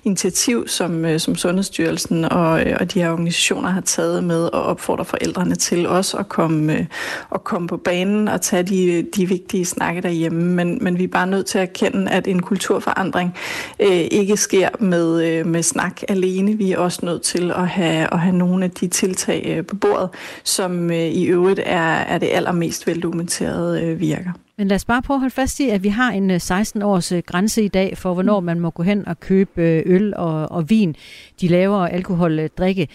initiativ, 0.04 0.68
som, 0.68 1.06
øh, 1.06 1.20
som 1.20 1.36
Sundhedsstyrelsen 1.36 2.26
og, 2.26 2.66
øh, 2.66 2.78
og 2.80 2.94
de 2.94 3.02
her 3.02 3.12
organisationer 3.12 3.70
har 3.70 3.82
taget 3.82 4.24
med 4.24 4.46
og 4.46 4.64
opfordrer 4.64 5.04
forældrene 5.04 5.56
til 5.56 5.88
også 5.88 6.18
at 6.18 6.30
komme, 6.30 6.74
øh, 6.74 6.86
at 7.34 7.44
komme 7.44 7.68
på 7.68 7.78
banen 7.78 8.28
og 8.28 8.42
tage 8.42 8.64
de, 8.64 9.08
de 9.16 9.28
vigtige 9.28 9.66
snakke 9.66 10.02
derhjemme. 10.02 10.44
Men, 10.44 10.78
men 10.82 10.98
vi 10.98 11.04
er 11.04 11.08
bare 11.08 11.28
nødt 11.28 11.46
til 11.46 11.58
at 11.58 11.70
erkende, 11.70 12.12
at 12.12 12.28
en 12.28 12.42
kulturforandring 12.42 13.34
øh, 13.80 14.08
ikke 14.12 14.38
sker 14.38 14.70
med, 14.80 15.24
øh, 15.26 15.46
med 15.46 15.64
snak 15.64 16.02
alene. 16.08 16.58
Vi 16.58 16.72
er 16.72 16.78
også 16.78 17.06
nødt 17.06 17.22
til 17.22 17.52
at 17.52 17.68
have, 17.68 18.14
at 18.14 18.20
have 18.20 18.36
nogle 18.36 18.66
af 18.66 18.72
de 18.72 18.88
tiltag 18.88 19.56
øh, 19.58 19.66
på 19.66 19.76
bordet, 19.76 20.10
som 20.44 20.92
øh, 20.92 20.98
i 20.98 21.26
øvrigt 21.26 21.60
er, 21.66 21.82
er 21.82 22.18
det 22.18 22.30
allermest 22.32 22.88
veldokumenterede 22.88 23.82
øh, 23.84 24.00
virker. 24.00 24.32
Men 24.58 24.68
lad 24.68 24.76
os 24.76 24.86
bare 24.86 25.02
prøve 25.02 25.16
at 25.16 25.20
holde 25.20 25.34
fast 25.36 25.60
i, 25.60 25.70
at 25.70 25.84
vi 25.84 25.90
har 25.90 26.12
en 26.12 26.32
16-års 26.32 27.12
øh, 27.12 27.18
øh, 27.18 27.24
grænse 27.26 27.64
i 27.64 27.68
dag 27.68 27.98
for, 27.98 28.14
hvornår 28.14 28.40
mm. 28.40 28.46
man 28.46 28.60
må 28.60 28.70
gå 28.70 28.84
hen 28.84 29.08
og 29.08 29.20
købe 29.20 29.62
øh, 29.62 29.84
øl 29.86 30.14
og, 30.16 30.52
og 30.52 30.70
vin. 30.70 30.96
De 31.42 31.48
laver 31.48 31.88
alkoholdrikke. 31.88 32.88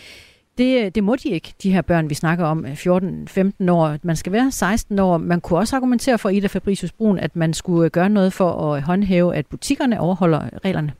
Det, 0.58 0.94
det 0.94 1.04
må 1.04 1.16
de 1.16 1.28
ikke, 1.28 1.54
de 1.62 1.72
her 1.72 1.82
børn, 1.82 2.10
vi 2.10 2.14
snakker 2.14 2.44
om, 2.44 2.64
14-15 2.64 3.70
år. 3.70 3.96
Man 4.02 4.16
skal 4.16 4.32
være 4.32 4.50
16 4.50 4.98
år. 4.98 5.18
Man 5.18 5.40
kunne 5.40 5.58
også 5.58 5.76
argumentere 5.76 6.18
for 6.18 6.28
Ida 6.28 6.46
Fabricius 6.46 6.92
Brun, 6.92 7.18
at 7.18 7.36
man 7.36 7.54
skulle 7.54 7.90
gøre 7.90 8.10
noget 8.10 8.32
for 8.32 8.74
at 8.74 8.82
håndhæve, 8.82 9.36
at 9.36 9.46
butikkerne 9.46 10.00
overholder 10.00 10.40
reglerne 10.64 10.92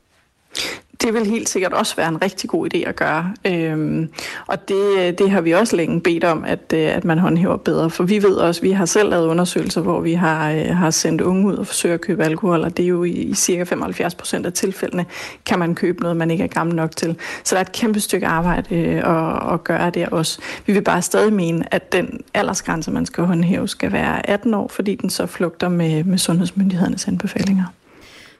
det 1.01 1.13
vil 1.13 1.25
helt 1.25 1.49
sikkert 1.49 1.73
også 1.73 1.95
være 1.95 2.09
en 2.09 2.21
rigtig 2.21 2.49
god 2.49 2.73
idé 2.73 2.77
at 2.77 2.95
gøre. 2.95 3.33
Øhm, 3.45 4.09
og 4.47 4.69
det, 4.69 5.19
det 5.19 5.31
har 5.31 5.41
vi 5.41 5.51
også 5.51 5.75
længe 5.75 6.01
bedt 6.01 6.23
om, 6.23 6.43
at, 6.43 6.73
øh, 6.73 6.95
at 6.95 7.05
man 7.05 7.19
håndhæver 7.19 7.57
bedre. 7.57 7.89
For 7.89 8.03
vi 8.03 8.23
ved 8.23 8.35
også, 8.35 8.61
vi 8.61 8.71
har 8.71 8.85
selv 8.85 9.09
lavet 9.09 9.27
undersøgelser, 9.27 9.81
hvor 9.81 9.99
vi 9.99 10.13
har, 10.13 10.51
øh, 10.51 10.65
har 10.65 10.89
sendt 10.89 11.21
unge 11.21 11.47
ud 11.47 11.55
og 11.55 11.67
forsøgt 11.67 11.93
at 11.93 12.01
købe 12.01 12.23
alkohol, 12.23 12.63
og 12.63 12.77
det 12.77 12.83
er 12.83 12.87
jo 12.87 13.03
i, 13.03 13.11
i 13.11 13.33
cirka 13.33 13.63
75 13.63 14.15
procent 14.15 14.45
af 14.45 14.53
tilfældene, 14.53 15.05
kan 15.45 15.59
man 15.59 15.75
købe 15.75 16.01
noget, 16.01 16.17
man 16.17 16.31
ikke 16.31 16.43
er 16.43 16.47
gammel 16.47 16.75
nok 16.75 16.95
til. 16.95 17.15
Så 17.43 17.55
der 17.55 17.59
er 17.59 17.65
et 17.65 17.71
kæmpe 17.71 17.99
stykke 17.99 18.27
arbejde 18.27 18.75
øh, 18.75 18.97
at, 18.97 19.53
at 19.53 19.63
gøre 19.63 19.89
der 19.89 20.07
også. 20.07 20.39
Vi 20.65 20.73
vil 20.73 20.81
bare 20.81 21.01
stadig 21.01 21.33
mene, 21.33 21.73
at 21.73 21.91
den 21.91 22.21
aldersgrænse, 22.33 22.91
man 22.91 23.05
skal 23.05 23.23
håndhæve, 23.23 23.67
skal 23.67 23.91
være 23.91 24.29
18 24.29 24.53
år, 24.53 24.67
fordi 24.67 24.95
den 24.95 25.09
så 25.09 25.25
flugter 25.25 25.69
med, 25.69 26.03
med 26.03 26.17
sundhedsmyndighedernes 26.17 27.07
anbefalinger. 27.07 27.63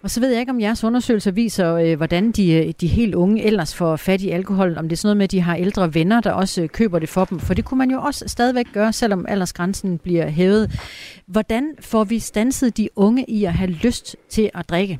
Og 0.04 0.10
så 0.12 0.20
ved 0.20 0.30
jeg 0.30 0.40
ikke, 0.40 0.50
om 0.50 0.62
jeres 0.62 0.84
undersøgelser 0.84 1.32
viser, 1.32 1.74
øh, 1.74 1.98
hvordan 1.98 2.32
de, 2.32 2.54
øh, 2.54 2.74
de 2.82 2.88
helt 2.88 3.16
unge 3.16 3.44
ellers 3.44 3.76
får 3.76 3.96
fat 3.96 4.22
i 4.22 4.30
alkohol. 4.30 4.78
Om 4.78 4.90
det 4.90 4.96
er 4.96 4.98
sådan 4.98 5.08
noget 5.08 5.18
med, 5.18 5.24
at 5.24 5.32
de 5.32 5.42
har 5.42 5.56
ældre 5.56 5.94
venner, 5.94 6.22
der 6.22 6.32
også 6.32 6.62
øh, 6.62 6.70
køber 6.70 7.00
det 7.00 7.10
for 7.10 7.26
dem. 7.26 7.40
For 7.40 7.54
det 7.54 7.66
kunne 7.66 7.78
man 7.78 7.92
jo 7.92 8.02
også 8.02 8.28
stadigvæk 8.28 8.66
gøre, 8.74 8.94
selvom 8.94 9.26
aldersgrænsen 9.30 9.98
bliver 9.98 10.30
hævet. 10.30 10.80
Hvordan 11.26 11.76
får 11.80 12.04
vi 12.04 12.20
stanset 12.20 12.78
de 12.78 12.90
unge 12.96 13.30
i 13.30 13.46
at 13.46 13.54
have 13.54 13.70
lyst 13.70 14.16
til 14.30 14.50
at 14.54 14.70
drikke? 14.70 15.00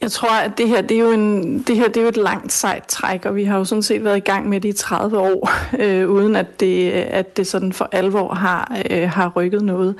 Jeg 0.00 0.12
tror, 0.12 0.30
at 0.30 0.58
det 0.58 0.68
her, 0.68 0.80
det 0.82 0.96
er 0.96 1.00
jo, 1.00 1.10
en, 1.10 1.58
det 1.62 1.76
her 1.76 1.88
det 1.88 1.96
er 1.96 2.02
jo 2.02 2.08
et 2.08 2.16
langt 2.16 2.52
sejt 2.52 2.86
træk, 2.86 3.24
og 3.24 3.36
vi 3.36 3.44
har 3.44 3.58
jo 3.58 3.64
sådan 3.64 3.82
set 3.82 4.04
været 4.04 4.16
i 4.16 4.20
gang 4.20 4.48
med 4.48 4.60
det 4.60 4.68
i 4.68 4.72
30 4.72 5.18
år, 5.18 5.50
øh, 5.82 6.10
uden 6.10 6.36
at 6.36 6.60
det, 6.60 6.90
at 6.90 7.36
det 7.36 7.46
sådan 7.46 7.72
for 7.72 7.88
alvor 7.92 8.34
har, 8.34 8.80
øh, 8.90 9.08
har 9.08 9.28
rykket 9.28 9.62
noget. 9.62 9.94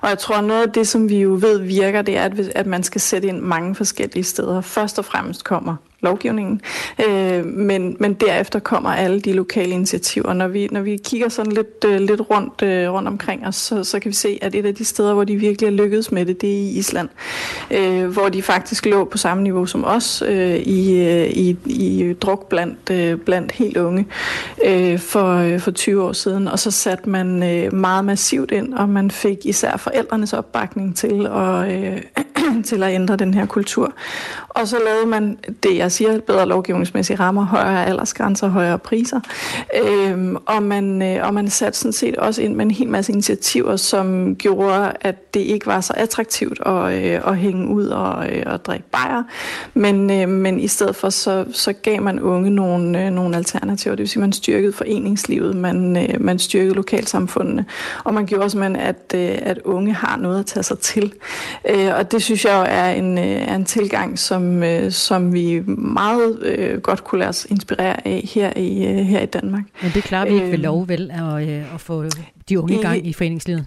Og 0.00 0.08
jeg 0.08 0.18
tror, 0.18 0.36
at 0.36 0.44
noget 0.44 0.62
af 0.62 0.72
det, 0.72 0.88
som 0.88 1.08
vi 1.08 1.20
jo 1.20 1.38
ved 1.40 1.58
virker, 1.58 2.02
det 2.02 2.16
er, 2.16 2.22
at, 2.22 2.38
at 2.38 2.66
man 2.66 2.82
skal 2.82 3.00
sætte 3.00 3.28
ind 3.28 3.40
mange 3.40 3.74
forskellige 3.74 4.24
steder. 4.24 4.60
Først 4.60 4.98
og 4.98 5.04
fremmest 5.04 5.44
kommer 5.44 5.76
lovgivningen. 6.04 6.60
Øh, 7.08 7.44
men, 7.46 7.96
men 8.00 8.14
derefter 8.14 8.58
kommer 8.58 8.90
alle 8.90 9.20
de 9.20 9.32
lokale 9.32 9.72
initiativer. 9.72 10.32
Når 10.32 10.48
vi, 10.48 10.68
når 10.70 10.80
vi 10.80 10.96
kigger 11.04 11.28
sådan 11.28 11.52
lidt, 11.52 11.84
øh, 11.86 12.00
lidt 12.00 12.20
rundt, 12.30 12.62
øh, 12.62 12.92
rundt 12.92 13.08
omkring 13.08 13.46
os, 13.46 13.56
så, 13.56 13.84
så 13.84 14.00
kan 14.00 14.08
vi 14.08 14.14
se, 14.14 14.38
at 14.42 14.54
et 14.54 14.66
af 14.66 14.74
de 14.74 14.84
steder, 14.84 15.14
hvor 15.14 15.24
de 15.24 15.36
virkelig 15.36 15.66
er 15.66 15.70
lykkedes 15.70 16.12
med 16.12 16.26
det, 16.26 16.40
det 16.40 16.50
er 16.50 16.54
i 16.54 16.68
Island. 16.68 17.08
Øh, 17.70 18.06
hvor 18.06 18.28
de 18.28 18.42
faktisk 18.42 18.86
lå 18.86 19.04
på 19.04 19.18
samme 19.18 19.42
niveau 19.42 19.66
som 19.66 19.84
os 19.84 20.22
øh, 20.26 20.56
i, 20.56 21.00
øh, 21.00 21.30
i, 21.30 21.56
i 21.66 22.12
druk 22.12 22.48
blandt, 22.48 22.90
øh, 22.90 23.18
blandt 23.18 23.52
helt 23.52 23.76
unge 23.76 24.06
øh, 24.64 24.98
for, 24.98 25.36
øh, 25.36 25.60
for 25.60 25.70
20 25.70 26.02
år 26.02 26.12
siden. 26.12 26.48
Og 26.48 26.58
så 26.58 26.70
satte 26.70 27.08
man 27.08 27.42
øh, 27.42 27.74
meget 27.74 28.04
massivt 28.04 28.50
ind, 28.50 28.74
og 28.74 28.88
man 28.88 29.10
fik 29.10 29.46
især 29.46 29.76
forældrenes 29.76 30.32
opbakning 30.32 30.96
til 30.96 31.26
at, 31.26 31.72
øh, 31.72 32.02
til 32.68 32.82
at 32.82 32.94
ændre 32.94 33.16
den 33.16 33.34
her 33.34 33.46
kultur. 33.46 33.92
Og 34.48 34.68
så 34.68 34.76
lavede 34.84 35.06
man 35.06 35.38
det, 35.62 35.76
jeg 35.76 35.92
siger, 35.94 36.20
bedre 36.20 36.46
lovgivningsmæssige 36.46 37.16
rammer, 37.16 37.44
højere 37.44 37.86
aldersgrænser, 37.86 38.48
højere 38.48 38.78
priser. 38.78 39.20
Øhm, 39.84 40.36
og, 40.46 40.62
man, 40.62 41.02
øh, 41.02 41.26
og 41.26 41.34
man 41.34 41.50
satte 41.50 41.78
sådan 41.78 41.92
set 41.92 42.16
også 42.16 42.42
ind 42.42 42.54
med 42.54 42.64
en 42.64 42.70
hel 42.70 42.88
masse 42.88 43.12
initiativer, 43.12 43.76
som 43.76 44.36
gjorde, 44.36 44.92
at 45.00 45.34
det 45.34 45.40
ikke 45.40 45.66
var 45.66 45.80
så 45.80 45.92
attraktivt 45.96 46.60
at, 46.66 46.92
øh, 46.92 47.20
at 47.26 47.36
hænge 47.36 47.68
ud 47.68 47.86
og, 47.86 48.30
øh, 48.30 48.42
og 48.46 48.64
drikke 48.64 48.86
bajer. 48.92 49.22
Men, 49.74 50.10
øh, 50.10 50.28
men 50.28 50.60
i 50.60 50.68
stedet 50.68 50.96
for, 50.96 51.10
så, 51.10 51.44
så 51.52 51.72
gav 51.72 52.02
man 52.02 52.20
unge 52.20 52.50
nogle, 52.50 53.06
øh, 53.06 53.10
nogle 53.10 53.36
alternativer. 53.36 53.94
Det 53.94 54.00
vil 54.00 54.08
sige, 54.08 54.20
man 54.20 54.32
styrkede 54.32 54.72
foreningslivet, 54.72 55.56
man, 55.56 55.96
øh, 55.96 56.20
man 56.20 56.38
styrkede 56.38 56.74
lokalsamfundene, 56.74 57.64
og 58.04 58.14
man 58.14 58.26
gjorde 58.26 58.50
simpelthen, 58.50 58.76
at, 58.76 59.14
øh, 59.14 59.38
at 59.42 59.58
unge 59.64 59.92
har 59.92 60.16
noget 60.16 60.38
at 60.38 60.46
tage 60.46 60.62
sig 60.62 60.78
til. 60.78 61.12
Øh, 61.70 61.90
og 61.98 62.12
det 62.12 62.22
synes 62.22 62.44
jeg 62.44 62.52
jo 62.52 62.64
er 62.68 62.90
en, 62.90 63.18
øh, 63.18 63.24
er 63.24 63.54
en 63.54 63.64
tilgang, 63.64 64.18
som, 64.18 64.62
øh, 64.62 64.92
som 64.92 65.32
vi 65.32 65.62
meget 65.84 66.42
øh, 66.42 66.80
godt 66.80 67.04
kunne 67.04 67.18
lade 67.18 67.28
os 67.28 67.46
inspirere 67.50 68.06
af 68.06 68.30
her 68.34 68.52
i, 68.56 68.86
øh, 68.86 68.96
her 68.96 69.20
i 69.20 69.26
Danmark. 69.26 69.64
Men 69.82 69.90
det 69.94 70.04
klarer 70.04 70.28
vi 70.28 70.34
ikke 70.34 70.50
ved 70.50 70.58
lov, 70.58 70.88
vel, 70.88 71.10
at, 71.10 71.48
øh, 71.48 71.74
at 71.74 71.80
få 71.80 72.04
de 72.48 72.60
unge 72.60 72.74
i 72.74 72.82
gang 72.82 73.06
i 73.06 73.12
foreningslivet? 73.12 73.66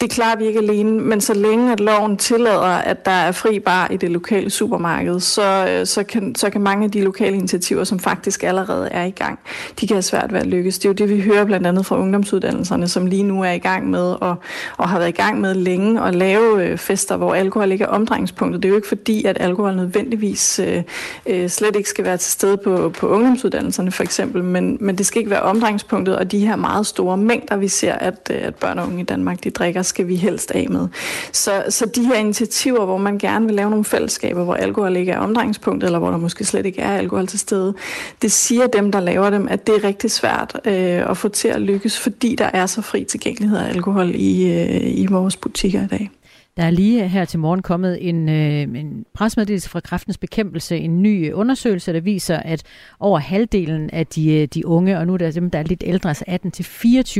Det 0.00 0.10
klarer 0.10 0.36
vi 0.36 0.46
ikke 0.46 0.58
alene, 0.58 1.00
men 1.00 1.20
så 1.20 1.34
længe 1.34 1.72
at 1.72 1.80
loven 1.80 2.16
tillader, 2.16 2.60
at 2.60 3.04
der 3.04 3.10
er 3.10 3.32
fri 3.32 3.58
bar 3.58 3.88
i 3.90 3.96
det 3.96 4.10
lokale 4.10 4.50
supermarked, 4.50 5.20
så, 5.20 5.66
øh, 5.68 5.86
så, 5.86 6.02
kan, 6.02 6.34
så 6.34 6.50
kan 6.50 6.60
mange 6.60 6.84
af 6.84 6.90
de 6.90 7.00
lokale 7.00 7.36
initiativer, 7.36 7.84
som 7.84 7.98
faktisk 7.98 8.44
allerede 8.44 8.88
er 8.88 9.04
i 9.04 9.10
gang, 9.10 9.38
de 9.80 9.86
kan 9.86 9.94
have 9.94 10.02
svært 10.02 10.32
ved 10.32 10.40
at 10.40 10.46
lykkes. 10.46 10.78
Det 10.78 10.84
er 10.84 10.88
jo 10.88 10.94
det, 10.94 11.16
vi 11.16 11.20
hører 11.20 11.44
blandt 11.44 11.66
andet 11.66 11.86
fra 11.86 11.98
ungdomsuddannelserne, 11.98 12.88
som 12.88 13.06
lige 13.06 13.22
nu 13.22 13.42
er 13.42 13.50
i 13.50 13.58
gang 13.58 13.90
med 13.90 14.16
og, 14.20 14.36
og 14.76 14.88
har 14.88 14.98
været 14.98 15.08
i 15.08 15.12
gang 15.12 15.40
med 15.40 15.54
længe 15.54 16.02
at 16.02 16.14
lave 16.14 16.64
øh, 16.64 16.78
fester, 16.78 17.16
hvor 17.16 17.34
alkohol 17.34 17.72
ikke 17.72 17.84
er 17.84 17.88
omdrejningspunktet. 17.88 18.62
Det 18.62 18.68
er 18.68 18.70
jo 18.70 18.76
ikke 18.76 18.88
fordi, 18.88 19.24
at 19.24 19.36
alkohol 19.40 19.76
nødvendigvis 19.76 20.58
øh, 20.58 20.82
øh, 21.26 21.48
slet 21.48 21.76
ikke 21.76 21.88
skal 21.88 22.04
være 22.04 22.16
til 22.16 22.32
stede 22.32 22.56
på, 22.56 22.92
på 22.98 23.08
ungdomsuddannelserne 23.08 23.90
for 23.90 24.02
eksempel, 24.02 24.44
men, 24.44 24.76
men 24.80 24.98
det 24.98 25.06
skal 25.06 25.18
ikke 25.18 25.30
være 25.30 25.42
omdrejningspunktet, 25.42 26.16
og 26.16 26.32
de 26.32 26.46
her 26.46 26.56
meget 26.56 26.86
store 26.86 27.16
mængder, 27.16 27.56
vi 27.56 27.68
ser, 27.68 27.92
at, 27.92 28.30
øh, 28.30 28.38
at 28.40 28.54
børn 28.54 28.78
og 28.78 28.86
unge 28.86 29.00
i 29.00 29.04
Danmark, 29.04 29.44
de 29.44 29.50
drikker 29.50 29.82
skal 29.88 30.08
vi 30.08 30.16
helst 30.16 30.50
af 30.50 30.66
med. 30.70 30.88
Så, 31.32 31.64
så 31.68 31.86
de 31.86 32.06
her 32.06 32.14
initiativer, 32.14 32.84
hvor 32.84 32.98
man 32.98 33.18
gerne 33.18 33.46
vil 33.46 33.54
lave 33.54 33.70
nogle 33.70 33.84
fællesskaber, 33.84 34.44
hvor 34.44 34.54
alkohol 34.54 34.96
ikke 34.96 35.12
er 35.12 35.18
omdrejningspunkt, 35.18 35.84
eller 35.84 35.98
hvor 35.98 36.10
der 36.10 36.18
måske 36.18 36.44
slet 36.44 36.66
ikke 36.66 36.80
er 36.80 36.96
alkohol 36.96 37.26
til 37.26 37.38
stede, 37.38 37.74
det 38.22 38.32
siger 38.32 38.66
dem, 38.66 38.92
der 38.92 39.00
laver 39.00 39.30
dem, 39.30 39.48
at 39.50 39.66
det 39.66 39.74
er 39.74 39.84
rigtig 39.84 40.10
svært 40.10 40.60
øh, 40.64 41.10
at 41.10 41.16
få 41.16 41.28
til 41.28 41.48
at 41.48 41.60
lykkes, 41.60 41.98
fordi 41.98 42.34
der 42.34 42.50
er 42.52 42.66
så 42.66 42.82
fri 42.82 43.04
tilgængelighed 43.04 43.58
af 43.58 43.68
alkohol 43.68 44.10
i, 44.14 44.52
øh, 44.52 44.98
i 44.98 45.06
vores 45.06 45.36
butikker 45.36 45.84
i 45.84 45.86
dag. 45.86 46.10
Der 46.58 46.64
er 46.64 46.70
lige 46.70 47.08
her 47.08 47.24
til 47.24 47.38
morgen 47.38 47.62
kommet 47.62 48.08
en, 48.08 48.28
øh, 48.28 48.62
en 48.62 49.04
presmeddelelse 49.14 49.68
fra 49.68 49.80
Kræftens 49.80 50.18
Bekæmpelse, 50.18 50.76
en 50.76 51.02
ny 51.02 51.32
undersøgelse, 51.32 51.92
der 51.92 52.00
viser, 52.00 52.36
at 52.36 52.62
over 53.00 53.18
halvdelen 53.18 53.90
af 53.90 54.06
de, 54.06 54.34
øh, 54.34 54.48
de 54.54 54.66
unge, 54.66 54.98
og 54.98 55.06
nu 55.06 55.14
er 55.14 55.18
der 55.18 55.30
dem, 55.30 55.50
der 55.50 55.58
er 55.58 55.62
lidt 55.62 55.82
ældre, 55.86 56.08
altså 56.08 56.24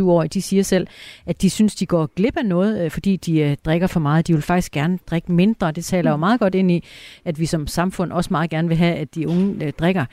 18-24 0.00 0.02
år, 0.02 0.22
de 0.22 0.42
siger 0.42 0.62
selv, 0.62 0.86
at 1.26 1.42
de 1.42 1.50
synes, 1.50 1.74
de 1.74 1.86
går 1.86 2.06
glip 2.16 2.36
af 2.36 2.46
noget, 2.46 2.84
øh, 2.84 2.90
fordi 2.90 3.16
de 3.16 3.40
øh, 3.40 3.56
drikker 3.64 3.86
for 3.86 4.00
meget. 4.00 4.26
De 4.26 4.32
vil 4.32 4.42
faktisk 4.42 4.72
gerne 4.72 4.98
drikke 5.10 5.32
mindre. 5.32 5.72
Det 5.72 5.84
taler 5.84 6.10
jo 6.10 6.16
mm. 6.16 6.20
meget 6.20 6.40
godt 6.40 6.54
ind 6.54 6.70
i, 6.70 6.84
at 7.24 7.40
vi 7.40 7.46
som 7.46 7.66
samfund 7.66 8.12
også 8.12 8.28
meget 8.30 8.50
gerne 8.50 8.68
vil 8.68 8.76
have, 8.76 8.94
at 8.94 9.14
de 9.14 9.28
unge 9.28 9.66
øh, 9.66 9.72
drikker 9.72 10.04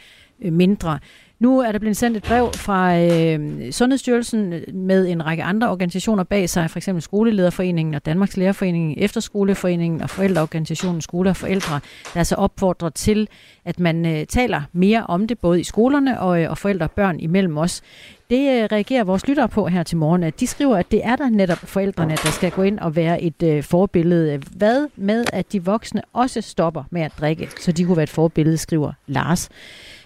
øh, 0.41 0.53
mindre. 0.53 0.99
Nu 1.39 1.59
er 1.59 1.71
der 1.71 1.79
blevet 1.79 1.97
sendt 1.97 2.17
et 2.17 2.23
brev 2.23 2.51
fra 2.53 2.97
øh, 2.97 3.71
Sundhedsstyrelsen 3.71 4.53
øh, 4.53 4.73
med 4.73 5.07
en 5.07 5.25
række 5.25 5.43
andre 5.43 5.69
organisationer 5.69 6.23
bag 6.23 6.49
sig, 6.49 6.69
for 6.69 6.79
eksempel 6.79 7.01
Skolelederforeningen 7.01 7.95
og 7.95 8.05
Danmarks 8.05 8.37
Lærerforening, 8.37 8.97
Efterskoleforeningen 8.97 10.01
og 10.01 10.09
Forældreorganisationen 10.09 11.01
Skole 11.01 11.29
og 11.29 11.35
Forældre, 11.35 11.79
der 12.13 12.19
altså 12.19 12.35
opfordrer 12.35 12.89
til, 12.89 13.27
at 13.65 13.79
man 13.79 14.05
øh, 14.05 14.25
taler 14.25 14.61
mere 14.73 15.05
om 15.05 15.27
det, 15.27 15.39
både 15.39 15.59
i 15.59 15.63
skolerne 15.63 16.19
og, 16.19 16.41
øh, 16.41 16.49
og 16.49 16.57
forældre 16.57 16.85
og 16.85 16.91
børn 16.91 17.19
imellem 17.19 17.57
os. 17.57 17.81
Det 18.29 18.61
øh, 18.61 18.63
reagerer 18.71 19.03
vores 19.03 19.27
lyttere 19.27 19.49
på 19.49 19.67
her 19.67 19.83
til 19.83 19.97
morgen. 19.97 20.23
At 20.23 20.39
De 20.39 20.47
skriver, 20.47 20.77
at 20.77 20.91
det 20.91 21.05
er 21.05 21.15
der 21.15 21.29
netop 21.29 21.57
forældrene, 21.57 22.15
der 22.23 22.31
skal 22.31 22.51
gå 22.51 22.61
ind 22.61 22.79
og 22.79 22.95
være 22.95 23.21
et 23.21 23.43
øh, 23.43 23.63
forbillede. 23.63 24.41
Hvad 24.51 24.87
med, 24.95 25.25
at 25.33 25.51
de 25.51 25.65
voksne 25.65 26.01
også 26.13 26.41
stopper 26.41 26.83
med 26.91 27.01
at 27.01 27.11
drikke, 27.19 27.49
så 27.61 27.71
de 27.71 27.83
kunne 27.83 27.97
være 27.97 28.03
et 28.03 28.09
forbillede, 28.09 28.57
skriver 28.57 28.91
Lars. 29.07 29.49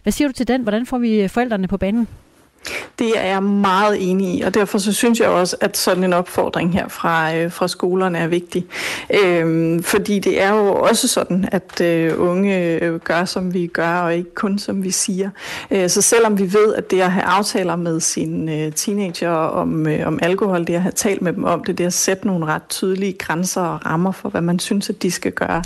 Hvad 0.03 0.11
siger 0.11 0.27
du 0.27 0.33
til 0.33 0.47
den? 0.47 0.61
Hvordan 0.61 0.85
får 0.85 0.97
vi 0.97 1.27
forældrene 1.27 1.67
på 1.67 1.77
banen? 1.77 2.07
Det 2.99 3.11
er 3.15 3.25
jeg 3.25 3.43
meget 3.43 4.09
enig 4.09 4.35
i, 4.35 4.41
og 4.41 4.53
derfor 4.53 4.77
så 4.77 4.93
synes 4.93 5.19
jeg 5.19 5.27
også, 5.27 5.55
at 5.61 5.77
sådan 5.77 6.03
en 6.03 6.13
opfordring 6.13 6.73
her 6.73 6.87
fra, 6.87 7.35
øh, 7.35 7.51
fra 7.51 7.67
skolerne 7.67 8.17
er 8.17 8.27
vigtig. 8.27 8.65
Øhm, 9.23 9.83
fordi 9.83 10.19
det 10.19 10.41
er 10.41 10.53
jo 10.53 10.73
også 10.73 11.07
sådan, 11.07 11.49
at 11.51 11.81
øh, 11.81 12.13
unge 12.17 12.79
øh, 12.81 12.99
gør, 12.99 13.25
som 13.25 13.53
vi 13.53 13.67
gør, 13.67 13.99
og 13.99 14.15
ikke 14.15 14.35
kun 14.35 14.59
som 14.59 14.83
vi 14.83 14.91
siger. 14.91 15.29
Øh, 15.71 15.89
så 15.89 16.01
selvom 16.01 16.39
vi 16.39 16.53
ved, 16.53 16.73
at 16.75 16.91
det 16.91 17.01
at 17.01 17.11
have 17.11 17.23
aftaler 17.23 17.75
med 17.75 17.99
sine 17.99 18.65
øh, 18.65 18.71
teenager 18.71 19.29
om, 19.29 19.87
øh, 19.87 20.07
om 20.07 20.19
alkohol, 20.21 20.67
det 20.67 20.73
at 20.73 20.81
have 20.81 20.91
talt 20.91 21.21
med 21.21 21.33
dem 21.33 21.43
om 21.43 21.63
det, 21.63 21.77
det 21.77 21.85
at 21.85 21.93
sætte 21.93 22.27
nogle 22.27 22.45
ret 22.45 22.63
tydelige 22.69 23.13
grænser 23.13 23.61
og 23.61 23.85
rammer 23.85 24.11
for, 24.11 24.29
hvad 24.29 24.41
man 24.41 24.59
synes, 24.59 24.89
at 24.89 25.01
de 25.03 25.11
skal 25.11 25.31
gøre. 25.31 25.63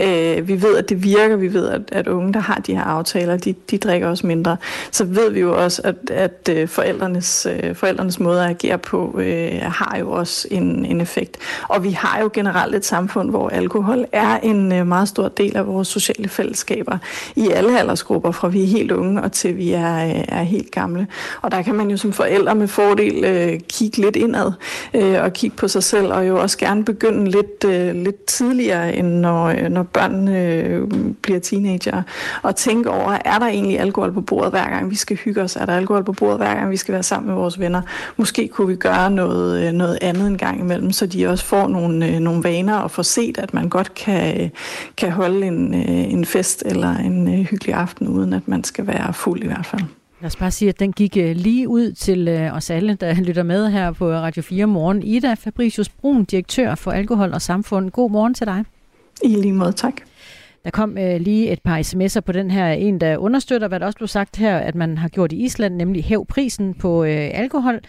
Øh, 0.00 0.48
vi 0.48 0.62
ved, 0.62 0.76
at 0.76 0.88
det 0.88 1.02
virker. 1.02 1.36
Vi 1.36 1.52
ved, 1.52 1.68
at, 1.68 1.82
at 1.92 2.08
unge, 2.08 2.32
der 2.32 2.40
har 2.40 2.54
de 2.54 2.74
her 2.74 2.82
aftaler, 2.82 3.36
de, 3.36 3.54
de 3.70 3.78
drikker 3.78 4.08
også 4.08 4.26
mindre. 4.26 4.56
Så 4.90 5.04
ved 5.04 5.30
vi 5.30 5.40
jo 5.40 5.62
også, 5.62 5.82
at, 5.84 6.10
at 6.10 6.30
at 6.34 6.48
øh, 6.56 6.68
forældrenes, 6.68 7.46
øh, 7.50 7.74
forældrenes 7.74 8.20
måde 8.20 8.44
at 8.44 8.50
agere 8.50 8.78
på 8.78 9.20
øh, 9.20 9.60
har 9.62 9.96
jo 10.00 10.10
også 10.10 10.48
en, 10.50 10.84
en 10.84 11.00
effekt. 11.00 11.36
Og 11.68 11.84
vi 11.84 11.90
har 11.90 12.20
jo 12.20 12.30
generelt 12.32 12.74
et 12.74 12.84
samfund, 12.84 13.30
hvor 13.30 13.48
alkohol 13.48 14.04
er 14.12 14.38
en 14.42 14.72
øh, 14.72 14.86
meget 14.86 15.08
stor 15.08 15.28
del 15.28 15.56
af 15.56 15.66
vores 15.66 15.88
sociale 15.88 16.28
fællesskaber 16.28 16.98
i 17.36 17.48
alle 17.48 17.78
aldersgrupper, 17.78 18.30
fra 18.30 18.48
vi 18.48 18.62
er 18.62 18.66
helt 18.66 18.90
unge 18.90 19.22
og 19.22 19.32
til 19.32 19.56
vi 19.56 19.72
er, 19.72 20.04
øh, 20.04 20.24
er 20.28 20.42
helt 20.42 20.70
gamle. 20.70 21.06
Og 21.42 21.52
der 21.52 21.62
kan 21.62 21.74
man 21.74 21.90
jo 21.90 21.96
som 21.96 22.12
forældre 22.12 22.54
med 22.54 22.68
fordel 22.68 23.24
øh, 23.24 23.60
kigge 23.68 23.98
lidt 23.98 24.16
indad 24.16 24.52
øh, 24.94 25.22
og 25.22 25.32
kigge 25.32 25.56
på 25.56 25.68
sig 25.68 25.82
selv, 25.82 26.12
og 26.12 26.28
jo 26.28 26.40
også 26.40 26.58
gerne 26.58 26.84
begynde 26.84 27.30
lidt, 27.30 27.64
øh, 27.64 27.94
lidt 27.94 28.24
tidligere, 28.24 28.96
end 28.96 29.08
når, 29.08 29.44
øh, 29.46 29.68
når 29.68 29.82
børnene 29.82 30.42
øh, 30.42 30.88
bliver 31.22 31.40
teenager, 31.40 32.02
og 32.42 32.56
tænke 32.56 32.90
over, 32.90 33.18
er 33.24 33.38
der 33.38 33.46
egentlig 33.46 33.80
alkohol 33.80 34.12
på 34.12 34.20
bordet 34.20 34.50
hver 34.50 34.70
gang 34.70 34.90
vi 34.90 34.94
skal 34.94 35.16
hygge 35.16 35.42
os? 35.42 35.56
Er 35.56 35.66
der 35.66 35.76
alkohol 35.76 36.04
på 36.04 36.12
bordet 36.12 36.23
bordet, 36.24 36.38
hver 36.38 36.54
gang 36.54 36.70
vi 36.70 36.76
skal 36.76 36.92
være 36.92 37.02
sammen 37.02 37.26
med 37.28 37.34
vores 37.34 37.60
venner. 37.60 37.82
Måske 38.16 38.48
kunne 38.48 38.68
vi 38.68 38.76
gøre 38.76 39.10
noget, 39.10 39.66
øh, 39.66 39.72
noget 39.72 39.98
andet 40.02 40.26
en 40.26 40.38
gang 40.38 40.60
imellem, 40.60 40.92
så 40.92 41.06
de 41.06 41.26
også 41.26 41.44
får 41.44 41.68
nogle, 41.68 42.08
øh, 42.08 42.20
nogle 42.20 42.44
vaner 42.44 42.76
og 42.76 42.90
får 42.90 43.02
set, 43.02 43.38
at 43.38 43.54
man 43.54 43.68
godt 43.68 43.94
kan, 43.94 44.50
kan 44.96 45.12
holde 45.12 45.46
en, 45.46 45.74
øh, 45.74 46.12
en 46.12 46.24
fest 46.24 46.62
eller 46.66 46.96
en 46.96 47.28
hyggelig 47.44 47.74
aften, 47.74 48.08
uden 48.08 48.32
at 48.32 48.48
man 48.48 48.64
skal 48.64 48.86
være 48.86 49.12
fuld 49.12 49.42
i 49.42 49.46
hvert 49.46 49.66
fald. 49.66 49.82
Lad 50.20 50.26
os 50.26 50.36
bare 50.36 50.50
sige, 50.50 50.68
at 50.68 50.80
den 50.80 50.92
gik 50.92 51.14
lige 51.16 51.68
ud 51.68 51.92
til 51.92 52.28
os 52.28 52.70
alle, 52.70 52.94
der 52.94 53.14
lytter 53.28 53.42
med 53.42 53.70
her 53.70 53.92
på 53.92 54.10
Radio 54.10 54.42
4 54.42 54.66
morgen. 54.66 55.02
Ida 55.02 55.34
Fabricius 55.34 55.88
Brun, 55.88 56.24
direktør 56.24 56.74
for 56.74 56.90
Alkohol 56.90 57.32
og 57.32 57.42
Samfund. 57.42 57.90
God 57.90 58.10
morgen 58.10 58.34
til 58.34 58.46
dig. 58.46 58.64
I 59.22 59.28
lige 59.28 59.52
måde, 59.52 59.72
tak. 59.72 59.94
Der 60.64 60.70
kom 60.70 60.98
øh, 60.98 61.20
lige 61.20 61.52
et 61.52 61.62
par 61.62 61.78
sms'er 61.78 62.20
på 62.20 62.32
den 62.32 62.50
her, 62.50 62.68
en 62.68 63.00
der 63.00 63.16
understøtter, 63.16 63.68
hvad 63.68 63.80
der 63.80 63.86
også 63.86 63.96
blev 63.96 64.08
sagt 64.08 64.36
her, 64.36 64.58
at 64.58 64.74
man 64.74 64.98
har 64.98 65.08
gjort 65.08 65.32
i 65.32 65.44
Island, 65.44 65.74
nemlig 65.76 66.04
hæv 66.04 66.26
prisen 66.26 66.74
på 66.74 67.04
øh, 67.04 67.30
alkohol. 67.34 67.80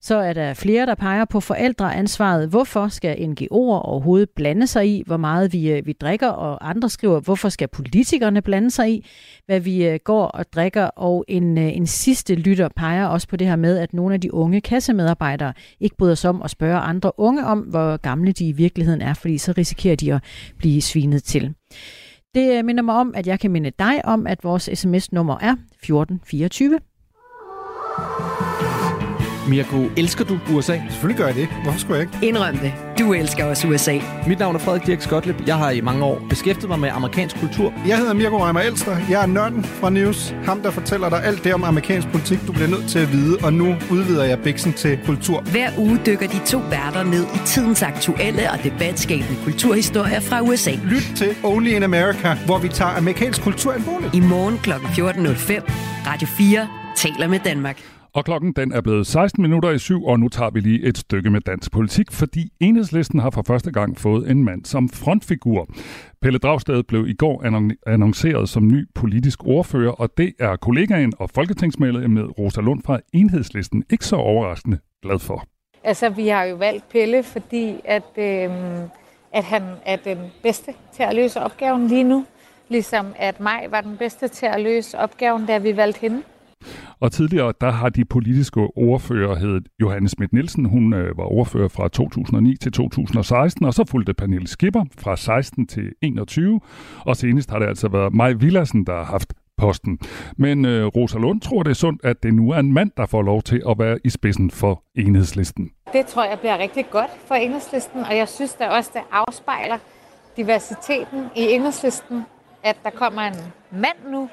Så 0.00 0.16
er 0.16 0.32
der 0.32 0.54
flere, 0.54 0.86
der 0.86 0.94
peger 0.94 1.24
på 1.24 1.40
forældreansvaret. 1.40 2.48
Hvorfor 2.48 2.88
skal 2.88 3.16
NGO'er 3.16 3.52
overhovedet 3.52 4.30
blande 4.36 4.66
sig 4.66 4.88
i, 4.88 5.02
hvor 5.06 5.16
meget 5.16 5.52
vi, 5.52 5.70
øh, 5.70 5.86
vi 5.86 5.92
drikker? 5.92 6.28
Og 6.28 6.68
andre 6.68 6.88
skriver, 6.88 7.20
hvorfor 7.20 7.48
skal 7.48 7.68
politikerne 7.68 8.42
blande 8.42 8.70
sig 8.70 8.90
i, 8.90 9.06
hvad 9.46 9.60
vi 9.60 9.86
øh, 9.86 9.98
går 10.04 10.24
og 10.24 10.44
drikker? 10.52 10.84
Og 10.84 11.24
en, 11.28 11.58
øh, 11.58 11.76
en 11.76 11.86
sidste 11.86 12.34
lytter 12.34 12.68
peger 12.76 13.06
også 13.06 13.28
på 13.28 13.36
det 13.36 13.46
her 13.46 13.56
med, 13.56 13.78
at 13.78 13.94
nogle 13.94 14.14
af 14.14 14.20
de 14.20 14.34
unge 14.34 14.60
kassemedarbejdere 14.60 15.52
ikke 15.80 15.96
bryder 15.96 16.14
sig 16.14 16.30
om 16.30 16.42
at 16.42 16.50
spørge 16.50 16.78
andre 16.78 17.12
unge 17.18 17.46
om, 17.46 17.58
hvor 17.58 17.96
gamle 17.96 18.32
de 18.32 18.48
i 18.48 18.52
virkeligheden 18.52 19.02
er, 19.02 19.14
fordi 19.14 19.38
så 19.38 19.52
risikerer 19.58 19.96
de 19.96 20.14
at 20.14 20.22
blive 20.58 20.82
svinet 20.82 21.24
til. 21.24 21.54
Det 22.36 22.58
øh, 22.58 22.64
minder 22.64 22.82
mig 22.82 22.94
om, 22.94 23.14
at 23.14 23.26
jeg 23.26 23.40
kan 23.40 23.50
minde 23.50 23.70
dig 23.78 24.04
om, 24.04 24.26
at 24.26 24.44
vores 24.44 24.70
sms-nummer 24.74 25.38
er 25.40 25.52
1424. 25.52 26.78
Mirko, 29.48 29.88
elsker 29.96 30.24
du 30.24 30.38
USA? 30.50 30.80
Selvfølgelig 30.90 31.18
gør 31.18 31.26
jeg 31.26 31.34
det. 31.34 31.48
Hvorfor 31.62 31.78
skulle 31.78 31.98
jeg 31.98 32.08
ikke? 32.14 32.26
Indrøm 32.26 32.56
det. 32.56 32.72
Du 32.98 33.12
elsker 33.12 33.44
også 33.44 33.68
USA. 33.68 33.98
Mit 34.26 34.38
navn 34.38 34.54
er 34.54 34.58
Frederik 34.58 34.86
Dirk 34.86 35.00
Skotlip. 35.00 35.46
Jeg 35.46 35.56
har 35.56 35.70
i 35.70 35.80
mange 35.80 36.04
år 36.04 36.22
beskæftiget 36.28 36.68
mig 36.68 36.78
med 36.78 36.88
amerikansk 36.92 37.40
kultur. 37.40 37.72
Jeg 37.86 37.98
hedder 37.98 38.12
Mirko 38.12 38.44
Reimer 38.44 38.60
Elster. 38.60 38.96
Jeg 39.10 39.22
er 39.22 39.26
nørden 39.26 39.64
fra 39.64 39.90
News. 39.90 40.34
Ham, 40.44 40.60
der 40.62 40.70
fortæller 40.70 41.08
dig 41.08 41.24
alt 41.24 41.44
det 41.44 41.54
om 41.54 41.64
amerikansk 41.64 42.08
politik, 42.08 42.38
du 42.46 42.52
bliver 42.52 42.68
nødt 42.68 42.88
til 42.88 42.98
at 42.98 43.12
vide. 43.12 43.38
Og 43.42 43.52
nu 43.52 43.74
udvider 43.90 44.24
jeg 44.24 44.38
biksen 44.38 44.72
til 44.72 44.98
kultur. 45.06 45.40
Hver 45.40 45.70
uge 45.78 46.00
dykker 46.06 46.28
de 46.28 46.40
to 46.46 46.58
værter 46.58 47.02
ned 47.02 47.24
i 47.24 47.38
tidens 47.46 47.82
aktuelle 47.82 48.50
og 48.50 48.58
debatskabende 48.64 49.36
kulturhistorier 49.44 50.20
fra 50.20 50.40
USA. 50.42 50.72
Lyt 50.84 51.16
til 51.16 51.34
Only 51.42 51.68
in 51.68 51.82
America, 51.82 52.36
hvor 52.46 52.58
vi 52.58 52.68
tager 52.68 52.90
amerikansk 52.90 53.42
kultur 53.42 53.72
alvorligt. 53.72 54.14
I 54.14 54.20
morgen 54.20 54.58
kl. 54.58 54.70
14.05. 54.70 55.72
Radio 56.06 56.28
4 56.38 56.68
taler 56.96 57.28
med 57.28 57.38
Danmark. 57.44 57.95
Og 58.16 58.24
klokken 58.24 58.52
den 58.52 58.72
er 58.72 58.80
blevet 58.80 59.06
16 59.06 59.42
minutter 59.42 59.70
i 59.70 59.78
syv, 59.78 60.04
og 60.04 60.20
nu 60.20 60.28
tager 60.28 60.50
vi 60.50 60.60
lige 60.60 60.84
et 60.84 60.98
stykke 60.98 61.30
med 61.30 61.40
dansk 61.40 61.72
politik, 61.72 62.12
fordi 62.12 62.52
enhedslisten 62.60 63.20
har 63.20 63.30
for 63.30 63.42
første 63.46 63.72
gang 63.72 63.98
fået 63.98 64.30
en 64.30 64.44
mand 64.44 64.64
som 64.64 64.88
frontfigur. 64.88 65.68
Pelle 66.22 66.38
Dragsted 66.38 66.82
blev 66.82 67.08
i 67.08 67.14
går 67.14 67.44
annonceret 67.86 68.48
som 68.48 68.66
ny 68.68 68.88
politisk 68.94 69.46
ordfører, 69.46 69.92
og 69.92 70.10
det 70.18 70.32
er 70.38 70.56
kollegaen 70.56 71.12
og 71.18 71.30
folketingsmedlemmet 71.30 72.38
Rosa 72.38 72.60
Lund 72.60 72.82
fra 72.82 73.00
enhedslisten 73.12 73.84
ikke 73.90 74.04
så 74.04 74.16
overraskende 74.16 74.78
glad 75.02 75.18
for. 75.18 75.44
Altså, 75.84 76.08
vi 76.08 76.28
har 76.28 76.44
jo 76.44 76.56
valgt 76.56 76.88
Pelle, 76.88 77.22
fordi 77.22 77.80
at, 77.84 78.18
øh, 78.18 78.50
at 79.32 79.44
han 79.44 79.62
er 79.86 79.96
den 79.96 80.18
bedste 80.42 80.72
til 80.94 81.02
at 81.02 81.14
løse 81.14 81.40
opgaven 81.40 81.88
lige 81.88 82.04
nu. 82.04 82.26
Ligesom 82.68 83.06
at 83.16 83.40
mig 83.40 83.66
var 83.70 83.80
den 83.80 83.96
bedste 83.96 84.28
til 84.28 84.46
at 84.46 84.60
løse 84.60 84.98
opgaven, 84.98 85.46
da 85.46 85.58
vi 85.58 85.76
valgte 85.76 86.00
hende. 86.00 86.22
Og 87.00 87.12
tidligere, 87.12 87.52
der 87.60 87.70
har 87.70 87.88
de 87.88 88.04
politiske 88.04 88.60
ordfører 88.60 89.34
heddet 89.34 89.68
Johannes 89.80 90.10
Schmidt 90.10 90.32
Nielsen. 90.32 90.64
Hun 90.64 90.94
øh, 90.94 91.18
var 91.18 91.24
ordfører 91.24 91.68
fra 91.68 91.88
2009 91.88 92.56
til 92.56 92.72
2016, 92.72 93.64
og 93.64 93.74
så 93.74 93.84
fulgte 93.84 94.14
Pernille 94.14 94.46
Skipper 94.46 94.84
fra 94.98 95.16
16 95.16 95.66
til 95.66 95.92
21. 96.02 96.60
Og 97.00 97.16
senest 97.16 97.50
har 97.50 97.58
det 97.58 97.66
altså 97.66 97.88
været 97.88 98.14
Maj 98.14 98.32
Villassen, 98.32 98.86
der 98.86 98.96
har 98.96 99.04
haft 99.04 99.34
posten. 99.56 99.98
Men 100.36 100.64
øh, 100.64 100.86
Rosa 100.86 101.18
Lund 101.18 101.40
tror, 101.40 101.62
det 101.62 101.70
er 101.70 101.74
sundt, 101.74 102.04
at 102.04 102.22
det 102.22 102.34
nu 102.34 102.50
er 102.50 102.58
en 102.58 102.72
mand, 102.72 102.90
der 102.96 103.06
får 103.06 103.22
lov 103.22 103.42
til 103.42 103.62
at 103.68 103.78
være 103.78 103.98
i 104.04 104.10
spidsen 104.10 104.50
for 104.50 104.82
enhedslisten. 104.94 105.70
Det 105.92 106.06
tror 106.06 106.24
jeg 106.24 106.38
bliver 106.38 106.58
rigtig 106.58 106.86
godt 106.90 107.10
for 107.26 107.34
enhedslisten, 107.34 108.00
og 108.00 108.16
jeg 108.16 108.28
synes 108.28 108.54
da 108.54 108.68
også, 108.68 108.90
det 108.94 109.02
afspejler 109.12 109.78
diversiteten 110.36 111.24
i 111.36 111.42
enhedslisten, 111.42 112.22
at 112.62 112.76
der 112.84 112.90
kommer 112.90 113.22
en 113.22 113.34
mand 113.72 114.12
nu, 114.12 114.28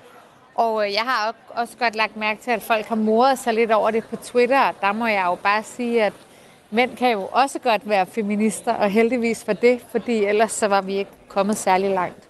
og 0.56 0.86
øh, 0.88 0.94
jeg 0.94 1.02
har 1.02 1.36
også 1.50 1.78
godt 1.78 1.96
lagt 1.96 2.18
mærke 2.18 2.42
til, 2.42 2.52
at 2.52 2.62
folk 2.62 2.86
har 2.86 2.96
moret 2.96 3.40
sig 3.40 3.54
lidt 3.54 3.72
over 3.72 3.92
det 3.92 4.04
på 4.04 4.16
Twitter. 4.16 4.62
Og 4.62 4.74
der 4.82 4.92
må 4.92 5.08
jeg 5.08 5.26
jo 5.26 5.36
bare 5.36 5.64
sige, 5.64 6.04
at 6.04 6.14
mænd 6.72 6.98
kan 6.98 7.12
jo 7.12 7.30
også 7.32 7.60
godt 7.60 7.90
være 7.90 8.06
feminister, 8.06 8.74
og 8.74 8.90
heldigvis 8.90 9.44
for 9.44 9.54
det, 9.54 9.82
fordi 9.92 10.26
ellers 10.26 10.52
så 10.52 10.68
var 10.68 10.82
vi 10.82 10.94
ikke 10.94 11.12
kommet 11.28 11.58
særlig 11.58 11.90
langt. 11.90 12.28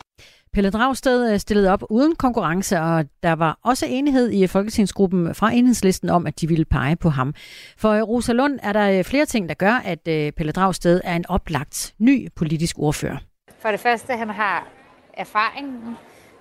Pelle 0.53 0.69
Dragsted 0.69 1.33
øh, 1.33 1.39
stillede 1.39 1.71
op 1.71 1.83
uden 1.89 2.15
konkurrence, 2.15 2.79
og 2.79 3.05
der 3.23 3.33
var 3.33 3.59
også 3.63 3.85
enighed 3.89 4.31
i 4.31 4.47
Folketingsgruppen 4.47 5.35
fra 5.35 5.51
enhedslisten 5.51 6.09
om, 6.09 6.27
at 6.27 6.41
de 6.41 6.47
ville 6.47 6.65
pege 6.65 6.95
på 6.95 7.09
ham. 7.09 7.33
For 7.77 7.89
øh, 7.89 8.01
Rosa 8.01 8.33
Lund 8.33 8.59
er 8.63 8.73
der 8.73 9.03
flere 9.03 9.25
ting, 9.25 9.49
der 9.49 9.55
gør, 9.55 9.73
at 9.85 9.99
Pelle 10.35 10.51
Dragsted 10.51 11.01
er 11.03 11.15
en 11.15 11.25
oplagt 11.29 11.93
ny 11.99 12.27
politisk 12.35 12.79
ordfører. 12.79 13.17
For 13.59 13.69
det 13.69 13.79
første, 13.79 14.13
han 14.13 14.29
har 14.29 14.67
erfaring 15.13 15.97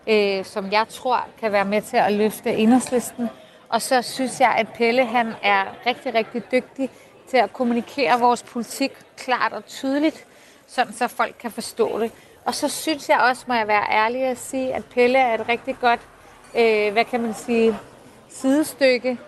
øh, 0.07 0.45
som 0.45 0.73
jeg 0.73 0.89
tror 0.89 1.25
kan 1.41 1.53
være 1.53 1.65
med 1.65 1.83
til 1.83 1.97
at 1.97 2.13
løfte 2.13 2.55
enhedslisten. 2.55 3.29
Og 3.69 3.83
så 3.83 4.03
synes 4.03 4.41
jeg, 4.41 4.55
at 4.59 4.69
Pelle 4.69 5.07
han 5.07 5.33
er 5.43 5.65
rigtig, 5.87 6.15
rigtig 6.15 6.43
dygtig 6.53 6.91
til 7.29 7.37
at 7.37 7.53
kommunikere 7.53 8.21
vores 8.21 8.43
politik 8.43 8.93
klart 9.17 9.53
og 9.53 9.67
tydeligt, 9.67 10.25
sådan 10.67 10.93
så 10.93 11.09
folk 11.09 11.35
kan 11.41 11.51
forstå 11.51 12.01
det. 12.01 12.13
Og 12.45 12.55
så 12.55 12.69
synes 12.69 13.09
jeg 13.09 13.19
også, 13.19 13.45
må 13.49 13.55
jeg 13.55 13.69
være 13.69 13.85
ærlig 13.91 14.23
at 14.23 14.39
sige, 14.39 14.75
at 14.75 14.85
Pelle 14.85 15.19
er 15.19 15.35
et 15.35 15.49
rigtig 15.49 15.77
godt, 15.81 16.01
øh, 16.57 16.93
hvad 16.93 17.05
kan 17.05 17.21
man 17.21 17.35
sige, 17.35 17.79
sidestykke, 18.29 19.19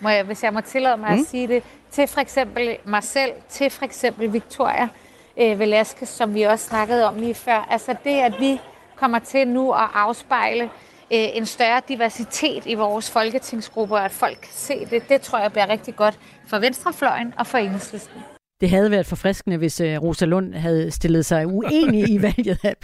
må 0.00 0.08
jeg, 0.08 0.24
hvis 0.24 0.42
jeg 0.44 0.52
må 0.52 0.60
tillade 0.60 0.96
mig 0.96 1.12
mm. 1.12 1.20
at 1.20 1.26
sige 1.26 1.48
det, 1.48 1.62
til 1.90 2.08
for 2.08 2.20
eksempel 2.20 2.76
mig 2.84 3.02
selv, 3.02 3.32
til 3.48 3.70
for 3.70 3.84
eksempel 3.84 4.32
Victoria 4.32 4.88
øh, 5.36 5.58
Velasquez, 5.58 6.08
som 6.08 6.34
vi 6.34 6.42
også 6.42 6.66
snakkede 6.66 7.04
om 7.04 7.16
lige 7.16 7.34
før. 7.34 7.66
Altså 7.70 7.94
det, 8.04 8.18
at 8.18 8.34
vi 8.40 8.60
kommer 8.96 9.18
til 9.18 9.48
nu 9.48 9.72
at 9.72 9.88
afspejle 9.94 10.64
øh, 10.64 10.68
en 11.10 11.46
større 11.46 11.82
diversitet 11.88 12.62
i 12.66 12.74
vores 12.74 13.10
folketingsgrupper, 13.10 13.96
at 13.96 14.10
folk 14.10 14.38
kan 14.42 14.52
se 14.52 14.86
det. 14.90 15.08
Det 15.08 15.20
tror 15.20 15.38
jeg 15.38 15.52
bliver 15.52 15.68
rigtig 15.68 15.96
godt 15.96 16.18
for 16.46 16.58
venstrefløjen 16.58 17.34
og 17.38 17.46
for 17.46 17.58
enhedslisten. 17.58 18.20
Det 18.60 18.70
havde 18.70 18.90
været 18.90 19.06
forfriskende, 19.06 19.56
hvis 19.56 19.80
uh, 19.80 19.86
Rosa 19.86 20.24
Lund 20.24 20.54
havde 20.54 20.90
stillet 20.90 21.26
sig 21.26 21.46
uenig 21.46 22.10
i 22.10 22.22
valget 22.26 22.58
af 22.64 22.74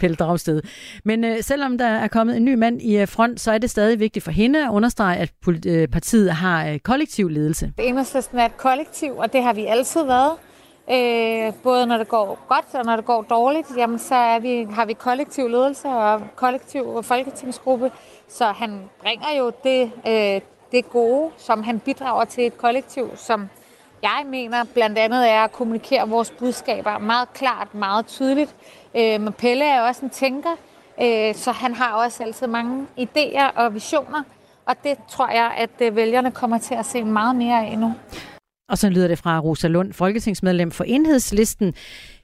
Pelle 0.00 0.16
Dragsted. 0.16 0.62
Men 1.04 1.24
uh, 1.24 1.30
selvom 1.40 1.78
der 1.78 1.86
er 1.86 2.08
kommet 2.08 2.36
en 2.36 2.44
ny 2.44 2.54
mand 2.54 2.82
i 2.82 3.02
uh, 3.02 3.08
front, 3.08 3.40
så 3.40 3.52
er 3.52 3.58
det 3.58 3.70
stadig 3.70 4.00
vigtigt 4.00 4.24
for 4.24 4.30
hende 4.30 4.64
at 4.64 4.70
understrege, 4.70 5.16
at 5.16 5.32
partiet 5.92 6.32
har 6.32 6.78
kollektiv 6.84 7.28
ledelse. 7.28 7.72
Enhedslisten 7.78 8.38
er 8.38 8.44
et 8.44 8.56
kollektiv, 8.56 9.16
og 9.16 9.32
det 9.32 9.42
har 9.42 9.52
vi 9.52 9.66
altid 9.66 10.04
været. 10.04 10.32
Øh, 10.90 11.52
både 11.62 11.86
når 11.86 11.96
det 11.98 12.08
går 12.08 12.38
godt 12.48 12.74
og 12.74 12.84
når 12.84 12.96
det 12.96 13.04
går 13.04 13.22
dårligt, 13.22 13.66
jamen 13.76 13.98
så 13.98 14.14
er 14.14 14.38
vi, 14.38 14.66
har 14.70 14.84
vi 14.84 14.92
kollektiv 14.92 15.48
ledelse 15.48 15.88
og 15.88 16.22
kollektiv 16.36 17.02
folketingsgruppe. 17.02 17.90
Så 18.28 18.44
han 18.44 18.90
bringer 19.00 19.36
jo 19.38 19.52
det, 19.64 19.90
øh, 20.06 20.40
det 20.72 20.90
gode, 20.90 21.30
som 21.36 21.62
han 21.62 21.80
bidrager 21.80 22.24
til 22.24 22.46
et 22.46 22.58
kollektiv, 22.58 23.10
som 23.16 23.48
jeg 24.02 24.22
mener 24.26 24.64
blandt 24.74 24.98
andet 24.98 25.30
er 25.30 25.44
at 25.44 25.52
kommunikere 25.52 26.08
vores 26.08 26.30
budskaber 26.30 26.98
meget 26.98 27.32
klart, 27.32 27.74
meget 27.74 28.06
tydeligt. 28.06 28.54
Øh, 28.94 29.20
men 29.20 29.32
Pelle 29.32 29.64
er 29.64 29.82
også 29.82 30.04
en 30.04 30.10
tænker, 30.10 30.56
øh, 31.02 31.34
så 31.34 31.52
han 31.52 31.74
har 31.74 31.92
også 31.92 32.22
altid 32.22 32.46
mange 32.46 32.86
idéer 32.98 33.56
og 33.56 33.74
visioner, 33.74 34.22
og 34.66 34.74
det 34.84 34.98
tror 35.08 35.28
jeg, 35.28 35.52
at 35.56 35.70
øh, 35.80 35.96
vælgerne 35.96 36.30
kommer 36.30 36.58
til 36.58 36.74
at 36.74 36.86
se 36.86 37.04
meget 37.04 37.36
mere 37.36 37.66
af 37.66 37.78
nu. 37.78 37.94
Og 38.68 38.78
så 38.78 38.88
lyder 38.88 39.08
det 39.08 39.18
fra 39.18 39.40
Rosa 39.40 39.68
Lund, 39.68 39.92
folketingsmedlem 39.92 40.70
for 40.70 40.84
Enhedslisten. 40.84 41.74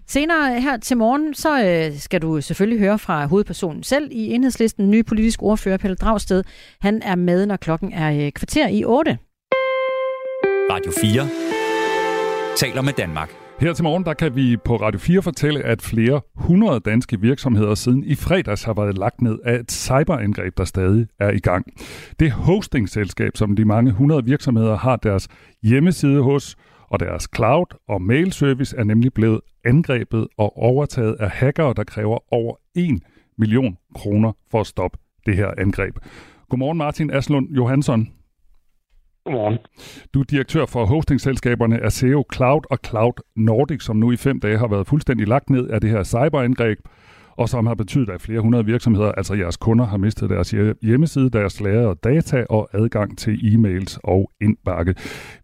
Senere 0.06 0.60
her 0.60 0.76
til 0.76 0.96
morgen, 0.96 1.34
så 1.34 1.64
øh, 1.64 1.98
skal 1.98 2.22
du 2.22 2.40
selvfølgelig 2.40 2.78
høre 2.78 2.98
fra 2.98 3.26
hovedpersonen 3.26 3.82
selv 3.82 4.08
i 4.12 4.34
Enhedslisten, 4.34 4.90
ny 4.90 5.06
politisk 5.06 5.42
ordfører 5.42 5.76
Pelle 5.76 5.96
Dragsted. 5.96 6.44
Han 6.80 7.02
er 7.02 7.14
med, 7.14 7.46
når 7.46 7.56
klokken 7.56 7.92
er 7.92 8.26
øh, 8.26 8.32
kvarter 8.32 8.68
i 8.68 8.84
8. 8.84 9.18
Radio 10.70 10.92
4 11.00 11.28
taler 12.56 12.82
med 12.82 12.92
Danmark. 12.92 13.41
Her 13.62 13.72
til 13.72 13.84
morgen 13.84 14.04
der 14.04 14.14
kan 14.14 14.36
vi 14.36 14.56
på 14.56 14.76
Radio 14.76 14.98
4 15.00 15.22
fortælle, 15.22 15.62
at 15.62 15.82
flere 15.82 16.20
hundrede 16.34 16.80
danske 16.80 17.20
virksomheder 17.20 17.74
siden 17.74 18.04
i 18.04 18.14
fredags 18.14 18.62
har 18.62 18.74
været 18.74 18.98
lagt 18.98 19.22
ned 19.22 19.38
af 19.44 19.54
et 19.54 19.72
cyberangreb, 19.72 20.58
der 20.58 20.64
stadig 20.64 21.06
er 21.20 21.30
i 21.30 21.38
gang. 21.38 21.66
Det 22.20 22.30
hostingselskab, 22.30 23.36
som 23.36 23.56
de 23.56 23.64
mange 23.64 23.92
hundrede 23.92 24.24
virksomheder 24.24 24.76
har 24.76 24.96
deres 24.96 25.28
hjemmeside 25.62 26.22
hos, 26.22 26.56
og 26.88 27.00
deres 27.00 27.28
cloud 27.36 27.66
og 27.88 28.02
mail 28.02 28.32
service 28.32 28.76
er 28.76 28.84
nemlig 28.84 29.12
blevet 29.12 29.40
angrebet 29.64 30.28
og 30.38 30.58
overtaget 30.58 31.16
af 31.20 31.30
hackere, 31.30 31.74
der 31.76 31.84
kræver 31.84 32.34
over 32.34 32.56
1 32.74 33.00
million 33.38 33.76
kroner 33.94 34.32
for 34.50 34.60
at 34.60 34.66
stoppe 34.66 34.98
det 35.26 35.36
her 35.36 35.50
angreb. 35.58 35.96
Godmorgen 36.48 36.78
Martin 36.78 37.10
Aslund 37.10 37.48
Johansson. 37.50 38.08
Godmorgen. 39.24 39.58
Du 40.14 40.20
er 40.20 40.24
direktør 40.24 40.66
for 40.66 40.84
hostingselskaberne 40.84 41.84
Aseo 41.84 42.24
Cloud 42.34 42.62
og 42.70 42.78
Cloud 42.86 43.16
Nordic, 43.36 43.82
som 43.82 43.96
nu 43.96 44.12
i 44.12 44.16
fem 44.16 44.40
dage 44.40 44.58
har 44.58 44.68
været 44.68 44.86
fuldstændig 44.86 45.28
lagt 45.28 45.50
ned 45.50 45.68
af 45.68 45.80
det 45.80 45.90
her 45.90 46.04
cyberangreb, 46.04 46.78
og 47.36 47.48
som 47.48 47.66
har 47.66 47.74
betydet, 47.74 48.10
at 48.10 48.20
flere 48.20 48.40
hundrede 48.40 48.66
virksomheder, 48.66 49.12
altså 49.12 49.34
jeres 49.34 49.56
kunder, 49.56 49.84
har 49.84 49.96
mistet 49.96 50.30
deres 50.30 50.50
hjemmeside, 50.82 51.30
deres 51.30 51.60
lager 51.60 51.94
data 51.94 52.44
og 52.50 52.68
adgang 52.72 53.18
til 53.18 53.34
e-mails 53.50 53.98
og 54.04 54.30
indbakke. 54.40 54.94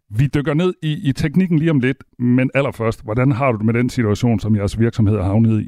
Vi 0.09 0.25
dykker 0.35 0.53
ned 0.53 0.73
i, 0.83 1.09
i 1.09 1.11
teknikken 1.11 1.59
lige 1.59 1.71
om 1.71 1.79
lidt, 1.79 2.03
men 2.19 2.51
allerførst, 2.55 3.03
hvordan 3.03 3.31
har 3.31 3.51
du 3.51 3.57
det 3.57 3.65
med 3.65 3.73
den 3.73 3.89
situation, 3.89 4.39
som 4.39 4.55
jeres 4.55 4.79
virksomhed 4.79 5.17
har 5.17 5.27
havnet 5.27 5.61
i? 5.61 5.67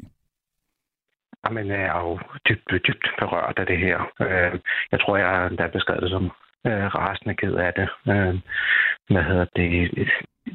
Jamen, 1.44 1.66
jeg 1.66 1.82
er 1.82 2.00
jo 2.08 2.18
dybt, 2.48 2.86
dybt 2.86 3.06
berørt 3.18 3.58
af 3.58 3.66
det 3.66 3.78
her. 3.78 3.98
Øh, 4.20 4.60
jeg 4.92 5.00
tror, 5.00 5.16
jeg 5.16 5.28
har 5.28 5.46
endda 5.48 5.66
beskrevet 5.72 6.02
det 6.02 6.10
som 6.10 6.30
øh, 6.66 6.86
rasende 6.94 7.34
ked 7.34 7.54
af 7.54 7.72
det. 7.74 7.88
Øh, 8.12 8.34
hvad 9.10 9.22
hedder 9.22 9.46
det? 9.56 10.08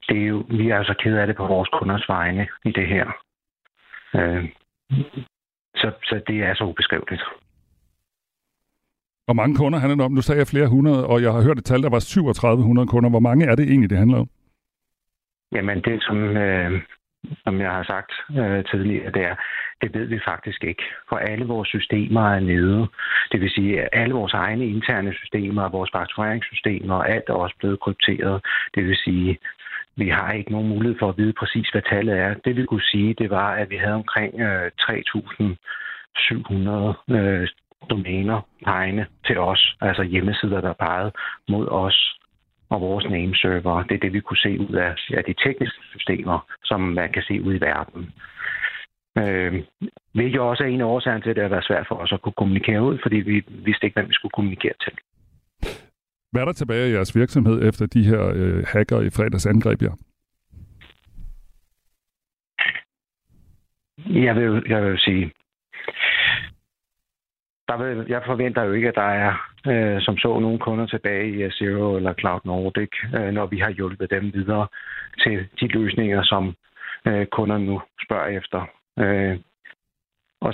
det 0.10 0.18
er 0.24 0.28
jo, 0.28 0.46
vi 0.50 0.70
er 0.70 0.78
altså 0.78 0.96
ked 1.04 1.18
af 1.18 1.28
det 1.28 1.36
på 1.36 1.48
vores 1.48 1.70
kunders 1.70 2.06
vegne 2.10 2.48
i 2.66 2.72
det 2.72 2.88
her. 2.88 3.06
Øh, 4.16 4.50
så, 5.76 5.92
så 6.04 6.22
det 6.28 6.38
er 6.44 6.56
så 6.56 6.64
ubeskriveligt. 6.64 7.24
Hvor 9.26 9.34
mange 9.34 9.56
kunder 9.56 9.80
handler 9.80 9.96
det 9.96 10.06
om? 10.06 10.16
Du 10.16 10.22
sagde 10.22 10.46
flere 10.46 10.68
hundrede, 10.68 11.08
og 11.08 11.22
jeg 11.22 11.32
har 11.34 11.42
hørt 11.42 11.58
et 11.58 11.66
tal, 11.66 11.82
der 11.84 11.90
var 11.90 12.00
3700 12.00 12.88
kunder. 12.88 13.10
Hvor 13.10 13.20
mange 13.20 13.46
er 13.46 13.56
det 13.56 13.66
egentlig, 13.70 13.90
det 13.90 13.98
handler 13.98 14.18
om? 14.18 14.30
Jamen, 15.52 15.82
det 15.82 16.04
som, 16.04 16.18
øh, 16.18 16.82
som 17.44 17.62
jeg 17.62 17.72
har 17.72 17.84
sagt 17.84 18.12
øh, 18.40 18.64
tidligere, 18.72 19.12
det 19.12 19.26
er, 19.26 19.36
Det 19.82 19.94
ved 19.94 20.06
vi 20.06 20.20
faktisk 20.26 20.64
ikke, 20.64 20.84
for 21.10 21.16
alle 21.16 21.46
vores 21.46 21.70
systemer 21.70 22.36
er 22.36 22.40
nede. 22.40 22.88
Det 23.32 23.42
vil 23.42 23.50
sige, 23.50 23.82
at 23.82 23.90
alle 23.92 24.16
vores 24.16 24.34
egne 24.34 24.68
interne 24.68 25.14
systemer, 25.14 25.70
vores 25.70 25.90
faktureringssystemer, 25.94 26.96
alt 26.96 27.30
er 27.30 27.34
også 27.34 27.56
blevet 27.60 27.80
krypteret. 27.80 28.46
Det 28.76 28.88
vil 28.88 28.98
sige, 28.98 29.38
vi 29.96 30.10
har 30.10 30.32
ikke 30.32 30.52
nogen 30.52 30.70
mulighed 30.70 31.00
for 31.00 31.10
at 31.10 31.18
vide 31.18 31.34
præcis, 31.34 31.70
hvad 31.70 31.82
tallet 31.82 32.18
er. 32.18 32.34
Det 32.46 32.56
vi 32.56 32.66
kunne 32.66 32.90
sige, 32.92 33.14
det 33.14 33.30
var, 33.30 33.52
at 33.52 33.70
vi 33.70 33.78
havde 33.78 33.94
omkring 33.94 34.40
øh, 34.40 34.72
3.700 34.82 37.16
øh, 37.16 37.48
domæner 37.90 38.42
egne 38.66 39.08
til 39.26 39.40
os, 39.40 39.76
altså 39.82 40.04
hjemmesider, 40.04 40.62
der 40.62 40.74
pegede 40.74 41.12
mod 41.50 41.68
os 41.68 42.18
og 42.70 42.82
vores 42.82 43.06
nameserver. 43.10 43.84
Det 43.84 43.96
er 43.96 44.00
det, 44.00 44.14
vi 44.14 44.20
kunne 44.20 44.38
se 44.38 44.60
ud 44.60 44.76
af, 44.76 44.96
af 45.18 45.24
de 45.24 45.34
tekniske 45.34 45.82
systemer, 45.96 46.40
som 46.64 46.82
man 46.82 47.12
kan 47.12 47.24
se 47.24 47.42
ud 47.42 47.54
i 47.56 47.62
verden. 47.62 48.12
Øh, 49.18 49.64
hvilket 50.14 50.42
også 50.42 50.64
er 50.64 50.68
en 50.68 50.82
af 50.82 50.86
årsagerne 50.86 51.22
til, 51.22 51.30
at 51.30 51.36
det 51.36 51.44
har 51.44 51.50
været 51.50 51.68
svært 51.68 51.88
for 51.88 51.96
os 51.96 52.12
at 52.14 52.22
kunne 52.22 52.40
kommunikere 52.42 52.84
ud, 52.84 52.98
fordi 53.04 53.16
vi 53.16 53.44
vidste 53.50 53.86
ikke, 53.86 53.96
hvem 54.00 54.10
vi 54.10 54.14
skulle 54.14 54.36
kommunikere 54.36 54.74
til. 54.84 54.94
Hvad 56.32 56.42
er 56.42 56.46
der 56.46 56.54
tilbage 56.54 56.90
i 56.90 56.94
jeres 56.94 57.16
virksomhed 57.16 57.68
efter 57.68 57.86
de 57.86 58.04
her 58.04 58.32
øh, 58.36 58.66
hacker 58.68 59.02
i 59.02 59.10
fredags 59.10 59.46
angreb 59.46 59.82
jer? 59.82 59.96
Jeg 64.10 64.36
vil, 64.36 64.64
jeg 64.70 64.84
vil 64.84 65.00
sige, 65.00 65.32
der 67.68 67.78
vil, 67.78 68.06
jeg 68.10 68.22
forventer 68.26 68.64
jo 68.64 68.72
ikke, 68.72 68.88
at 68.88 68.96
der 68.96 69.10
er 69.26 69.34
øh, 69.68 70.02
som 70.02 70.18
så 70.18 70.40
nogle 70.40 70.60
kunder 70.60 70.86
tilbage 70.86 71.48
i 71.48 71.52
Zero 71.52 71.96
eller 71.96 72.14
Cloud 72.14 72.40
Nordic, 72.46 72.90
øh, 73.16 73.32
når 73.32 73.46
vi 73.46 73.60
har 73.60 73.72
hjulpet 73.72 74.12
dem 74.12 74.34
videre 74.34 74.68
til 75.24 75.48
de 75.60 75.68
løsninger, 75.68 76.24
som 76.24 76.56
øh, 77.08 77.26
kunderne 77.26 77.66
nu 77.66 77.82
spørger 78.06 78.38
efter. 78.38 78.66
Øh, 79.00 79.40
og 80.42 80.54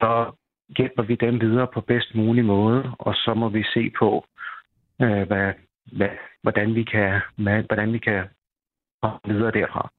så 0.00 0.32
hjælper 0.78 1.02
vi 1.02 1.14
dem 1.14 1.40
videre 1.40 1.66
på 1.74 1.80
bedst 1.80 2.14
mulig 2.14 2.44
måde, 2.44 2.92
og 2.98 3.14
så 3.14 3.34
må 3.34 3.48
vi 3.48 3.62
se 3.74 3.92
på, 3.98 4.24
øh, 5.02 5.22
hvad, 5.26 5.52
hvad, 5.92 6.08
hvordan, 6.42 6.74
vi 6.74 6.82
kan, 6.82 7.20
hvad, 7.36 7.62
hvordan 7.62 7.92
vi 7.92 7.98
kan 7.98 8.24
komme 9.02 9.18
videre 9.24 9.50
derfra. 9.50 9.90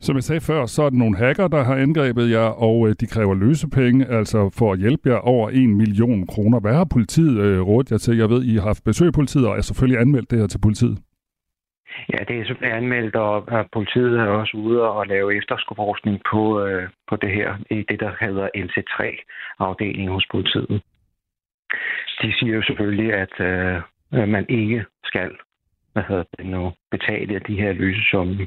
Som 0.00 0.16
jeg 0.16 0.22
sagde 0.22 0.40
før, 0.40 0.66
så 0.66 0.82
er 0.82 0.90
det 0.90 0.98
nogle 0.98 1.16
hacker, 1.16 1.48
der 1.48 1.64
har 1.64 1.76
angrebet 1.76 2.30
jer, 2.30 2.48
og 2.68 2.88
øh, 2.88 2.94
de 3.00 3.06
kræver 3.06 3.34
løsepenge, 3.34 4.06
altså 4.06 4.50
for 4.58 4.72
at 4.72 4.78
hjælpe 4.78 5.08
jer 5.08 5.18
over 5.18 5.50
1 5.50 5.68
million 5.68 6.26
kroner. 6.26 6.60
Hvad 6.60 6.74
har 6.74 6.84
politiet 6.84 7.40
øh, 7.44 7.60
rådet 7.60 7.90
jer 7.90 7.98
til? 7.98 8.16
Jeg 8.16 8.30
ved, 8.30 8.44
I 8.44 8.54
har 8.54 8.66
haft 8.66 8.84
besøg 8.84 9.06
af 9.06 9.12
politiet, 9.12 9.48
og 9.48 9.56
er 9.56 9.60
selvfølgelig 9.60 10.00
anmeldt 10.00 10.30
det 10.30 10.38
her 10.38 10.46
til 10.46 10.60
politiet. 10.60 10.98
Ja, 12.12 12.18
det 12.28 12.36
er 12.36 12.44
selvfølgelig 12.46 12.76
anmeldt, 12.76 13.16
og 13.16 13.66
politiet 13.72 14.18
er 14.18 14.26
også 14.26 14.56
ude 14.56 14.82
og 14.90 15.06
lave 15.06 15.36
efterforskning 15.36 16.20
på, 16.30 16.66
øh, 16.66 16.88
på 17.08 17.16
det 17.16 17.30
her, 17.30 17.56
i 17.70 17.84
det, 17.88 18.00
der 18.00 18.12
hedder 18.20 18.48
LC3-afdelingen 18.56 20.12
hos 20.12 20.26
politiet. 20.30 20.82
De 22.22 22.32
siger 22.38 22.54
jo 22.54 22.62
selvfølgelig, 22.62 23.12
at 23.14 23.34
øh, 23.40 24.28
man 24.28 24.46
ikke 24.48 24.84
skal 25.04 25.30
hvad 25.96 26.04
hedder 26.08 26.24
det 26.38 26.46
nu, 26.46 26.72
betale 26.90 27.40
de 27.48 27.60
her 27.62 27.72
løsesummer. 27.72 28.46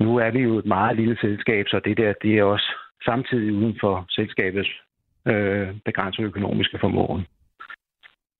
Nu 0.00 0.16
er 0.16 0.30
vi 0.30 0.38
jo 0.38 0.58
et 0.58 0.66
meget 0.66 0.96
lille 0.96 1.16
selskab, 1.20 1.68
så 1.68 1.80
det 1.84 1.96
der, 1.96 2.12
det 2.22 2.38
er 2.38 2.44
også 2.44 2.68
samtidig 3.04 3.52
uden 3.52 3.76
for 3.80 4.06
selskabets 4.10 4.70
øh, 5.26 5.68
begrænsede 5.84 6.26
økonomiske 6.26 6.78
formåen. 6.80 7.26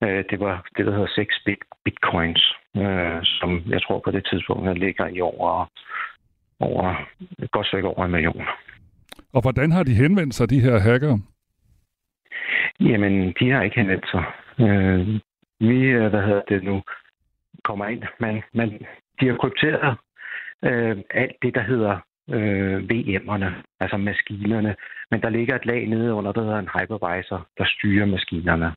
Øh, 0.04 0.24
det 0.30 0.40
var 0.40 0.66
det, 0.76 0.86
der 0.86 0.92
hedder 0.92 1.12
6 1.14 1.34
bit 1.44 1.58
bitcoins, 1.84 2.54
øh, 2.76 3.20
som 3.22 3.62
jeg 3.68 3.82
tror 3.82 3.98
på 4.04 4.10
det 4.10 4.26
tidspunkt 4.30 4.78
ligger 4.78 5.06
i 5.06 5.20
over, 5.20 5.70
over 6.60 6.94
godt 7.50 7.66
stykke 7.66 7.88
over 7.88 8.04
en 8.04 8.10
million. 8.10 8.46
Og 9.32 9.42
hvordan 9.42 9.72
har 9.72 9.82
de 9.82 9.94
henvendt 9.94 10.34
sig, 10.34 10.50
de 10.50 10.60
her 10.60 10.78
hacker? 10.78 11.18
Jamen, 12.80 13.34
de 13.40 13.50
har 13.50 13.62
ikke 13.62 13.76
henvendt 13.76 14.10
sig. 14.10 14.24
Øh, 14.60 15.20
vi, 15.60 15.78
øh, 15.80 16.06
hvad 16.10 16.22
hedder 16.22 16.42
det 16.48 16.64
nu, 16.64 16.82
kommer 17.64 17.86
ind. 17.86 18.02
Man, 18.20 18.42
man, 18.54 18.68
de 19.20 19.26
har 19.26 19.36
krypteret 19.36 19.98
øh, 20.62 20.96
alt 21.10 21.36
det, 21.42 21.54
der 21.54 21.62
hedder 21.62 21.98
øh, 22.30 22.78
VM'erne, 22.90 23.50
altså 23.80 23.96
maskinerne. 23.96 24.76
Men 25.10 25.22
der 25.22 25.28
ligger 25.28 25.54
et 25.54 25.66
lag 25.66 25.86
nede 25.88 26.14
under, 26.14 26.32
der 26.32 26.42
hedder 26.42 26.58
en 26.58 26.70
hypervisor, 26.80 27.48
der 27.58 27.64
styrer 27.64 28.06
maskinerne. 28.06 28.74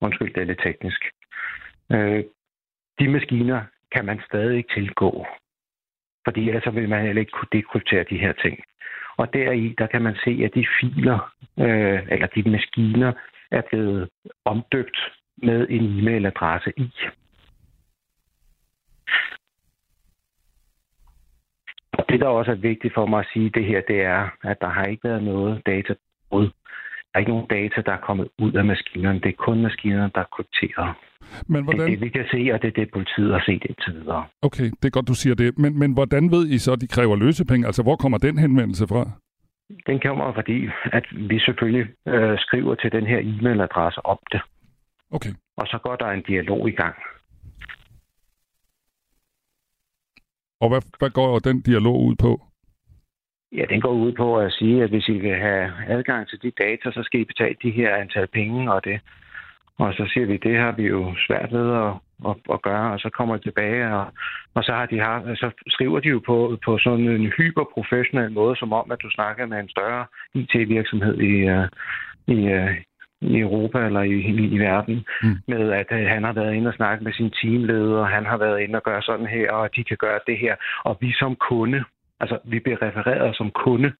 Undskyld, 0.00 0.34
det 0.34 0.40
er 0.40 0.46
lidt 0.46 0.62
teknisk. 0.62 1.04
Øh, 1.92 2.24
de 2.98 3.08
maskiner 3.08 3.64
kan 3.92 4.04
man 4.04 4.20
stadig 4.26 4.56
ikke 4.56 4.74
tilgå, 4.74 5.26
fordi 6.24 6.48
ellers 6.48 6.74
vil 6.74 6.88
man 6.88 7.02
heller 7.06 7.20
ikke 7.20 7.32
kunne 7.32 7.48
dekryptere 7.52 8.04
de 8.10 8.18
her 8.18 8.32
ting. 8.32 8.64
Og 9.16 9.32
deri, 9.32 9.74
der 9.78 9.86
kan 9.86 10.02
man 10.02 10.16
se, 10.24 10.30
at 10.44 10.54
de 10.54 10.66
filer, 10.80 11.32
øh, 11.58 12.02
eller 12.12 12.26
de 12.26 12.50
maskiner, 12.50 13.12
er 13.50 13.62
blevet 13.70 14.08
omdøbt 14.44 14.98
med 15.42 15.66
en 15.70 15.98
e-mailadresse 15.98 16.72
i. 16.76 16.90
Og 21.92 21.99
det, 22.10 22.20
der 22.20 22.26
også 22.26 22.50
er 22.50 22.54
vigtigt 22.70 22.94
for 22.94 23.06
mig 23.06 23.20
at 23.20 23.26
sige 23.32 23.50
det 23.50 23.64
her, 23.64 23.80
det 23.88 24.00
er, 24.00 24.28
at 24.42 24.56
der 24.60 24.68
har 24.68 24.84
ikke 24.84 25.04
været 25.08 25.22
noget 25.22 25.62
data 25.66 25.94
ud. 26.30 26.44
Der 26.44 27.14
er 27.14 27.18
ikke 27.18 27.30
nogen 27.30 27.46
data, 27.50 27.82
der 27.86 27.92
er 27.92 28.06
kommet 28.08 28.28
ud 28.38 28.52
af 28.52 28.64
maskinerne. 28.64 29.20
Det 29.20 29.28
er 29.28 29.42
kun 29.46 29.62
maskinerne, 29.62 30.10
der 30.14 30.20
er 30.20 30.30
krypteret. 30.34 30.94
Men 31.46 31.64
hvordan... 31.64 31.80
Det 31.80 31.86
er 31.86 31.90
det, 31.90 32.00
vi 32.00 32.08
kan 32.08 32.26
se, 32.30 32.50
og 32.54 32.62
det 32.62 32.68
er 32.68 32.76
det, 32.80 32.90
politiet 32.92 33.32
har 33.32 33.42
set 33.46 33.62
indtil 33.68 33.94
videre. 33.94 34.24
Okay, 34.42 34.64
det 34.64 34.84
er 34.84 34.90
godt, 34.90 35.08
du 35.08 35.14
siger 35.14 35.34
det. 35.34 35.58
Men, 35.58 35.78
men 35.78 35.94
hvordan 35.94 36.30
ved 36.30 36.48
I 36.48 36.58
så, 36.58 36.72
at 36.72 36.80
de 36.80 36.86
kræver 36.86 37.16
løsepenge? 37.16 37.66
Altså, 37.66 37.82
hvor 37.82 37.96
kommer 37.96 38.18
den 38.18 38.38
henvendelse 38.38 38.86
fra? 38.88 39.02
Den 39.86 40.00
kommer, 40.00 40.32
fordi 40.34 40.68
at 40.92 41.04
vi 41.12 41.38
selvfølgelig 41.38 41.86
øh, 42.08 42.38
skriver 42.38 42.74
til 42.74 42.92
den 42.92 43.06
her 43.06 43.18
e-mailadresse 43.18 44.00
om 44.04 44.18
det. 44.32 44.40
Okay. 45.10 45.30
Og 45.56 45.66
så 45.66 45.78
går 45.84 45.96
der 45.96 46.06
en 46.06 46.22
dialog 46.22 46.68
i 46.68 46.72
gang. 46.72 46.94
Og 50.60 50.68
hvad, 50.68 50.82
hvad 50.98 51.10
går 51.10 51.38
den 51.38 51.60
dialog 51.60 52.00
ud 52.08 52.16
på? 52.16 52.40
Ja, 53.52 53.64
den 53.68 53.80
går 53.80 53.92
ud 53.92 54.12
på 54.12 54.38
at 54.38 54.52
sige, 54.52 54.82
at 54.82 54.90
hvis 54.90 55.08
I 55.08 55.18
vil 55.18 55.34
have 55.34 55.72
adgang 55.88 56.28
til 56.28 56.42
de 56.42 56.50
data, 56.50 56.90
så 56.92 57.02
skal 57.02 57.20
I 57.20 57.24
betale 57.24 57.56
de 57.62 57.70
her 57.70 57.96
antal 57.96 58.26
penge 58.26 58.72
og 58.72 58.84
det. 58.84 59.00
Og 59.78 59.92
så 59.92 60.10
siger 60.12 60.26
vi, 60.26 60.36
det 60.36 60.56
har 60.58 60.72
vi 60.72 60.82
jo 60.82 61.14
svært 61.26 61.52
ved 61.52 61.68
at, 61.84 61.92
at, 62.28 62.36
at 62.54 62.62
gøre, 62.62 62.92
og 62.92 62.98
så 63.00 63.10
kommer 63.10 63.36
de 63.36 63.42
tilbage, 63.42 63.94
og, 63.94 64.06
og 64.54 64.64
så, 64.64 64.72
har 64.72 64.86
de 64.86 64.98
har, 64.98 65.34
så 65.34 65.50
skriver 65.68 66.00
de 66.00 66.08
jo 66.08 66.20
på, 66.26 66.58
på 66.64 66.78
sådan 66.78 67.08
en 67.08 67.32
hyperprofessionel 67.38 68.32
måde, 68.32 68.56
som 68.56 68.72
om, 68.72 68.90
at 68.90 69.02
du 69.02 69.10
snakker 69.10 69.46
med 69.46 69.58
en 69.60 69.68
større 69.68 70.06
IT-virksomhed 70.34 71.18
i, 71.20 71.34
i, 72.34 72.38
øh, 72.46 72.66
øh, 72.66 72.76
i 73.20 73.38
Europa 73.38 73.86
eller 73.86 74.02
i, 74.02 74.14
i, 74.14 74.46
i 74.56 74.58
verden, 74.58 75.06
mm. 75.22 75.36
med 75.48 75.72
at 75.72 75.86
øh, 75.92 76.06
han 76.06 76.24
har 76.24 76.32
været 76.32 76.54
inde 76.54 76.68
og 76.68 76.74
snakke 76.74 77.04
med 77.04 77.12
sin 77.12 77.30
teamleder, 77.30 77.98
og 77.98 78.08
han 78.08 78.26
har 78.26 78.36
været 78.36 78.60
inde 78.60 78.76
og 78.76 78.82
gøre 78.82 79.02
sådan 79.02 79.26
her, 79.26 79.52
og 79.52 79.76
de 79.76 79.84
kan 79.84 79.96
gøre 79.96 80.20
det 80.26 80.38
her. 80.38 80.54
Og 80.84 80.98
vi 81.00 81.12
som 81.12 81.36
kunde, 81.36 81.84
altså 82.20 82.38
vi 82.44 82.58
bliver 82.58 82.82
refereret 82.82 83.36
som 83.36 83.50
kunde 83.50 83.92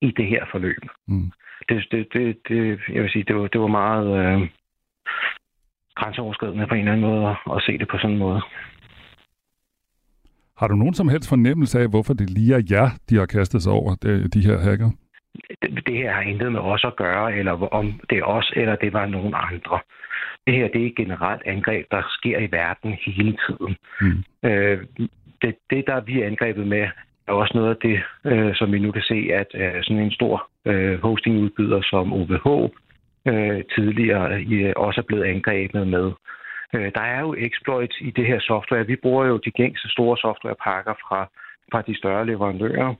i 0.00 0.10
det 0.10 0.26
her 0.26 0.44
forløb. 0.50 0.82
Mm. 1.08 1.32
Det, 1.68 1.86
det, 1.90 2.06
det, 2.12 2.36
det, 2.48 2.80
jeg 2.92 3.02
vil 3.02 3.10
sige, 3.10 3.24
det 3.24 3.36
var, 3.36 3.46
det 3.46 3.60
var 3.60 3.66
meget 3.66 4.08
øh, 4.20 4.48
grænseoverskridende 5.94 6.66
på 6.66 6.74
en 6.74 6.80
eller 6.80 6.92
anden 6.92 7.06
måde 7.10 7.26
at, 7.26 7.36
at 7.56 7.62
se 7.62 7.78
det 7.78 7.88
på 7.88 7.96
sådan 7.96 8.10
en 8.10 8.18
måde. 8.18 8.40
Har 10.56 10.68
du 10.68 10.74
nogen 10.74 10.94
som 10.94 11.08
helst 11.08 11.28
fornemmelse 11.28 11.80
af, 11.80 11.88
hvorfor 11.88 12.14
det 12.14 12.30
lige 12.30 12.54
er 12.54 12.62
jer, 12.70 12.88
de 13.10 13.16
har 13.16 13.26
kastet 13.26 13.62
sig 13.62 13.72
over, 13.72 13.94
de, 13.94 14.28
de 14.28 14.40
her 14.40 14.58
hacker? 14.58 14.90
Det, 15.62 15.96
her 15.96 16.12
har 16.12 16.22
intet 16.22 16.52
med 16.52 16.60
os 16.60 16.84
at 16.84 16.96
gøre, 16.96 17.36
eller 17.36 17.74
om 17.74 18.00
det 18.10 18.18
er 18.18 18.22
os, 18.22 18.52
eller 18.56 18.76
det 18.76 18.92
var 18.92 19.06
nogen 19.06 19.34
andre. 19.36 19.78
Det 20.46 20.54
her 20.54 20.68
det 20.68 20.82
er 20.82 20.86
et 20.86 20.96
generelt 20.96 21.42
angreb, 21.46 21.86
der 21.90 22.02
sker 22.08 22.38
i 22.38 22.48
verden 22.50 22.92
hele 23.06 23.36
tiden. 23.46 23.76
Mm. 24.00 24.48
Øh, 24.48 24.78
det, 25.42 25.54
det, 25.70 25.84
der 25.86 26.00
vi 26.00 26.22
er 26.22 26.26
angrebet 26.26 26.66
med, 26.66 26.88
er 27.28 27.32
også 27.32 27.52
noget 27.54 27.70
af 27.70 27.76
det, 27.76 28.02
øh, 28.24 28.54
som 28.54 28.72
vi 28.72 28.78
nu 28.78 28.92
kan 28.92 29.02
se, 29.02 29.28
at 29.32 29.46
øh, 29.54 29.82
sådan 29.82 30.02
en 30.02 30.10
stor 30.10 30.48
øh, 30.66 31.02
hostingudbyder 31.02 31.82
som 31.82 32.12
OVH 32.12 32.70
øh, 33.28 33.64
tidligere 33.74 34.44
øh, 34.52 34.72
også 34.76 35.00
er 35.00 35.04
blevet 35.08 35.24
angrebet 35.24 35.88
med. 35.88 36.12
Øh, 36.74 36.92
der 36.94 37.00
er 37.00 37.20
jo 37.20 37.34
exploits 37.38 37.96
i 38.00 38.10
det 38.10 38.26
her 38.26 38.40
software. 38.40 38.86
Vi 38.86 38.96
bruger 38.96 39.24
jo 39.26 39.36
de 39.36 39.50
gængse 39.50 39.88
store 39.88 40.16
softwarepakker 40.16 40.94
fra, 41.08 41.28
fra 41.72 41.82
de 41.82 41.98
større 41.98 42.26
leverandører. 42.26 42.94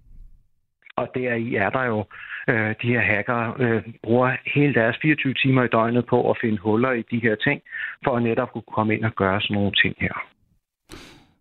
Og 0.96 1.08
deri 1.14 1.54
er 1.54 1.70
der 1.70 1.84
jo 1.84 2.04
øh, 2.48 2.74
de 2.82 2.88
her 2.94 3.00
hacker 3.00 3.56
øh, 3.58 3.82
bruger 4.02 4.36
hele 4.54 4.74
deres 4.74 4.96
24 5.02 5.34
timer 5.34 5.62
i 5.64 5.68
døgnet 5.68 6.06
på 6.06 6.30
at 6.30 6.36
finde 6.40 6.58
huller 6.58 6.92
i 6.92 7.02
de 7.10 7.18
her 7.22 7.34
ting, 7.34 7.60
for 8.04 8.16
at 8.16 8.22
netop 8.22 8.52
kunne 8.52 8.72
komme 8.74 8.94
ind 8.96 9.04
og 9.04 9.14
gøre 9.14 9.40
sådan 9.40 9.54
nogle 9.54 9.72
ting 9.82 9.94
her. 9.98 10.14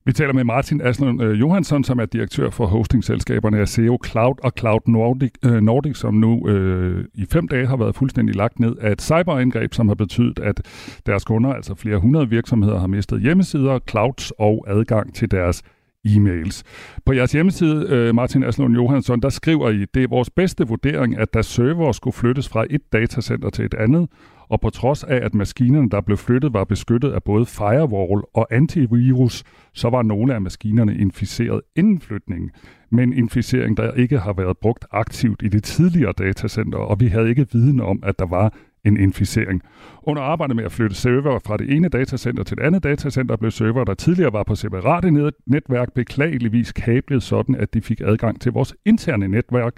Vi 0.05 0.13
taler 0.13 0.33
med 0.33 0.43
Martin 0.43 0.81
Aslund 0.81 1.23
øh, 1.23 1.39
Johansson, 1.39 1.83
som 1.83 1.99
er 1.99 2.05
direktør 2.05 2.49
for 2.49 2.65
hostingselskaberne 2.65 3.65
SEO 3.65 3.97
Cloud 4.05 4.35
og 4.43 4.51
Cloud 4.59 4.79
Nordic, 4.87 5.31
øh, 5.45 5.61
Nordic 5.61 5.97
som 5.97 6.13
nu 6.13 6.47
øh, 6.47 7.05
i 7.13 7.25
fem 7.33 7.47
dage 7.47 7.67
har 7.67 7.77
været 7.77 7.95
fuldstændig 7.95 8.35
lagt 8.35 8.59
ned 8.59 8.75
af 8.81 8.91
et 8.91 9.01
cyberangreb, 9.01 9.73
som 9.73 9.87
har 9.87 9.95
betydet, 9.95 10.39
at 10.39 10.61
deres 11.05 11.25
kunder, 11.25 11.53
altså 11.53 11.75
flere 11.75 11.97
hundrede 11.97 12.29
virksomheder, 12.29 12.79
har 12.79 12.87
mistet 12.87 13.21
hjemmesider, 13.21 13.79
clouds 13.89 14.31
og 14.31 14.65
adgang 14.67 15.15
til 15.15 15.31
deres 15.31 15.63
e-mails. 16.07 16.63
På 17.05 17.13
jeres 17.13 17.31
hjemmeside, 17.31 17.85
øh, 17.89 18.15
Martin 18.15 18.43
Aslund 18.43 18.75
Johansson, 18.75 19.21
der 19.21 19.29
skriver 19.29 19.69
I, 19.69 19.85
det 19.93 20.03
er 20.03 20.07
vores 20.07 20.29
bedste 20.29 20.67
vurdering, 20.67 21.17
at 21.17 21.33
da 21.33 21.41
server 21.41 21.91
skulle 21.91 22.13
flyttes 22.13 22.49
fra 22.49 22.65
et 22.69 22.81
datacenter 22.93 23.49
til 23.49 23.65
et 23.65 23.73
andet, 23.73 24.07
og 24.49 24.61
på 24.61 24.69
trods 24.69 25.03
af, 25.03 25.15
at 25.15 25.35
maskinerne, 25.35 25.89
der 25.89 26.01
blev 26.01 26.17
flyttet, 26.17 26.53
var 26.53 26.63
beskyttet 26.63 27.11
af 27.11 27.23
både 27.23 27.45
firewall 27.45 28.21
og 28.33 28.47
antivirus, 28.51 29.43
så 29.73 29.89
var 29.89 30.01
nogle 30.01 30.33
af 30.33 30.41
maskinerne 30.41 30.97
inficeret 30.97 31.61
inden 31.75 31.99
flytningen. 31.99 32.51
Men 32.91 33.13
inficering, 33.13 33.77
der 33.77 33.91
ikke 33.91 34.19
har 34.19 34.33
været 34.33 34.57
brugt 34.57 34.85
aktivt 34.91 35.41
i 35.43 35.47
det 35.47 35.63
tidligere 35.63 36.13
datacenter, 36.17 36.77
og 36.77 36.99
vi 36.99 37.07
havde 37.07 37.29
ikke 37.29 37.47
viden 37.51 37.79
om, 37.79 37.99
at 38.03 38.19
der 38.19 38.25
var 38.25 38.53
en 38.85 38.97
inficering. 38.97 39.61
Under 40.03 40.21
arbejdet 40.21 40.55
med 40.55 40.63
at 40.63 40.71
flytte 40.71 40.95
server 40.95 41.39
fra 41.45 41.57
det 41.57 41.75
ene 41.75 41.89
datacenter 41.89 42.43
til 42.43 42.57
det 42.57 42.63
andet 42.63 42.83
datacenter, 42.83 43.35
blev 43.35 43.51
server, 43.51 43.83
der 43.83 43.93
tidligere 43.93 44.33
var 44.33 44.43
på 44.43 44.55
separate 44.55 45.11
netværk, 45.47 45.93
beklageligvis 45.93 46.71
kablet 46.71 47.23
sådan, 47.23 47.55
at 47.55 47.73
de 47.73 47.81
fik 47.81 48.01
adgang 48.01 48.41
til 48.41 48.51
vores 48.51 48.75
interne 48.85 49.27
netværk, 49.27 49.73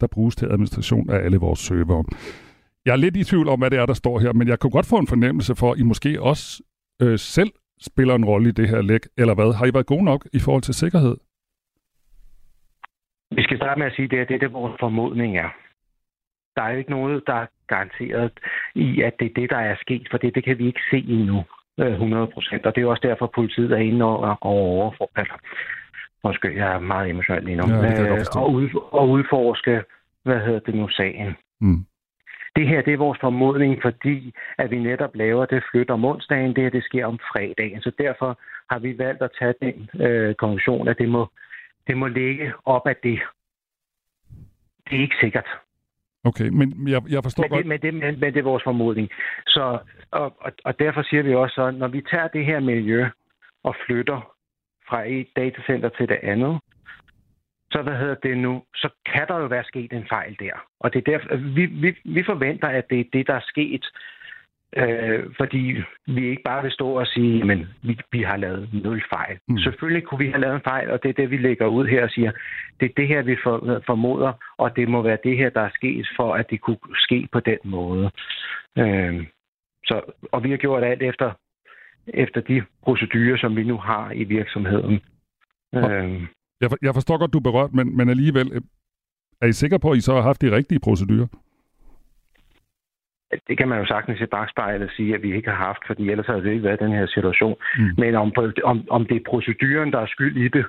der 0.00 0.06
bruges 0.06 0.36
til 0.36 0.46
administration 0.46 1.10
af 1.10 1.18
alle 1.24 1.36
vores 1.36 1.58
server. 1.58 2.02
Jeg 2.86 2.92
er 2.92 2.96
lidt 2.96 3.16
i 3.16 3.24
tvivl 3.24 3.48
om, 3.48 3.58
hvad 3.58 3.70
det 3.70 3.78
er, 3.78 3.86
der 3.86 3.94
står 3.94 4.18
her, 4.18 4.32
men 4.32 4.48
jeg 4.48 4.58
kunne 4.58 4.70
godt 4.70 4.86
få 4.86 4.96
en 4.96 5.06
fornemmelse 5.06 5.54
for, 5.54 5.72
at 5.72 5.78
I 5.78 5.82
måske 5.82 6.22
også 6.22 6.62
øh, 7.02 7.18
selv 7.18 7.50
spiller 7.80 8.14
en 8.14 8.24
rolle 8.24 8.48
i 8.48 8.52
det 8.52 8.68
her 8.68 8.82
læk, 8.82 9.00
eller 9.18 9.34
hvad? 9.34 9.54
Har 9.54 9.66
I 9.66 9.74
været 9.74 9.86
gode 9.86 10.04
nok 10.04 10.26
i 10.32 10.38
forhold 10.38 10.62
til 10.62 10.74
sikkerhed? 10.74 11.16
Vi 13.30 13.42
skal 13.42 13.56
starte 13.56 13.78
med 13.78 13.86
at 13.86 13.92
sige, 13.96 14.04
at 14.04 14.10
det 14.10 14.20
er 14.20 14.24
det, 14.24 14.40
der 14.40 14.48
vores 14.48 14.76
formodning 14.80 15.36
er. 15.36 15.48
Der 16.56 16.62
er 16.62 16.70
jo 16.70 16.78
ikke 16.78 16.90
noget, 16.90 17.22
der 17.26 17.34
er 17.34 17.46
garanteret 17.68 18.32
i, 18.74 19.02
at 19.02 19.12
det 19.18 19.26
er 19.26 19.34
det, 19.36 19.50
der 19.50 19.56
er 19.56 19.76
sket, 19.80 20.08
for 20.10 20.18
det, 20.18 20.34
det 20.34 20.44
kan 20.44 20.58
vi 20.58 20.66
ikke 20.66 20.80
se 20.90 20.96
endnu 20.96 21.44
100 21.78 22.22
øh, 22.22 22.32
procent. 22.32 22.66
Og 22.66 22.74
det 22.74 22.82
er 22.82 22.86
også 22.86 23.08
derfor, 23.08 23.26
politiet 23.34 23.72
er 23.72 23.76
inde 23.76 24.04
og, 24.04 24.38
og 24.40 24.94
eller, 25.16 25.38
Måske, 26.24 26.56
jeg 26.56 26.74
er 26.74 26.78
meget 26.78 27.10
emotionel 27.10 27.44
lige 27.44 27.56
nu. 27.56 27.66
Ja, 27.68 28.02
øh, 28.02 28.24
og, 28.36 28.52
ud, 28.52 28.68
og 28.92 29.08
udforske, 29.08 29.82
hvad 30.22 30.40
hedder 30.40 30.58
det 30.58 30.74
nu, 30.74 30.88
sagen. 30.88 31.36
Mm. 31.60 31.84
Det 32.56 32.68
her 32.68 32.82
det 32.82 32.92
er 32.92 32.98
vores 32.98 33.18
formodning, 33.20 33.82
fordi 33.82 34.34
at 34.58 34.70
vi 34.70 34.78
netop 34.78 35.14
laver 35.14 35.46
det 35.46 35.64
flyt 35.70 35.90
om 35.90 36.04
onsdagen. 36.04 36.54
Det 36.54 36.62
her 36.62 36.70
det 36.70 36.84
sker 36.84 37.06
om 37.06 37.18
fredagen. 37.18 37.80
Så 37.82 37.90
derfor 37.98 38.38
har 38.70 38.78
vi 38.78 38.98
valgt 38.98 39.22
at 39.22 39.30
tage 39.38 39.54
den 39.62 40.00
øh, 40.06 40.34
konklusion, 40.34 40.88
at 40.88 40.98
det 40.98 41.08
må, 41.08 41.26
det 41.86 41.96
må 41.96 42.06
ligge 42.06 42.52
op 42.64 42.86
af 42.86 42.96
det. 42.96 43.20
Det 44.90 44.96
er 44.98 45.02
ikke 45.02 45.16
sikkert. 45.20 45.48
Okay, 46.28 46.48
men 46.48 46.88
jeg, 46.88 47.02
jeg 47.08 47.22
forstår 47.22 47.42
men 47.42 47.50
godt... 47.50 47.58
Det, 47.58 47.66
men, 47.66 47.80
det, 47.80 47.94
men, 47.94 48.20
men 48.20 48.32
det 48.34 48.38
er 48.38 48.50
vores 48.52 48.62
formodning. 48.62 49.08
Så, 49.46 49.78
og, 50.10 50.36
og, 50.40 50.52
og 50.64 50.78
derfor 50.78 51.02
siger 51.02 51.22
vi 51.22 51.34
også, 51.34 51.62
at 51.62 51.74
når 51.74 51.88
vi 51.88 52.00
tager 52.10 52.28
det 52.28 52.44
her 52.44 52.60
miljø 52.60 53.06
og 53.64 53.74
flytter 53.86 54.20
fra 54.88 55.08
et 55.08 55.28
datacenter 55.36 55.88
til 55.88 56.08
det 56.08 56.18
andet, 56.22 56.60
så 57.72 57.82
hvad 57.82 57.96
hedder 57.98 58.14
det 58.14 58.38
nu, 58.38 58.62
så 58.74 58.88
kan 59.12 59.28
der 59.28 59.38
jo 59.38 59.46
være 59.46 59.64
sket 59.64 59.92
en 59.92 60.06
fejl 60.08 60.36
der. 60.38 60.56
Og 60.80 60.92
det 60.92 60.98
er 60.98 61.12
derfor, 61.12 61.36
vi, 61.36 61.66
vi, 61.66 61.96
vi 62.04 62.22
forventer, 62.24 62.68
at 62.68 62.84
det 62.90 63.00
er 63.00 63.04
det, 63.12 63.26
der 63.26 63.34
er 63.34 63.44
sket, 63.52 63.84
øh, 64.76 65.24
fordi 65.36 65.82
vi 66.06 66.28
ikke 66.28 66.42
bare 66.42 66.62
vil 66.62 66.72
stå 66.72 66.88
og 66.88 67.06
sige, 67.06 67.44
men 67.44 67.68
vi, 67.82 67.98
vi 68.12 68.22
har 68.22 68.36
lavet 68.36 68.68
nul 68.84 69.02
fejl. 69.14 69.38
Mm. 69.48 69.58
Selvfølgelig 69.58 70.04
kunne 70.04 70.18
vi 70.18 70.30
have 70.30 70.40
lavet 70.40 70.54
en 70.54 70.60
fejl, 70.64 70.90
og 70.90 71.02
det 71.02 71.08
er 71.08 71.12
det, 71.12 71.30
vi 71.30 71.36
lægger 71.36 71.66
ud 71.66 71.86
her 71.86 72.02
og 72.02 72.10
siger, 72.10 72.32
det 72.80 72.86
er 72.86 72.94
det 72.96 73.08
her, 73.08 73.22
vi 73.22 73.36
for, 73.42 73.82
formoder, 73.86 74.32
og 74.58 74.76
det 74.76 74.88
må 74.88 75.02
være 75.02 75.18
det 75.24 75.36
her, 75.36 75.50
der 75.50 75.60
er 75.60 75.70
sket, 75.74 76.08
for 76.16 76.34
at 76.34 76.50
det 76.50 76.60
kunne 76.60 76.78
ske 76.94 77.28
på 77.32 77.40
den 77.40 77.58
måde. 77.64 78.10
Øh, 78.78 79.26
så, 79.84 80.00
og 80.32 80.44
vi 80.44 80.50
har 80.50 80.56
gjort 80.56 80.84
alt 80.84 81.02
efter, 81.02 81.32
efter 82.06 82.40
de 82.40 82.62
procedurer, 82.82 83.36
som 83.36 83.56
vi 83.56 83.64
nu 83.64 83.76
har 83.76 84.10
i 84.10 84.24
virksomheden. 84.24 85.00
Øh, 85.74 86.22
jeg, 86.60 86.70
jeg 86.82 86.94
forstår 86.94 87.18
godt, 87.18 87.32
du 87.32 87.38
er 87.38 87.50
berørt, 87.50 87.74
men, 87.74 87.96
men 87.96 88.08
alligevel, 88.08 88.50
øh, 88.52 88.60
er 89.40 89.46
I 89.46 89.52
sikre 89.52 89.78
på, 89.78 89.90
at 89.90 89.96
I 89.96 90.00
så 90.00 90.14
har 90.14 90.22
haft 90.22 90.42
de 90.42 90.56
rigtige 90.56 90.80
procedurer? 90.80 91.26
Det 93.48 93.58
kan 93.58 93.68
man 93.68 93.78
jo 93.78 93.86
sagtens 93.86 94.20
i 94.20 94.26
bagspejlet 94.26 94.90
sige, 94.96 95.14
at 95.14 95.22
vi 95.22 95.34
ikke 95.34 95.50
har 95.50 95.64
haft, 95.66 95.82
fordi 95.86 96.10
ellers 96.10 96.26
har 96.26 96.34
det 96.34 96.50
ikke 96.50 96.62
været 96.62 96.80
den 96.80 96.92
her 96.92 97.06
situation. 97.06 97.56
Mm. 97.78 97.90
Men 97.98 98.14
om, 98.14 98.32
om, 98.64 98.84
om 98.90 99.06
det 99.06 99.16
er 99.16 99.30
proceduren, 99.30 99.92
der 99.92 99.98
er 99.98 100.06
skyld 100.06 100.36
i 100.36 100.48
det, 100.48 100.66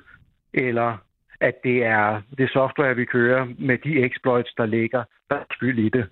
eller 0.54 0.96
at 1.40 1.54
det 1.64 1.84
er 1.84 2.22
det 2.38 2.50
software, 2.50 2.96
vi 2.96 3.04
kører 3.04 3.46
med 3.58 3.78
de 3.78 4.04
exploits, 4.04 4.54
der 4.56 4.66
ligger, 4.66 5.04
der 5.30 5.36
er 5.36 5.44
skyld 5.50 5.78
i 5.78 5.88
det, 5.88 6.06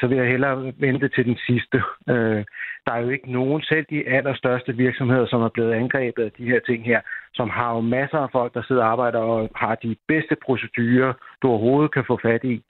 så 0.00 0.06
vil 0.06 0.18
jeg 0.18 0.26
hellere 0.26 0.72
vente 0.78 1.08
til 1.08 1.24
den 1.24 1.38
sidste. 1.46 1.82
Øh, 2.08 2.44
der 2.86 2.92
er 2.92 3.00
jo 3.00 3.08
ikke 3.08 3.32
nogen, 3.32 3.62
selv 3.62 3.86
de 3.90 4.08
allerstørste 4.08 4.76
virksomheder, 4.76 5.26
som 5.26 5.42
er 5.42 5.48
blevet 5.48 5.72
angrebet 5.72 6.24
af 6.24 6.32
de 6.38 6.44
her 6.44 6.60
ting 6.60 6.84
her, 6.84 7.00
som 7.34 7.50
har 7.50 7.74
jo 7.74 7.80
masser 7.80 8.18
af 8.18 8.30
folk, 8.32 8.54
der 8.54 8.62
sidder 8.62 8.82
og 8.82 8.90
arbejder 8.90 9.18
og 9.18 9.50
har 9.56 9.74
de 9.74 9.96
bedste 10.08 10.36
procedurer, 10.46 11.12
du 11.42 11.48
overhovedet 11.48 11.92
kan 11.92 12.04
få 12.06 12.18
fat 12.22 12.44
i, 12.44 12.62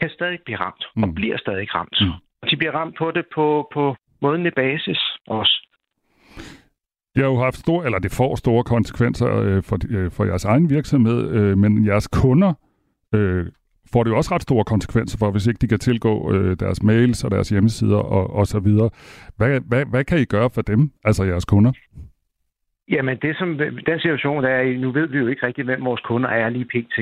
kan 0.00 0.10
stadig 0.10 0.38
blive 0.44 0.58
ramt, 0.58 0.84
mm. 0.96 1.02
og 1.02 1.14
bliver 1.14 1.36
stadig 1.36 1.74
ramt. 1.74 1.98
Mm. 2.00 2.23
De 2.50 2.56
bliver 2.56 2.72
ramt 2.72 2.96
på 2.98 3.10
det 3.10 3.24
på, 3.34 3.68
på 3.74 3.96
måden 4.22 4.46
i 4.46 4.50
basis 4.50 5.00
også. 5.26 5.54
Det 7.14 7.22
har 7.22 7.30
jo 7.30 7.38
haft 7.38 7.56
store, 7.56 7.84
eller 7.84 7.98
det 7.98 8.12
får 8.12 8.36
store 8.36 8.64
konsekvenser 8.64 9.36
øh, 9.40 9.62
for, 9.62 9.78
øh, 9.90 10.10
for 10.10 10.24
jeres 10.24 10.44
egen 10.44 10.70
virksomhed, 10.70 11.30
øh, 11.30 11.58
men 11.58 11.86
jeres 11.86 12.08
kunder 12.08 12.52
øh, 13.14 13.46
får 13.92 14.02
det 14.02 14.10
jo 14.10 14.16
også 14.16 14.34
ret 14.34 14.42
store 14.42 14.64
konsekvenser 14.64 15.18
for, 15.18 15.30
hvis 15.30 15.46
ikke 15.46 15.58
de 15.58 15.68
kan 15.68 15.78
tilgå 15.78 16.32
øh, 16.32 16.56
deres 16.60 16.82
mails 16.82 17.24
og 17.24 17.30
deres 17.30 17.48
hjemmesider 17.48 17.96
og, 17.96 18.30
og 18.30 18.46
så 18.46 18.60
videre. 18.60 18.90
Hvad, 19.36 19.60
hvad, 19.68 19.84
hvad 19.86 20.04
kan 20.04 20.18
I 20.18 20.24
gøre 20.24 20.50
for 20.54 20.62
dem, 20.62 20.90
altså 21.04 21.24
jeres 21.24 21.44
kunder? 21.44 21.72
Jamen, 22.88 23.18
det 23.22 23.36
som, 23.36 23.58
den 23.86 23.98
situation, 24.00 24.44
der 24.44 24.48
er 24.48 24.60
i, 24.60 24.76
nu 24.76 24.90
ved 24.92 25.06
vi 25.06 25.18
jo 25.18 25.26
ikke 25.26 25.46
rigtig, 25.46 25.64
hvem 25.64 25.84
vores 25.84 26.00
kunder 26.00 26.28
er 26.28 26.48
lige 26.48 26.64
pt. 26.64 26.98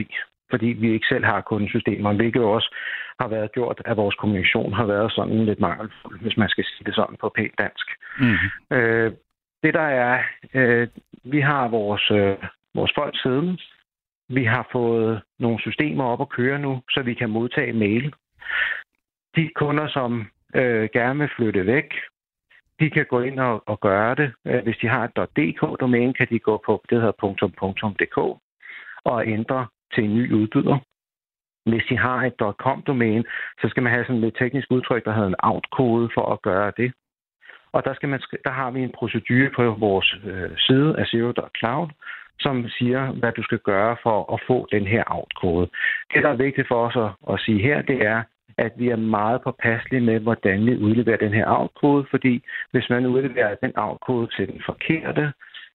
Fordi 0.53 0.66
vi 0.66 0.92
ikke 0.92 1.07
selv 1.07 1.24
har 1.24 1.40
kundesystemer, 1.40 2.12
hvilket 2.12 2.40
jo 2.40 2.50
også 2.50 2.74
har 3.20 3.28
været 3.28 3.53
gjort, 3.53 3.82
at 3.84 3.96
vores 3.96 4.14
kommunikation 4.14 4.72
har 4.72 4.86
været 4.86 5.12
sådan 5.12 5.44
lidt 5.44 5.61
mangelfuld, 5.61 6.20
hvis 6.20 6.36
man 6.36 6.48
skal 6.48 6.64
sige 6.64 6.84
det 6.86 6.94
sådan 6.94 7.16
på 7.20 7.32
pænt 7.36 7.59
dansk. 7.59 7.86
Mm-hmm. 8.18 8.76
Øh, 8.76 9.12
det 9.62 9.74
der 9.74 9.88
er, 10.05 10.22
øh, 10.55 10.88
vi 11.24 11.40
har 11.40 11.68
vores, 11.68 12.11
øh, 12.11 12.36
vores 12.74 12.92
folk 12.94 13.14
siddende, 13.22 13.59
vi 14.28 14.44
har 14.44 14.68
fået 14.72 15.22
nogle 15.38 15.61
systemer 15.61 16.05
op 16.05 16.20
at 16.20 16.28
køre 16.28 16.59
nu, 16.59 16.82
så 16.90 17.03
vi 17.03 17.14
kan 17.14 17.30
modtage 17.30 17.72
mail. 17.72 18.14
De 19.36 19.50
kunder, 19.55 19.88
som 19.88 20.26
øh, 20.55 20.88
gerne 20.92 21.18
vil 21.18 21.30
flytte 21.36 21.66
væk, 21.66 21.94
de 22.80 22.90
kan 22.90 23.07
gå 23.07 23.20
ind 23.20 23.40
og, 23.40 23.62
og 23.66 23.80
gøre 23.80 24.14
det. 24.14 24.32
Øh, 24.46 24.62
hvis 24.62 24.76
de 24.76 24.88
har 24.88 25.05
et 25.05 25.28
.dk-domæne, 25.38 26.14
kan 26.14 26.26
de 26.30 26.38
gå 26.38 26.62
på 26.66 26.84
det 26.90 27.00
hedder 27.00 27.94
.dk 28.00 28.18
og 29.05 29.26
ændre 29.26 29.66
til 29.95 30.05
en 30.05 30.14
ny 30.14 30.32
udbyder. 30.32 30.78
Hvis 31.70 31.84
de 31.88 31.97
har 31.99 32.18
et 32.22 32.57
.com-domæne, 32.64 33.24
så 33.61 33.68
skal 33.68 33.82
man 33.82 33.93
have 33.93 34.05
sådan 34.05 34.24
et 34.24 34.36
teknisk 34.38 34.70
udtryk, 34.70 35.05
der 35.05 35.12
hedder 35.12 35.28
en 35.28 35.43
out-kode 35.43 36.11
for 36.14 36.32
at 36.32 36.43
gøre 36.43 36.72
det. 36.76 36.93
Og 37.72 37.84
der, 37.84 37.95
skal 37.95 38.09
man, 38.09 38.20
der 38.45 38.51
har 38.51 38.70
vi 38.70 38.80
en 38.80 38.93
procedure 38.99 39.51
på 39.57 39.62
vores 39.78 40.16
øh, 40.24 40.51
side 40.59 40.99
af 40.99 41.07
som 42.40 42.68
siger, 42.68 43.12
hvad 43.12 43.32
du 43.32 43.43
skal 43.43 43.59
gøre 43.59 43.97
for 44.03 44.34
at 44.34 44.40
få 44.47 44.66
den 44.72 44.86
her 44.86 45.03
out-kode. 45.07 45.68
Det, 46.14 46.22
der 46.22 46.28
er 46.30 46.45
vigtigt 46.47 46.68
for 46.68 46.86
os 46.86 46.97
at, 46.97 47.32
at 47.34 47.40
sige 47.40 47.62
her, 47.62 47.82
det 47.82 48.07
er, 48.07 48.22
at 48.59 48.72
vi 48.76 48.88
er 48.88 48.97
meget 48.97 49.43
påpasselige 49.43 50.01
med, 50.01 50.20
hvordan 50.20 50.66
vi 50.66 50.76
udleverer 50.76 51.16
den 51.16 51.34
her 51.34 51.47
out-kode, 51.47 52.07
fordi 52.11 52.45
hvis 52.70 52.90
man 52.90 53.07
udleverer 53.07 53.55
den 53.55 53.72
out-kode 53.76 54.28
til 54.36 54.49
den 54.49 54.62
forkerte, 54.66 55.32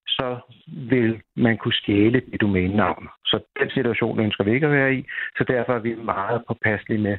så 0.08 0.40
vil 0.66 1.22
man 1.36 1.58
kunne 1.58 1.72
stjæle 1.72 2.20
det 2.32 2.40
domænenavn. 2.40 3.08
Så 3.24 3.40
den 3.60 3.70
situation 3.70 4.20
ønsker 4.20 4.44
vi 4.44 4.52
ikke 4.52 4.66
at 4.66 4.72
være 4.72 4.94
i, 4.94 5.04
så 5.36 5.44
derfor 5.48 5.72
er 5.74 5.78
vi 5.78 5.94
meget 5.94 6.42
påpasselige 6.48 7.02
med, 7.02 7.16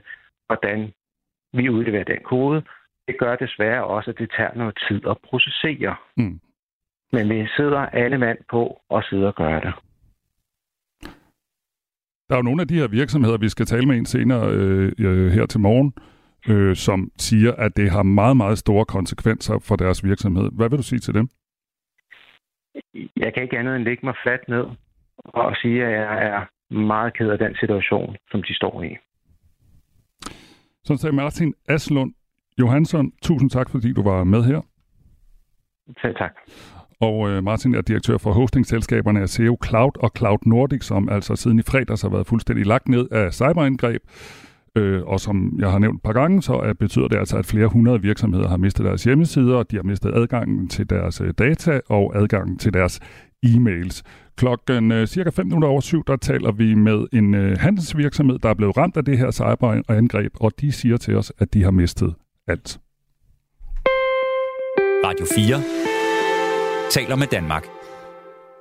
hvordan 0.47 0.93
vi 1.53 1.69
udleverer 1.69 2.03
den 2.03 2.23
kode. 2.23 2.63
Det 3.07 3.15
gør 3.19 3.35
desværre 3.35 3.83
også, 3.83 4.11
at 4.11 4.17
det 4.17 4.31
tager 4.37 4.55
noget 4.55 4.79
tid 4.87 5.01
at 5.07 5.17
processere. 5.29 5.95
Mm. 6.17 6.39
Men 7.11 7.29
vi 7.29 7.47
sidder 7.57 7.79
alle 7.79 8.17
mand 8.17 8.37
på 8.49 8.81
og 8.89 9.03
sidder 9.03 9.27
og 9.27 9.35
gør 9.35 9.59
det. 9.59 9.73
Der 12.29 12.35
er 12.35 12.39
jo 12.39 12.49
nogle 12.49 12.61
af 12.61 12.67
de 12.67 12.79
her 12.79 12.87
virksomheder, 12.87 13.37
vi 13.37 13.49
skal 13.49 13.65
tale 13.65 13.85
med 13.85 13.97
en 13.97 14.05
senere 14.05 14.49
øh, 14.51 14.91
øh, 14.99 15.31
her 15.31 15.45
til 15.45 15.59
morgen, 15.59 15.93
øh, 16.49 16.75
som 16.75 17.11
siger, 17.17 17.51
at 17.51 17.77
det 17.77 17.91
har 17.91 18.03
meget, 18.03 18.37
meget 18.37 18.57
store 18.57 18.85
konsekvenser 18.85 19.59
for 19.59 19.75
deres 19.75 20.03
virksomhed. 20.03 20.49
Hvad 20.51 20.69
vil 20.69 20.77
du 20.77 20.83
sige 20.83 20.99
til 20.99 21.13
dem? 21.13 21.29
Jeg 23.15 23.33
kan 23.33 23.43
ikke 23.43 23.59
andet 23.59 23.75
end 23.75 23.83
lægge 23.83 24.05
mig 24.05 24.13
fladt 24.23 24.47
ned 24.47 24.65
og 25.17 25.55
sige, 25.61 25.85
at 25.85 25.91
jeg 25.91 26.27
er 26.27 26.73
meget 26.73 27.13
ked 27.13 27.29
af 27.29 27.37
den 27.37 27.55
situation, 27.55 28.15
som 28.31 28.43
de 28.43 28.55
står 28.55 28.83
i. 28.83 28.97
Så 30.83 30.97
sagde 30.97 31.15
Martin 31.15 31.53
Aslund 31.67 32.13
Johansson. 32.59 33.11
Tusind 33.21 33.49
tak, 33.49 33.69
fordi 33.69 33.93
du 33.93 34.03
var 34.03 34.23
med 34.23 34.43
her. 34.43 34.61
Selv 36.01 36.15
tak. 36.15 36.33
Og 36.99 37.29
øh, 37.29 37.43
Martin 37.43 37.75
er 37.75 37.81
direktør 37.81 38.17
for 38.17 38.31
hostingselskaberne 38.31 39.27
SEO 39.27 39.57
Cloud 39.65 39.91
og 40.03 40.11
Cloud 40.17 40.39
Nordic, 40.45 40.83
som 40.83 41.09
altså 41.09 41.35
siden 41.35 41.59
i 41.59 41.61
fredags 41.61 42.01
har 42.01 42.09
været 42.09 42.27
fuldstændig 42.27 42.65
lagt 42.65 42.87
ned 42.87 43.07
af 43.11 43.33
cyberangreb. 43.33 44.01
Øh, 44.79 45.03
og 45.05 45.19
som 45.19 45.55
jeg 45.59 45.71
har 45.71 45.79
nævnt 45.79 45.95
et 45.95 46.03
par 46.03 46.13
gange, 46.13 46.41
så 46.41 46.53
er, 46.53 46.73
betyder 46.73 47.07
det 47.07 47.17
altså, 47.17 47.37
at 47.37 47.45
flere 47.45 47.67
hundrede 47.67 48.01
virksomheder 48.01 48.47
har 48.47 48.57
mistet 48.57 48.85
deres 48.85 49.03
hjemmesider, 49.03 49.55
og 49.55 49.71
de 49.71 49.75
har 49.75 49.83
mistet 49.83 50.15
adgangen 50.15 50.67
til 50.67 50.89
deres 50.89 51.21
øh, 51.21 51.33
data 51.37 51.79
og 51.89 52.15
adgangen 52.15 52.57
til 52.57 52.73
deres 52.73 52.99
e-mails. 53.45 54.01
Klokken 54.37 54.91
øh, 54.91 55.07
cirka 55.07 55.29
5 55.29 55.45
minutter 55.45 55.67
over 55.67 55.81
syv, 55.81 56.03
der 56.07 56.15
taler 56.15 56.51
vi 56.51 56.73
med 56.73 57.05
en 57.13 57.33
øh, 57.33 57.57
handelsvirksomhed, 57.57 58.39
der 58.39 58.49
er 58.49 58.53
blevet 58.53 58.77
ramt 58.77 58.97
af 58.97 59.05
det 59.05 59.17
her 59.17 59.31
cyberangreb, 59.31 60.33
og 60.39 60.51
de 60.61 60.71
siger 60.71 60.97
til 60.97 61.15
os, 61.15 61.33
at 61.39 61.53
de 61.53 61.63
har 61.63 61.71
mistet 61.71 62.15
alt. 62.47 62.79
Radio 65.05 65.25
4 65.35 65.61
taler 66.91 67.15
med 67.15 67.27
Danmark. 67.27 67.78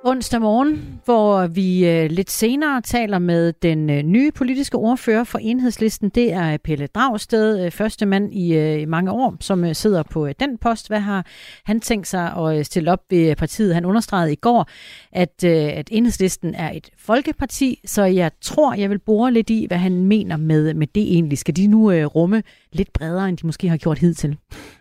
Onsdag 0.03 0.41
morgen, 0.41 1.01
hvor 1.05 1.47
vi 1.47 1.87
øh, 1.87 2.09
lidt 2.11 2.31
senere 2.31 2.81
taler 2.81 3.19
med 3.19 3.53
den 3.53 3.89
øh, 3.89 4.03
nye 4.03 4.31
politiske 4.31 4.77
ordfører 4.77 5.23
for 5.23 5.39
enhedslisten. 5.39 6.09
Det 6.09 6.33
er 6.33 6.57
Pelle 6.57 6.87
Dragsted, 6.87 7.65
øh, 7.65 7.71
første 7.71 8.05
mand 8.05 8.33
i, 8.33 8.55
øh, 8.55 8.81
i 8.81 8.85
mange 8.85 9.11
år, 9.11 9.37
som 9.39 9.65
øh, 9.65 9.75
sidder 9.75 10.03
på 10.03 10.27
øh, 10.27 10.33
den 10.39 10.57
post. 10.57 10.87
Hvad 10.87 10.99
har 10.99 11.25
han 11.65 11.79
tænkt 11.79 12.07
sig 12.07 12.33
at 12.37 12.57
øh, 12.57 12.65
stille 12.65 12.91
op 12.91 12.99
ved 13.09 13.35
partiet? 13.35 13.73
Han 13.73 13.85
understregede 13.85 14.33
i 14.33 14.35
går, 14.35 14.69
at, 15.11 15.43
øh, 15.45 15.51
at 15.51 15.89
enhedslisten 15.91 16.55
er 16.55 16.71
et 16.71 16.89
folkeparti, 16.97 17.79
så 17.85 18.03
jeg 18.03 18.31
tror, 18.41 18.73
jeg 18.73 18.89
vil 18.89 18.99
bore 18.99 19.33
lidt 19.33 19.49
i, 19.49 19.65
hvad 19.67 19.77
han 19.77 20.05
mener 20.05 20.37
med, 20.37 20.73
med 20.73 20.87
det 20.87 21.13
egentlig. 21.13 21.37
Skal 21.37 21.55
de 21.55 21.67
nu 21.67 21.91
øh, 21.91 22.05
rumme 22.05 22.43
lidt 22.73 22.93
bredere, 22.93 23.29
end 23.29 23.37
de 23.37 23.45
måske 23.45 23.69
har 23.69 23.77
gjort 23.77 23.99
hidtil? 23.99 24.37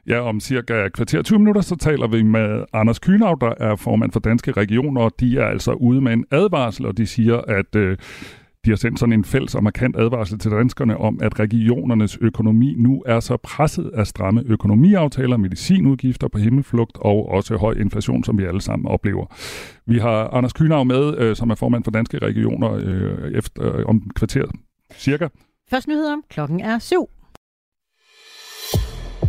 Ja, 0.07 0.20
om 0.20 0.41
cirka 0.41 0.89
kvarter 0.89 1.22
20 1.22 1.39
minutter, 1.39 1.61
så 1.61 1.76
taler 1.76 2.07
vi 2.07 2.22
med 2.22 2.64
Anders 2.72 2.99
Kynav, 2.99 3.39
der 3.41 3.55
er 3.61 3.76
formand 3.76 4.12
for 4.12 4.20
Danske 4.20 4.53
Regioner, 4.53 5.01
og 5.01 5.12
de 5.20 5.39
er 5.39 5.45
altså 5.45 5.72
ude 5.72 6.01
med 6.01 6.12
en 6.12 6.24
advarsel, 6.30 6.86
og 6.86 6.97
de 6.97 7.07
siger, 7.07 7.36
at 7.36 7.76
øh, 7.76 7.97
de 8.64 8.70
har 8.70 8.76
sendt 8.76 8.99
sådan 8.99 9.12
en 9.12 9.24
fælles 9.24 9.55
og 9.55 9.62
markant 9.62 9.97
advarsel 9.97 10.39
til 10.39 10.51
danskerne 10.51 10.97
om, 10.97 11.18
at 11.22 11.41
regionernes 11.41 12.18
økonomi 12.20 12.74
nu 12.78 13.03
er 13.07 13.20
så 13.20 13.36
presset 13.36 13.91
af 13.95 14.07
stramme 14.07 14.43
økonomiaftaler, 14.47 15.36
medicinudgifter 15.36 16.28
på 16.28 16.39
himmelflugt 16.39 16.99
og 17.01 17.28
også 17.28 17.57
høj 17.57 17.72
inflation, 17.72 18.24
som 18.24 18.39
vi 18.39 18.45
alle 18.45 18.61
sammen 18.61 18.89
oplever. 18.89 19.26
Vi 19.86 19.99
har 19.99 20.28
Anders 20.34 20.53
Kynav 20.53 20.84
med, 20.84 21.18
øh, 21.18 21.36
som 21.36 21.51
er 21.51 21.55
formand 21.55 21.84
for 21.84 21.91
Danske 21.91 22.18
Regioner, 22.18 22.72
øh, 22.72 23.32
efter, 23.32 23.76
øh, 23.76 23.84
om 23.86 24.11
kvarter 24.14 24.45
cirka. 24.95 25.28
Først 25.70 25.89
nyheder. 25.89 26.16
Klokken 26.30 26.61
er 26.61 26.78
syv. 26.78 27.17